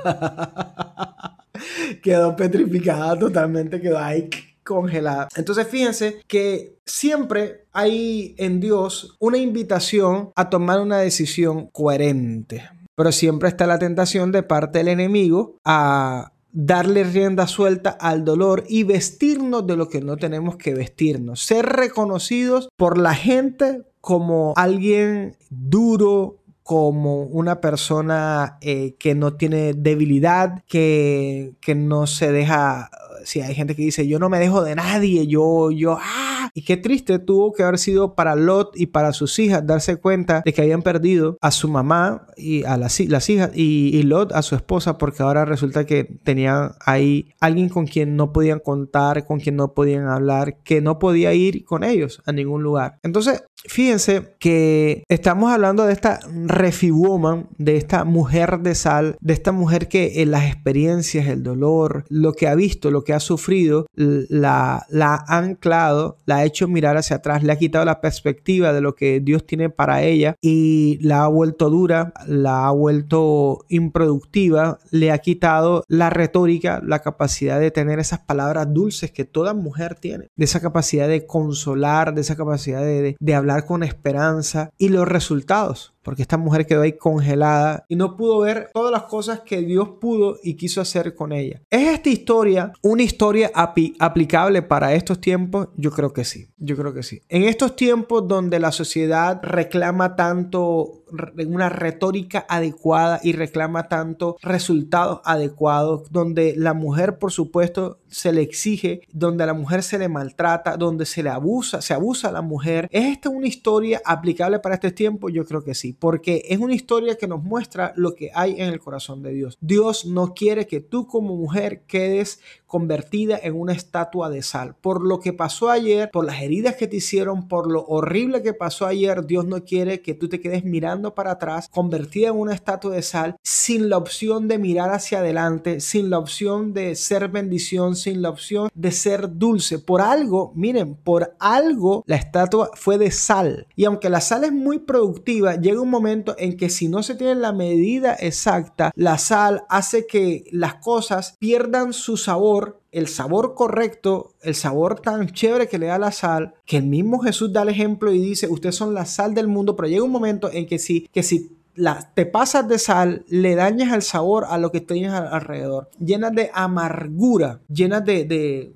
quedó 2.03 2.37
petrificada 2.37 3.19
totalmente, 3.19 3.81
quedó 3.81 3.99
ahí 3.99 4.29
congelada. 4.65 5.29
Entonces 5.37 5.69
fíjense 5.69 6.21
que 6.27 6.79
siempre 6.85 7.67
hay 7.73 8.35
en 8.39 8.61
Dios 8.61 9.17
una 9.19 9.39
invitación 9.39 10.31
a 10.35 10.51
tomar 10.51 10.81
una 10.81 10.99
decisión 10.99 11.69
coherente. 11.69 12.69
Pero 12.97 13.13
siempre 13.13 13.49
está 13.49 13.67
la 13.67 13.79
tentación 13.79 14.33
de 14.33 14.43
parte 14.43 14.79
del 14.79 14.89
enemigo 14.89 15.57
a 15.65 16.33
darle 16.53 17.03
rienda 17.03 17.49
suelta 17.49 17.91
al 17.91 18.25
dolor 18.25 18.65
y 18.69 18.85
vestirnos 18.85 19.67
de 19.67 19.77
lo 19.77 19.89
que 19.89 20.01
no 20.01 20.17
tenemos 20.17 20.57
que 20.57 20.73
vestirnos. 20.73 21.43
Ser 21.43 21.67
reconocidos 21.67 22.69
por 22.77 22.97
la 22.97 23.15
gente 23.15 23.83
como 24.01 24.55
alguien 24.57 25.37
duro, 25.51 26.39
como 26.63 27.25
una 27.25 27.61
persona 27.61 28.59
eh, 28.61 28.95
que 28.99 29.15
no 29.15 29.35
tiene 29.35 29.75
debilidad, 29.75 30.63
que, 30.67 31.55
que 31.61 31.75
no 31.75 32.07
se 32.07 32.31
deja 32.31 32.89
si 33.25 33.41
hay 33.41 33.55
gente 33.55 33.75
que 33.75 33.83
dice, 33.83 34.07
yo 34.07 34.19
no 34.19 34.29
me 34.29 34.39
dejo 34.39 34.63
de 34.63 34.75
nadie, 34.75 35.27
yo, 35.27 35.71
yo, 35.71 35.99
ah, 36.01 36.51
y 36.55 36.63
qué 36.63 36.77
triste 36.77 37.19
tuvo 37.19 37.53
que 37.53 37.63
haber 37.63 37.79
sido 37.79 38.15
para 38.15 38.37
Lot 38.37 38.79
y 38.79 38.87
para 38.87 39.13
sus 39.13 39.39
hijas 39.39 39.67
darse 39.67 39.97
cuenta 39.97 40.43
de 40.45 40.53
que 40.53 40.63
habían 40.63 40.83
perdido 40.83 41.39
a 41.41 41.51
su 41.51 41.69
mamá 41.69 42.27
y 42.37 42.65
a 42.65 42.77
las, 42.77 43.01
las 43.01 43.29
hijas 43.31 43.51
y, 43.55 44.03
Lot 44.05 44.33
a 44.33 44.43
su 44.43 44.55
esposa 44.55 44.99
porque 44.99 45.23
ahora 45.23 45.47
resulta 45.47 45.87
que 45.87 46.05
tenían 46.05 46.73
ahí 46.85 47.33
alguien 47.41 47.71
con 47.71 47.87
quien 47.87 48.17
no 48.17 48.33
podían 48.33 48.59
contar, 48.59 49.25
con 49.25 49.41
quien 49.41 49.57
no 49.57 49.73
podían 49.73 50.09
hablar, 50.09 50.59
que 50.63 50.83
no 50.83 50.99
podía 50.99 51.33
ir 51.33 51.65
con 51.65 51.85
ellos 51.85 52.23
a 52.27 52.33
ningún 52.33 52.63
lugar. 52.63 52.99
Entonces, 53.03 53.45
fíjense 53.67 54.35
que 54.39 55.05
estamos 55.09 55.53
hablando 55.53 55.87
de 55.87 55.93
esta 55.93 56.21
refi 56.47 56.91
woman, 56.91 57.49
de 57.59 57.77
esta 57.77 58.05
mujer 58.05 58.61
de 58.61 58.75
sal, 58.75 59.17
de 59.21 59.33
esta 59.33 59.53
mujer 59.53 59.89
que 59.89 60.23
en 60.23 60.31
las 60.31 60.45
experiencias, 60.45 61.27
el 61.29 61.43
dolor, 61.43 62.05
lo 62.09 62.33
que 62.33 62.49
ha 62.49 62.55
visto, 62.55 62.91
lo 62.91 63.05
que 63.05 63.13
ha 63.13 63.21
sufrido, 63.21 63.87
la, 63.95 64.87
la 64.89 65.15
ha 65.15 65.39
anclado, 65.39 66.19
la 66.27 66.37
ha 66.37 66.45
hecho 66.45 66.69
mirar 66.69 66.97
hacia 66.97 67.17
atrás, 67.17 67.43
le 67.43 67.53
ha 67.53 67.59
quitado 67.59 67.85
la 67.85 68.01
perspectiva 68.01 68.73
de 68.73 68.81
lo 68.81 68.95
que 68.95 69.21
Dios 69.21 69.47
tiene 69.47 69.71
para 69.71 70.03
ella 70.03 70.37
y 70.41 70.99
la 71.01 71.25
ha 71.25 71.29
vuelto 71.29 71.71
dura, 71.71 72.13
la 72.27 72.67
ha 72.67 72.71
vuelto 72.71 73.65
improductiva, 73.69 74.79
le 74.91 75.11
ha 75.11 75.19
quitado 75.19 75.85
la 75.89 76.11
retórica, 76.11 76.81
la 76.85 77.01
capacidad 77.01 77.61
de 77.61 77.71
tener 77.71 77.99
esas 77.99 78.21
palabras 78.21 78.73
dulces 78.73 79.11
que 79.11 79.25
toda 79.25 79.55
mujer 79.55 79.95
tiene, 79.95 80.29
de 80.37 80.45
esa 80.45 80.61
capacidad 80.61 81.09
de 81.09 81.27
consolar, 81.27 82.15
de 82.15 82.21
esa 82.21 82.37
capacidad 82.37 82.81
de, 82.83 83.17
de 83.19 83.35
hablar 83.35 83.54
con 83.63 83.83
esperanza 83.83 84.71
y 84.79 84.89
los 84.89 85.07
resultados 85.09 85.94
porque 86.05 86.23
esta 86.23 86.37
mujer 86.37 86.67
quedó 86.67 86.83
ahí 86.83 86.93
congelada 86.93 87.85
y 87.89 87.97
no 87.97 88.17
pudo 88.17 88.41
ver 88.41 88.71
todas 88.73 88.93
las 88.93 89.05
cosas 89.05 89.41
que 89.41 89.63
Dios 89.63 89.89
pudo 90.01 90.37
y 90.43 90.55
quiso 90.55 90.81
hacer 90.81 91.15
con 91.15 91.33
ella. 91.33 91.63
¿Es 91.71 91.89
esta 91.89 92.11
historia 92.11 92.73
una 92.83 93.03
historia 93.03 93.51
aplicable 93.55 94.63
para 94.63 94.95
estos 94.95 95.21
tiempos? 95.21 95.69
Yo 95.77 95.91
creo 95.91 96.13
que 96.13 96.25
sí, 96.25 96.49
yo 96.59 96.77
creo 96.77 96.93
que 96.93 97.03
sí. 97.03 97.23
En 97.29 97.45
estos 97.45 97.75
tiempos 97.75 98.29
donde 98.29 98.61
la 98.61 98.71
sociedad 98.71 99.41
reclama 99.43 100.15
tanto 100.15 101.05
una 101.47 101.69
retórica 101.69 102.45
adecuada 102.49 103.21
y 103.23 103.33
reclama 103.33 103.89
tanto 103.89 104.37
resultados 104.43 105.21
adecuados, 105.25 106.11
donde 106.11 106.55
la 106.57 106.75
mujer, 106.75 107.19
por 107.19 107.33
supuesto, 107.33 108.01
se 108.09 108.33
le 108.33 108.43
exige, 108.43 109.03
donde 109.13 109.45
a 109.45 109.47
la 109.47 109.55
mujer 109.55 109.83
se 109.83 109.99
le 109.99 110.09
maltrata, 110.09 110.77
donde 110.77 111.07
se 111.07 111.23
le 111.23 111.31
abusa, 111.31 111.83
se 111.83 111.95
abusa 111.95 112.29
a 112.29 112.33
la 112.33 112.43
mujer. 112.43 112.89
¿Es 112.91 113.05
esta 113.05 113.29
una 113.29 113.47
historia 113.47 114.01
aplicable 114.05 114.59
para 114.59 114.77
este 114.77 114.93
tiempo? 114.93 115.29
Yo 115.29 115.45
creo 115.45 115.63
que 115.63 115.75
sí, 115.75 115.93
porque 115.99 116.43
es 116.49 116.59
una 116.59 116.75
historia 116.75 117.17
que 117.17 117.27
nos 117.27 117.43
muestra 117.43 117.93
lo 117.97 118.15
que 118.15 118.31
hay 118.35 118.61
en 118.61 118.73
el 118.73 118.81
corazón 118.81 119.23
de 119.23 119.33
Dios. 119.33 119.59
Dios 119.61 120.07
no 120.07 120.35
quiere 120.35 120.67
que 120.67 120.81
tú 120.81 121.07
como 121.07 121.37
mujer 121.37 121.83
quedes 121.87 122.41
convertida 122.75 123.39
en 123.41 123.55
una 123.55 123.73
estatua 123.73 124.29
de 124.29 124.43
sal. 124.43 124.75
Por 124.81 125.07
lo 125.07 125.21
que 125.21 125.33
pasó 125.33 125.71
ayer, 125.71 126.11
por 126.11 126.25
las 126.25 126.43
heridas 126.43 126.75
que 126.75 126.89
te 126.89 126.97
hicieron, 126.97 127.47
por 127.47 127.71
lo 127.71 127.85
horrible 127.87 128.43
que 128.43 128.53
pasó 128.53 128.85
ayer, 128.87 129.27
Dios 129.27 129.47
no 129.47 129.63
quiere 129.63 130.03
que 130.03 130.15
tú 130.15 130.29
te 130.29 130.41
quedes 130.41 130.65
mirando 130.65 131.15
para 131.15 131.31
atrás, 131.31 131.69
convertida 131.71 132.31
en 132.31 132.35
una 132.35 132.53
estatua 132.53 132.91
de 132.91 133.03
sal, 133.03 133.37
sin 133.45 133.89
la 133.89 133.97
opción 133.97 134.49
de 134.49 134.59
mirar 134.59 134.91
hacia 134.91 135.21
adelante, 135.21 135.79
sin 135.79 136.11
la 136.11 136.19
opción 136.19 136.73
de 136.75 136.97
ser 136.97 137.29
bendición, 137.29 137.95
sin 137.95 138.23
la 138.23 138.31
opción 138.31 138.69
de 138.75 138.91
ser 138.91 139.39
dulce. 139.39 139.79
Por 139.79 140.01
algo, 140.01 140.51
miren, 140.57 140.97
por 140.97 141.37
algo 141.39 142.03
la 142.09 142.17
estatua 142.17 142.71
fue 142.75 142.99
de 142.99 143.13
sal. 143.13 143.69
Y 143.77 143.85
aunque 143.85 144.11
la 144.11 144.21
sal 144.21 144.43
es 144.43 144.53
muy 144.53 144.81
productiva, 144.81 145.55
llega 145.55 145.81
un 145.81 145.91
momento 145.91 146.35
en 146.39 146.57
que 146.57 146.71
si 146.71 146.89
no 146.89 147.05
se 147.05 147.15
tiene 147.15 147.37
la 147.37 147.53
medida 147.53 148.15
exacta, 148.15 148.91
la 148.97 149.17
sal 149.19 149.63
hace 149.69 150.09
que 150.09 150.43
las 150.51 150.75
cosas 150.75 151.37
pierdan 151.39 151.93
su 151.93 152.17
sabor 152.17 152.64
el 152.95 153.09
sabor 153.09 153.55
correcto, 153.55 154.35
el 154.41 154.55
sabor 154.55 155.01
tan 155.01 155.29
chévere 155.29 155.69
que 155.69 155.79
le 155.79 155.87
da 155.87 155.99
la 155.99 156.13
sal, 156.13 156.55
que 156.65 156.79
el 156.79 156.87
mismo 156.87 157.19
Jesús 157.19 157.53
da 157.53 157.63
el 157.63 157.69
ejemplo 157.69 158.13
y 158.13 158.21
dice, 158.21 158.47
ustedes 158.49 158.77
son 158.77 158.95
la 158.95 159.05
sal 159.05 159.35
del 159.35 159.49
mundo, 159.49 159.75
pero 159.75 159.89
llega 159.89 160.05
un 160.05 160.13
momento 160.13 160.49
en 160.53 160.67
que 160.67 160.79
si, 160.79 161.09
que 161.13 161.23
si 161.25 161.51
la, 161.75 162.13
te 162.15 162.25
pasas 162.25 162.69
de 162.69 162.79
sal, 162.79 163.25
le 163.29 163.57
dañas 163.57 163.93
el 163.93 164.03
sabor 164.03 164.47
a 164.49 164.59
lo 164.59 164.71
que 164.71 164.81
tienes 164.81 165.13
alrededor, 165.13 165.91
llenas 165.99 166.33
de 166.35 166.51
amargura, 166.55 167.61
llenas 167.69 168.05
de, 168.05 168.25
de 168.25 168.73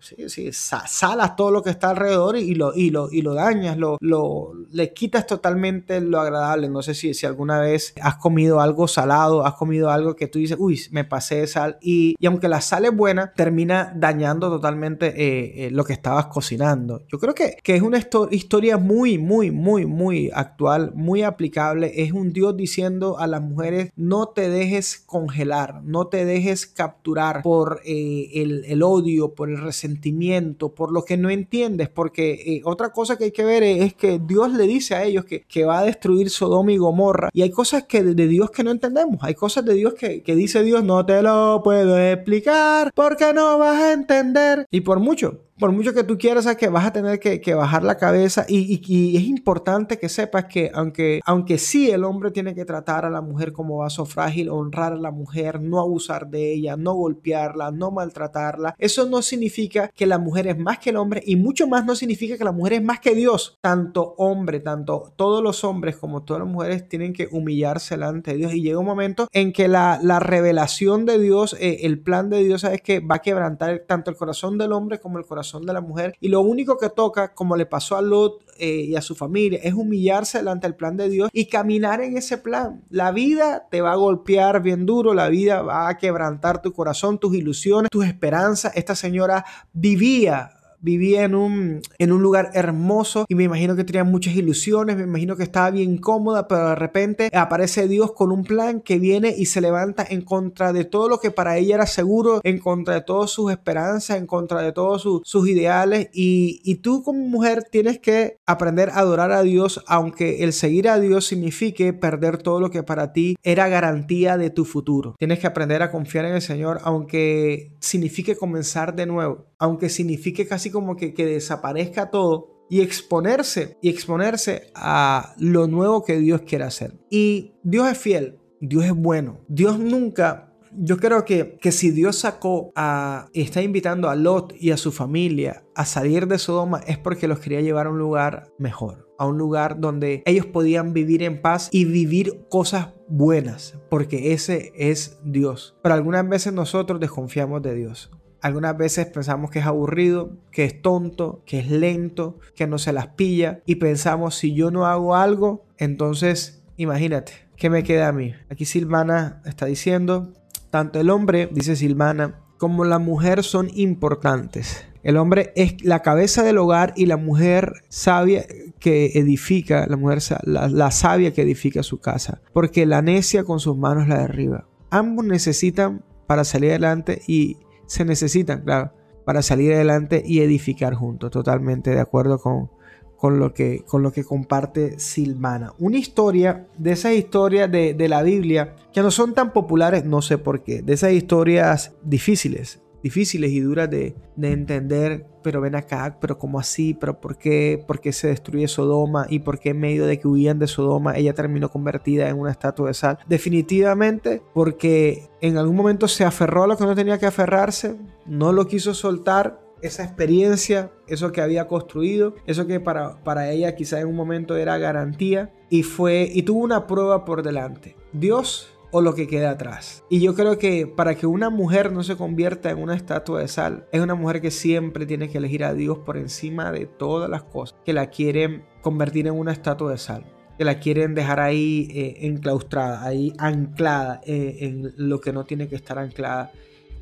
sí, 0.00 0.28
sí, 0.28 0.50
salas 0.52 1.36
todo 1.36 1.50
lo 1.50 1.62
que 1.62 1.70
está 1.70 1.90
alrededor 1.90 2.36
y, 2.36 2.54
lo, 2.54 2.74
y, 2.74 2.90
lo, 2.90 3.10
y 3.10 3.22
lo 3.22 3.34
dañas, 3.34 3.76
lo, 3.76 3.96
lo, 4.00 4.52
le 4.70 4.92
quitas 4.92 5.26
totalmente 5.26 6.00
lo 6.00 6.20
agradable. 6.20 6.68
No 6.68 6.82
sé 6.82 6.94
si, 6.94 7.14
si 7.14 7.26
alguna 7.26 7.60
vez 7.60 7.94
has 8.00 8.16
comido 8.16 8.60
algo 8.60 8.88
salado, 8.88 9.44
has 9.44 9.54
comido 9.54 9.90
algo 9.90 10.16
que 10.16 10.26
tú 10.26 10.38
dices, 10.38 10.56
uy, 10.60 10.80
me 10.90 11.04
pasé 11.04 11.36
de 11.36 11.46
sal. 11.46 11.78
Y, 11.80 12.14
y 12.18 12.26
aunque 12.26 12.48
la 12.48 12.60
sal 12.60 12.84
es 12.84 12.94
buena, 12.94 13.32
termina 13.34 13.92
dañando 13.94 14.50
totalmente 14.50 15.08
eh, 15.08 15.66
eh, 15.66 15.70
lo 15.70 15.84
que 15.84 15.92
estabas 15.92 16.26
cocinando. 16.26 17.02
Yo 17.08 17.18
creo 17.18 17.34
que, 17.34 17.56
que 17.62 17.76
es 17.76 17.82
una 17.82 17.98
historia 18.30 18.76
muy, 18.78 19.18
muy, 19.18 19.50
muy, 19.50 19.86
muy 19.86 20.30
actual, 20.34 20.92
muy 20.94 21.22
aplicable. 21.22 22.02
Es 22.02 22.12
un 22.12 22.32
Dios 22.32 22.56
diciendo 22.56 23.18
a 23.18 23.26
las 23.26 23.42
mujeres, 23.42 23.90
no 23.96 24.28
te 24.28 24.48
dejes 24.48 25.02
congelar, 25.06 25.82
no 25.84 26.08
te 26.08 26.24
dejes 26.24 26.66
capturar 26.66 27.42
por 27.42 27.80
eh, 27.84 28.30
el, 28.34 28.64
el 28.66 28.82
odio, 28.82 29.34
por 29.34 29.47
el 29.48 29.60
resentimiento, 29.60 30.70
por 30.74 30.92
lo 30.92 31.04
que 31.04 31.16
no 31.16 31.30
entiendes, 31.30 31.88
porque 31.88 32.32
eh, 32.32 32.62
otra 32.64 32.90
cosa 32.90 33.16
que 33.16 33.24
hay 33.24 33.32
que 33.32 33.44
ver 33.44 33.62
es, 33.62 33.94
que 33.94 34.18
Dios 34.18 34.52
le 34.52 34.64
dice 34.64 34.94
a 34.94 35.04
ellos 35.04 35.24
que, 35.24 35.42
que, 35.42 35.64
va 35.64 35.80
a 35.80 35.84
destruir 35.84 36.30
Sodoma 36.30 36.72
y 36.72 36.76
Gomorra 36.76 37.30
y 37.32 37.42
hay 37.42 37.50
cosas 37.50 37.84
que 37.84 38.02
de, 38.02 38.28
Dios 38.28 38.50
que 38.50 38.62
no 38.62 38.70
entendemos, 38.70 39.18
hay 39.22 39.34
cosas 39.34 39.64
de 39.64 39.74
Dios 39.74 39.94
que, 39.94 40.22
que 40.22 40.34
dice 40.34 40.62
Dios 40.62 40.84
no 40.84 41.04
te 41.04 41.22
lo 41.22 41.60
puedo 41.64 41.98
explicar 41.98 42.92
porque 42.94 43.32
no 43.32 43.58
vas 43.58 43.80
a 43.80 43.92
entender 43.92 44.66
y 44.70 44.82
por 44.82 45.00
mucho 45.00 45.47
por 45.58 45.72
mucho 45.72 45.92
que 45.92 46.04
tú 46.04 46.16
quieras, 46.18 46.46
que 46.56 46.68
vas 46.68 46.86
a 46.86 46.92
tener 46.92 47.18
que, 47.18 47.54
bajar 47.54 47.82
la 47.82 47.96
cabeza 47.96 48.44
y, 48.48 49.16
es 49.16 49.24
importante 49.24 49.98
que 49.98 50.08
sepas 50.08 50.44
que 50.44 50.70
aunque, 50.72 51.20
aunque 51.24 51.58
sí 51.58 51.90
el 51.90 52.04
hombre 52.04 52.30
tiene 52.30 52.54
que 52.54 52.64
tratar 52.64 53.04
a 53.04 53.10
la 53.10 53.20
mujer 53.20 53.52
como 53.52 53.78
vaso 53.78 54.04
frágil, 54.04 54.50
honrar 54.50 54.92
a 54.92 54.96
la 54.96 55.10
mujer, 55.10 55.60
no 55.60 55.80
abusar 55.80 56.28
de 56.28 56.52
ella, 56.52 56.76
no 56.76 56.94
golpearla, 56.94 57.70
no 57.70 57.90
maltratarla, 57.90 58.74
eso 58.78 59.06
no 59.08 59.22
significa 59.22 59.88
que 59.88 60.06
la 60.06 60.18
mujer 60.18 60.46
es 60.46 60.58
más 60.58 60.78
que 60.78 60.90
el 60.90 60.96
hombre 60.96 61.22
y 61.24 61.36
mucho 61.36 61.66
más 61.66 61.84
no 61.84 61.96
significa 61.96 62.36
que 62.36 62.44
la 62.44 62.52
mujer 62.52 62.74
es 62.74 62.82
más 62.82 63.00
que 63.00 63.14
Dios. 63.14 63.58
Tanto 63.60 64.14
hombre, 64.18 64.60
tanto 64.60 65.12
todos 65.16 65.42
los 65.42 65.64
hombres 65.64 65.96
como 65.96 66.22
todas 66.22 66.42
las 66.42 66.52
mujeres 66.52 66.88
tienen 66.88 67.12
que 67.12 67.28
humillarse 67.30 67.96
delante 67.96 68.32
de 68.32 68.36
Dios 68.38 68.54
y 68.54 68.62
llega 68.62 68.78
un 68.78 68.86
momento 68.86 69.28
en 69.32 69.52
que 69.52 69.68
la, 69.68 69.98
revelación 70.18 71.06
de 71.06 71.18
Dios, 71.18 71.56
eh, 71.60 71.80
el 71.82 72.00
plan 72.00 72.28
de 72.28 72.42
Dios 72.42 72.64
es 72.64 72.82
que 72.82 73.00
va 73.00 73.16
a 73.16 73.22
quebrantar 73.22 73.84
tanto 73.86 74.10
el 74.10 74.16
corazón 74.16 74.58
del 74.58 74.72
hombre 74.72 74.98
como 74.98 75.18
el 75.18 75.24
corazón 75.24 75.47
de 75.52 75.72
la 75.72 75.80
mujer 75.80 76.14
y 76.20 76.28
lo 76.28 76.40
único 76.40 76.78
que 76.78 76.90
toca, 76.90 77.34
como 77.34 77.56
le 77.56 77.66
pasó 77.66 77.96
a 77.96 78.02
Lot 78.02 78.44
eh, 78.58 78.84
y 78.88 78.96
a 78.96 79.02
su 79.02 79.14
familia, 79.14 79.60
es 79.62 79.74
humillarse 79.74 80.38
delante 80.38 80.66
del 80.66 80.76
plan 80.76 80.96
de 80.96 81.08
Dios 81.08 81.30
y 81.32 81.46
caminar 81.46 82.00
en 82.00 82.16
ese 82.16 82.38
plan. 82.38 82.82
La 82.90 83.12
vida 83.12 83.66
te 83.70 83.80
va 83.80 83.92
a 83.92 83.96
golpear 83.96 84.62
bien 84.62 84.86
duro, 84.86 85.14
la 85.14 85.28
vida 85.28 85.62
va 85.62 85.88
a 85.88 85.98
quebrantar 85.98 86.60
tu 86.62 86.72
corazón, 86.72 87.18
tus 87.18 87.34
ilusiones, 87.34 87.90
tus 87.90 88.06
esperanzas. 88.06 88.76
Esta 88.76 88.94
señora 88.94 89.44
vivía 89.72 90.57
vivía 90.80 91.24
en 91.24 91.34
un, 91.34 91.80
en 91.98 92.12
un 92.12 92.22
lugar 92.22 92.50
hermoso 92.54 93.26
y 93.28 93.34
me 93.34 93.44
imagino 93.44 93.76
que 93.76 93.84
tenía 93.84 94.04
muchas 94.04 94.34
ilusiones, 94.34 94.96
me 94.96 95.02
imagino 95.02 95.36
que 95.36 95.42
estaba 95.42 95.70
bien 95.70 95.98
cómoda, 95.98 96.48
pero 96.48 96.70
de 96.70 96.74
repente 96.74 97.30
aparece 97.32 97.88
Dios 97.88 98.12
con 98.12 98.32
un 98.32 98.44
plan 98.44 98.80
que 98.80 98.98
viene 98.98 99.34
y 99.36 99.46
se 99.46 99.60
levanta 99.60 100.06
en 100.08 100.22
contra 100.22 100.72
de 100.72 100.84
todo 100.84 101.08
lo 101.08 101.20
que 101.20 101.30
para 101.30 101.56
ella 101.56 101.76
era 101.76 101.86
seguro, 101.86 102.40
en 102.44 102.58
contra 102.58 102.94
de 102.94 103.00
todas 103.02 103.30
sus 103.30 103.50
esperanzas, 103.50 104.16
en 104.18 104.26
contra 104.26 104.62
de 104.62 104.72
todos 104.72 105.02
sus 105.24 105.48
ideales 105.48 106.08
y, 106.12 106.60
y 106.64 106.76
tú 106.76 107.02
como 107.02 107.26
mujer 107.26 107.64
tienes 107.70 107.98
que 107.98 108.38
aprender 108.46 108.90
a 108.90 108.98
adorar 108.98 109.32
a 109.32 109.42
Dios, 109.42 109.82
aunque 109.86 110.44
el 110.44 110.52
seguir 110.52 110.88
a 110.88 111.00
Dios 111.00 111.26
signifique 111.26 111.92
perder 111.92 112.38
todo 112.38 112.60
lo 112.60 112.70
que 112.70 112.82
para 112.82 113.12
ti 113.12 113.36
era 113.42 113.68
garantía 113.68 114.36
de 114.36 114.50
tu 114.50 114.64
futuro. 114.64 115.14
Tienes 115.18 115.38
que 115.38 115.46
aprender 115.46 115.82
a 115.82 115.90
confiar 115.90 116.24
en 116.24 116.34
el 116.34 116.42
Señor, 116.42 116.80
aunque 116.82 117.72
signifique 117.80 118.36
comenzar 118.36 118.94
de 118.94 119.06
nuevo, 119.06 119.47
aunque 119.58 119.88
signifique 119.88 120.46
casi 120.46 120.70
como 120.70 120.96
que, 120.96 121.14
que 121.14 121.26
desaparezca 121.26 122.10
todo, 122.10 122.58
y 122.70 122.80
exponerse 122.80 123.78
y 123.80 123.88
exponerse 123.88 124.70
a 124.74 125.34
lo 125.38 125.66
nuevo 125.66 126.04
que 126.04 126.18
Dios 126.18 126.42
quiere 126.42 126.64
hacer. 126.64 126.94
Y 127.10 127.54
Dios 127.62 127.88
es 127.88 127.98
fiel, 127.98 128.38
Dios 128.60 128.84
es 128.84 128.94
bueno. 128.94 129.40
Dios 129.48 129.78
nunca 129.78 130.44
yo 130.76 130.98
creo 130.98 131.24
que, 131.24 131.56
que, 131.60 131.72
si 131.72 131.90
Dios 131.90 132.18
sacó 132.18 132.72
a, 132.76 133.28
está 133.32 133.62
invitando 133.62 134.10
a 134.10 134.14
Lot 134.16 134.54
y 134.58 134.70
a 134.70 134.76
su 134.76 134.92
familia 134.92 135.64
a 135.74 135.84
salir 135.84 136.26
de 136.26 136.38
Sodoma 136.38 136.80
es 136.86 136.98
porque 136.98 137.26
los 137.26 137.40
quería 137.40 137.60
llevar 137.60 137.86
a 137.86 137.90
un 137.90 137.98
lugar 137.98 138.52
mejor, 138.58 139.08
a 139.18 139.26
un 139.26 139.38
lugar 139.38 139.80
donde 139.80 140.22
ellos 140.26 140.46
podían 140.46 140.92
vivir 140.92 141.22
en 141.22 141.40
paz 141.40 141.68
y 141.72 141.84
vivir 141.84 142.44
cosas 142.50 142.88
buenas, 143.08 143.78
porque 143.88 144.32
ese 144.32 144.72
es 144.76 145.18
Dios. 145.24 145.76
Pero 145.82 145.94
algunas 145.94 146.28
veces 146.28 146.52
nosotros 146.52 147.00
desconfiamos 147.00 147.62
de 147.62 147.74
Dios. 147.74 148.10
Algunas 148.40 148.76
veces 148.76 149.06
pensamos 149.06 149.50
que 149.50 149.58
es 149.58 149.66
aburrido, 149.66 150.30
que 150.52 150.64
es 150.64 150.80
tonto, 150.80 151.42
que 151.44 151.58
es 151.58 151.70
lento, 151.70 152.38
que 152.54 152.66
no 152.66 152.78
se 152.78 152.92
las 152.92 153.08
pilla 153.08 153.60
y 153.66 153.76
pensamos 153.76 154.36
si 154.36 154.54
yo 154.54 154.70
no 154.70 154.86
hago 154.86 155.16
algo, 155.16 155.64
entonces 155.76 156.62
imagínate, 156.76 157.32
¿qué 157.56 157.68
me 157.68 157.82
queda 157.82 158.08
a 158.08 158.12
mí? 158.12 158.34
Aquí 158.50 158.64
Silvana 158.64 159.42
está 159.44 159.66
diciendo, 159.66 160.32
tanto 160.70 161.00
el 161.00 161.10
hombre, 161.10 161.48
dice 161.52 161.76
Silvana, 161.76 162.40
como 162.58 162.84
la 162.84 162.98
mujer 162.98 163.42
son 163.42 163.70
importantes. 163.74 164.84
El 165.02 165.16
hombre 165.16 165.52
es 165.56 165.82
la 165.84 166.02
cabeza 166.02 166.42
del 166.42 166.58
hogar 166.58 166.92
y 166.96 167.06
la 167.06 167.16
mujer 167.16 167.82
sabia 167.88 168.44
que 168.78 169.12
edifica, 169.14 169.86
la 169.86 169.96
mujer 169.96 170.18
la, 170.42 170.68
la 170.68 170.90
sabia 170.90 171.32
que 171.32 171.42
edifica 171.42 171.82
su 171.82 171.98
casa, 171.98 172.40
porque 172.52 172.84
la 172.84 173.00
necia 173.02 173.44
con 173.44 173.60
sus 173.60 173.76
manos 173.76 174.08
la 174.08 174.18
derriba. 174.18 174.66
Ambos 174.90 175.24
necesitan 175.24 176.02
para 176.26 176.44
salir 176.44 176.70
adelante 176.70 177.22
y 177.26 177.56
se 177.88 178.04
necesitan, 178.04 178.60
claro, 178.62 178.92
para 179.24 179.42
salir 179.42 179.72
adelante 179.72 180.22
y 180.24 180.40
edificar 180.40 180.94
juntos. 180.94 181.30
Totalmente 181.30 181.90
de 181.90 182.00
acuerdo 182.00 182.38
con, 182.38 182.70
con, 183.16 183.40
lo, 183.40 183.52
que, 183.52 183.82
con 183.84 184.02
lo 184.02 184.12
que 184.12 184.22
comparte 184.22 185.00
Silvana. 185.00 185.72
Una 185.78 185.98
historia, 185.98 186.68
de 186.78 186.92
esas 186.92 187.14
historias 187.14 187.70
de, 187.70 187.94
de 187.94 188.08
la 188.08 188.22
Biblia, 188.22 188.76
que 188.92 189.02
no 189.02 189.10
son 189.10 189.34
tan 189.34 189.52
populares, 189.52 190.04
no 190.04 190.22
sé 190.22 190.38
por 190.38 190.62
qué, 190.62 190.82
de 190.82 190.92
esas 190.92 191.12
historias 191.12 191.94
difíciles, 192.04 192.80
difíciles 193.02 193.50
y 193.50 193.60
duras 193.60 193.90
de, 193.90 194.14
entender, 194.40 195.26
pero 195.42 195.60
ven 195.60 195.74
acá, 195.74 196.18
pero 196.20 196.38
¿cómo 196.38 196.58
así? 196.58 196.94
¿Pero 196.94 197.20
por 197.20 197.38
qué? 197.38 197.82
¿Por 197.86 198.00
qué 198.00 198.12
se 198.12 198.28
destruye 198.28 198.68
Sodoma? 198.68 199.26
¿Y 199.28 199.40
por 199.40 199.58
qué 199.58 199.70
en 199.70 199.80
medio 199.80 200.06
de 200.06 200.18
que 200.18 200.28
huían 200.28 200.58
de 200.58 200.66
Sodoma 200.66 201.16
ella 201.16 201.34
terminó 201.34 201.70
convertida 201.70 202.28
en 202.28 202.38
una 202.38 202.50
estatua 202.50 202.88
de 202.88 202.94
sal? 202.94 203.18
Definitivamente 203.28 204.42
porque 204.54 205.28
en 205.40 205.56
algún 205.56 205.76
momento 205.76 206.08
se 206.08 206.24
aferró 206.24 206.64
a 206.64 206.66
lo 206.66 206.76
que 206.76 206.84
no 206.84 206.94
tenía 206.94 207.18
que 207.18 207.26
aferrarse, 207.26 207.96
no 208.26 208.52
lo 208.52 208.66
quiso 208.66 208.94
soltar, 208.94 209.60
esa 209.82 210.04
experiencia, 210.04 210.90
eso 211.06 211.32
que 211.32 211.40
había 211.40 211.66
construido, 211.66 212.34
eso 212.46 212.66
que 212.66 212.80
para, 212.80 213.22
para 213.22 213.50
ella 213.50 213.76
quizá 213.76 214.00
en 214.00 214.08
un 214.08 214.16
momento 214.16 214.56
era 214.56 214.78
garantía 214.78 215.52
y 215.70 215.82
fue 215.82 216.28
y 216.32 216.42
tuvo 216.42 216.64
una 216.64 216.86
prueba 216.86 217.24
por 217.24 217.42
delante. 217.42 217.96
Dios 218.12 218.77
o 218.90 219.00
lo 219.00 219.14
que 219.14 219.26
queda 219.26 219.50
atrás. 219.50 220.04
Y 220.08 220.20
yo 220.20 220.34
creo 220.34 220.58
que 220.58 220.86
para 220.86 221.14
que 221.14 221.26
una 221.26 221.50
mujer 221.50 221.92
no 221.92 222.02
se 222.02 222.16
convierta 222.16 222.70
en 222.70 222.78
una 222.78 222.94
estatua 222.94 223.40
de 223.40 223.48
sal, 223.48 223.86
es 223.92 224.00
una 224.00 224.14
mujer 224.14 224.40
que 224.40 224.50
siempre 224.50 225.06
tiene 225.06 225.28
que 225.28 225.38
elegir 225.38 225.64
a 225.64 225.74
Dios 225.74 225.98
por 225.98 226.16
encima 226.16 226.72
de 226.72 226.86
todas 226.86 227.28
las 227.28 227.42
cosas, 227.42 227.78
que 227.84 227.92
la 227.92 228.10
quieren 228.10 228.64
convertir 228.80 229.26
en 229.26 229.34
una 229.34 229.52
estatua 229.52 229.92
de 229.92 229.98
sal 229.98 230.24
que 230.58 230.64
la 230.64 230.80
quieren 230.80 231.14
dejar 231.14 231.38
ahí 231.38 231.88
eh, 231.92 232.26
enclaustrada, 232.26 233.04
ahí 233.04 233.32
anclada 233.38 234.20
eh, 234.26 234.56
en 234.62 234.92
lo 234.96 235.20
que 235.20 235.32
no 235.32 235.44
tiene 235.44 235.68
que 235.68 235.76
estar 235.76 236.00
anclada 236.00 236.50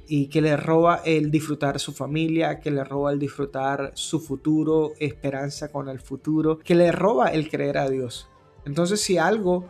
y 0.06 0.26
que 0.26 0.42
le 0.42 0.56
roba 0.58 1.00
el 1.04 1.30
disfrutar 1.30 1.80
su 1.80 1.92
familia, 1.92 2.60
que 2.60 2.70
le 2.70 2.84
roba 2.84 3.12
el 3.12 3.18
disfrutar 3.18 3.92
su 3.94 4.20
futuro, 4.20 4.92
esperanza 5.00 5.72
con 5.72 5.88
el 5.88 6.00
futuro, 6.00 6.58
que 6.58 6.74
le 6.74 6.92
roba 6.92 7.28
el 7.28 7.48
creer 7.48 7.78
a 7.78 7.88
Dios. 7.88 8.28
Entonces 8.66 9.00
si 9.00 9.16
algo 9.16 9.68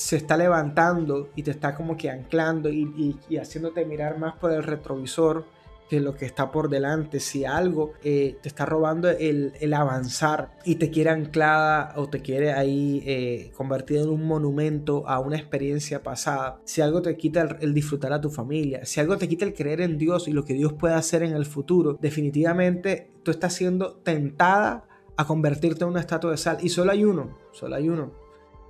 se 0.00 0.16
está 0.16 0.38
levantando 0.38 1.28
y 1.36 1.42
te 1.42 1.50
está 1.50 1.74
como 1.74 1.94
que 1.98 2.08
anclando 2.08 2.70
y, 2.70 3.18
haciéndote 3.38 3.84
mirar 3.84 4.18
más 4.18 4.34
por 4.36 4.50
el 4.50 4.62
retrovisor 4.62 5.44
que 5.90 6.00
lo 6.00 6.14
que 6.14 6.24
está 6.24 6.50
por 6.50 6.70
delante. 6.70 7.20
Si 7.20 7.44
algo 7.44 7.92
eh, 8.02 8.38
te 8.40 8.48
está 8.48 8.64
robando 8.64 9.10
el, 9.10 9.74
avanzar 9.74 10.56
y 10.64 10.76
te 10.76 10.90
quiere 10.90 11.10
anclada 11.10 11.92
o 11.96 12.08
te 12.08 12.22
quiere 12.22 12.52
ahí 12.54 13.02
eh, 13.04 13.52
convertido 13.54 14.04
en 14.04 14.08
un 14.08 14.26
monumento 14.26 15.06
a 15.06 15.20
una 15.20 15.36
experiencia 15.36 16.02
pasada, 16.02 16.62
si 16.64 16.80
algo 16.80 17.02
te 17.02 17.14
quita 17.18 17.42
el, 17.42 17.56
el, 17.60 17.74
disfrutar 17.74 18.14
a 18.14 18.22
tu 18.22 18.30
familia, 18.30 18.86
si 18.86 19.00
algo 19.00 19.18
te 19.18 19.28
quita 19.28 19.44
el 19.44 19.52
creer 19.52 19.82
en 19.82 19.98
Dios 19.98 20.28
y 20.28 20.32
lo 20.32 20.46
que 20.46 20.54
Dios 20.54 20.72
puede 20.72 20.94
hacer 20.94 21.22
en 21.22 21.34
el 21.34 21.44
futuro, 21.44 21.98
definitivamente 22.00 23.10
tú 23.22 23.32
estás 23.32 23.52
siendo 23.52 23.96
tentada 23.96 24.88
a 25.18 25.26
convertirte 25.26 25.84
en 25.84 25.90
una 25.90 26.00
estatua 26.00 26.30
de 26.30 26.38
sal. 26.38 26.56
Y 26.62 26.70
solo 26.70 26.90
hay 26.90 27.04
uno, 27.04 27.36
solo 27.52 27.76
hay 27.76 27.90
uno 27.90 28.19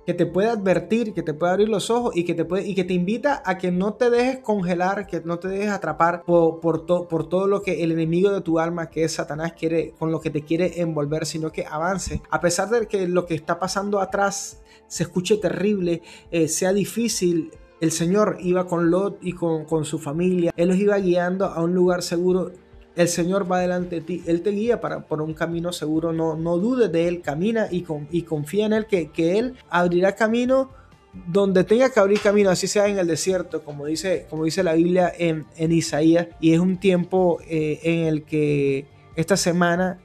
que 0.05 0.13
te 0.13 0.25
puede 0.25 0.49
advertir, 0.49 1.13
que 1.13 1.21
te 1.21 1.33
puede 1.33 1.53
abrir 1.53 1.69
los 1.69 1.89
ojos 1.89 2.15
y 2.15 2.23
que 2.23 2.33
te, 2.33 2.45
puede, 2.45 2.67
y 2.67 2.75
que 2.75 2.83
te 2.83 2.93
invita 2.93 3.41
a 3.45 3.57
que 3.57 3.71
no 3.71 3.93
te 3.93 4.09
dejes 4.09 4.39
congelar, 4.39 5.07
que 5.07 5.21
no 5.21 5.39
te 5.39 5.47
dejes 5.47 5.69
atrapar 5.69 6.23
por, 6.23 6.59
por, 6.59 6.85
por 6.85 7.29
todo 7.29 7.47
lo 7.47 7.61
que 7.61 7.83
el 7.83 7.91
enemigo 7.91 8.31
de 8.31 8.41
tu 8.41 8.59
alma, 8.59 8.89
que 8.89 9.03
es 9.03 9.13
Satanás, 9.13 9.53
quiere, 9.53 9.93
con 9.97 10.11
lo 10.11 10.19
que 10.19 10.29
te 10.29 10.41
quiere 10.41 10.81
envolver, 10.81 11.25
sino 11.25 11.51
que 11.51 11.65
avance. 11.65 12.21
A 12.29 12.39
pesar 12.39 12.69
de 12.69 12.87
que 12.87 13.07
lo 13.07 13.25
que 13.25 13.35
está 13.35 13.59
pasando 13.59 13.99
atrás 13.99 14.61
se 14.87 15.03
escuche 15.03 15.37
terrible, 15.37 16.01
eh, 16.31 16.47
sea 16.47 16.73
difícil, 16.73 17.51
el 17.79 17.91
Señor 17.91 18.37
iba 18.41 18.67
con 18.67 18.91
Lot 18.91 19.19
y 19.21 19.33
con, 19.33 19.65
con 19.65 19.85
su 19.85 19.97
familia, 19.99 20.51
Él 20.55 20.69
los 20.69 20.77
iba 20.77 20.97
guiando 20.97 21.45
a 21.45 21.63
un 21.63 21.73
lugar 21.73 22.03
seguro 22.03 22.51
el 22.95 23.07
Señor 23.07 23.51
va 23.51 23.59
delante 23.59 23.95
de 23.95 24.01
ti, 24.01 24.23
Él 24.25 24.41
te 24.41 24.51
guía 24.51 24.81
para, 24.81 25.01
por 25.01 25.21
un 25.21 25.33
camino 25.33 25.71
seguro, 25.71 26.11
no, 26.13 26.35
no 26.35 26.57
dudes 26.57 26.91
de 26.91 27.07
Él, 27.07 27.21
camina 27.21 27.67
y, 27.71 27.85
y 28.11 28.21
confía 28.23 28.65
en 28.65 28.73
Él, 28.73 28.85
que, 28.85 29.11
que, 29.11 29.39
Él 29.39 29.55
abrirá 29.69 30.15
camino 30.15 30.69
donde 31.27 31.63
tenga 31.63 31.89
que 31.89 31.99
abrir 31.99 32.19
camino, 32.21 32.49
así 32.49 32.67
sea 32.67 32.87
en 32.87 32.97
el 32.97 33.07
desierto, 33.07 33.63
como 33.63 33.85
dice, 33.85 34.27
como 34.29 34.45
dice 34.45 34.63
la 34.63 34.73
Biblia 34.73 35.11
en, 35.17 35.45
en 35.57 35.71
Isaías, 35.71 36.27
y 36.39 36.53
es 36.53 36.59
un 36.59 36.79
tiempo 36.79 37.39
eh, 37.47 37.79
en 37.83 38.07
el 38.07 38.23
que 38.23 38.85
esta 39.15 39.35
semana 39.35 39.99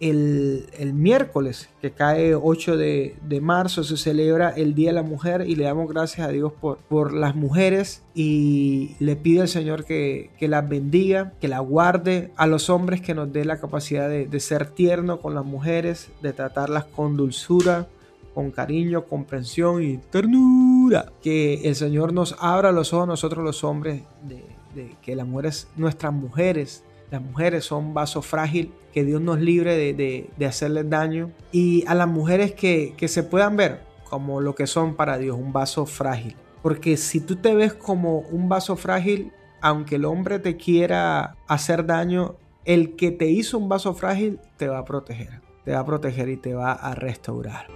el, 0.00 0.92
miércoles, 0.94 1.68
que 1.80 1.90
cae 1.90 2.34
8 2.34 2.76
de, 2.76 3.38
marzo, 3.40 3.84
se 3.84 3.96
celebra 3.96 4.50
el 4.50 4.74
Día 4.74 4.90
de 4.90 4.94
la 4.94 5.02
Mujer 5.02 5.44
y 5.46 5.56
le 5.56 5.64
damos 5.64 5.88
gracias 5.88 6.28
a 6.28 6.30
Dios 6.30 6.52
por, 6.52 6.78
por 6.78 7.12
las 7.12 7.34
mujeres 7.34 8.02
y 8.14 8.96
le 8.98 9.16
pide 9.16 9.42
al 9.42 9.48
Señor 9.48 9.84
que, 9.84 10.30
las 10.40 10.68
bendiga, 10.68 11.32
que 11.40 11.48
la 11.48 11.60
guarde, 11.60 12.32
a 12.36 12.46
los 12.46 12.70
hombres 12.70 13.00
que 13.00 13.14
nos 13.14 13.32
dé 13.32 13.44
la 13.44 13.60
capacidad 13.60 14.08
de, 14.08 14.26
de 14.26 14.40
ser 14.40 14.70
tierno 14.70 15.20
con 15.20 15.34
las 15.34 15.44
mujeres, 15.44 16.10
de 16.22 16.32
tratarlas 16.32 16.84
con 16.84 17.16
dulzura, 17.16 17.88
con 18.34 18.50
cariño, 18.50 19.04
comprensión 19.04 19.82
y 19.82 19.98
ternura. 19.98 21.12
Que 21.22 21.68
el 21.68 21.74
Señor 21.74 22.12
nos 22.12 22.36
abra 22.38 22.70
los 22.70 22.92
ojos 22.92 23.08
nosotros 23.08 23.44
los 23.44 23.64
hombres 23.64 24.02
de, 24.22 24.44
de 24.74 24.94
que 25.02 25.16
las 25.16 25.26
mujeres, 25.26 25.68
nuestras 25.76 26.12
mujeres, 26.12 26.84
las 27.10 27.22
mujeres 27.22 27.64
son 27.64 27.94
vaso 27.94 28.22
frágil, 28.22 28.72
que 28.92 29.04
Dios 29.04 29.20
nos 29.20 29.40
libre 29.40 29.76
de, 29.76 30.28
de, 30.36 30.46
hacerles 30.46 30.88
daño. 30.90 31.30
Y 31.52 31.84
a 31.86 31.94
las 31.94 32.08
mujeres 32.08 32.52
que, 32.52 32.94
que 32.96 33.08
se 33.08 33.22
puedan 33.22 33.56
ver 33.56 33.80
como 34.08 34.40
lo 34.40 34.54
que 34.54 34.66
son 34.66 34.94
para 34.94 35.18
Dios, 35.18 35.36
un 35.36 35.52
vaso 35.52 35.86
frágil. 35.86 36.36
Porque 36.62 36.96
si 36.96 37.20
tú 37.20 37.36
te 37.36 37.54
ves 37.54 37.74
como 37.74 38.20
un 38.20 38.48
vaso 38.48 38.76
frágil, 38.76 39.32
aunque 39.60 39.96
el 39.96 40.04
hombre 40.04 40.38
te 40.38 40.56
quiera 40.56 41.36
hacer 41.46 41.86
daño, 41.86 42.36
el 42.64 42.96
que 42.96 43.10
te 43.10 43.26
hizo 43.26 43.58
un 43.58 43.68
vaso 43.68 43.94
frágil 43.94 44.40
te 44.56 44.68
va 44.68 44.78
a 44.78 44.84
proteger. 44.84 45.40
Te 45.64 45.72
va 45.72 45.80
a 45.80 45.86
proteger 45.86 46.28
y 46.28 46.36
te 46.36 46.54
va 46.54 46.72
a 46.72 46.94
restaurar. 46.94 47.66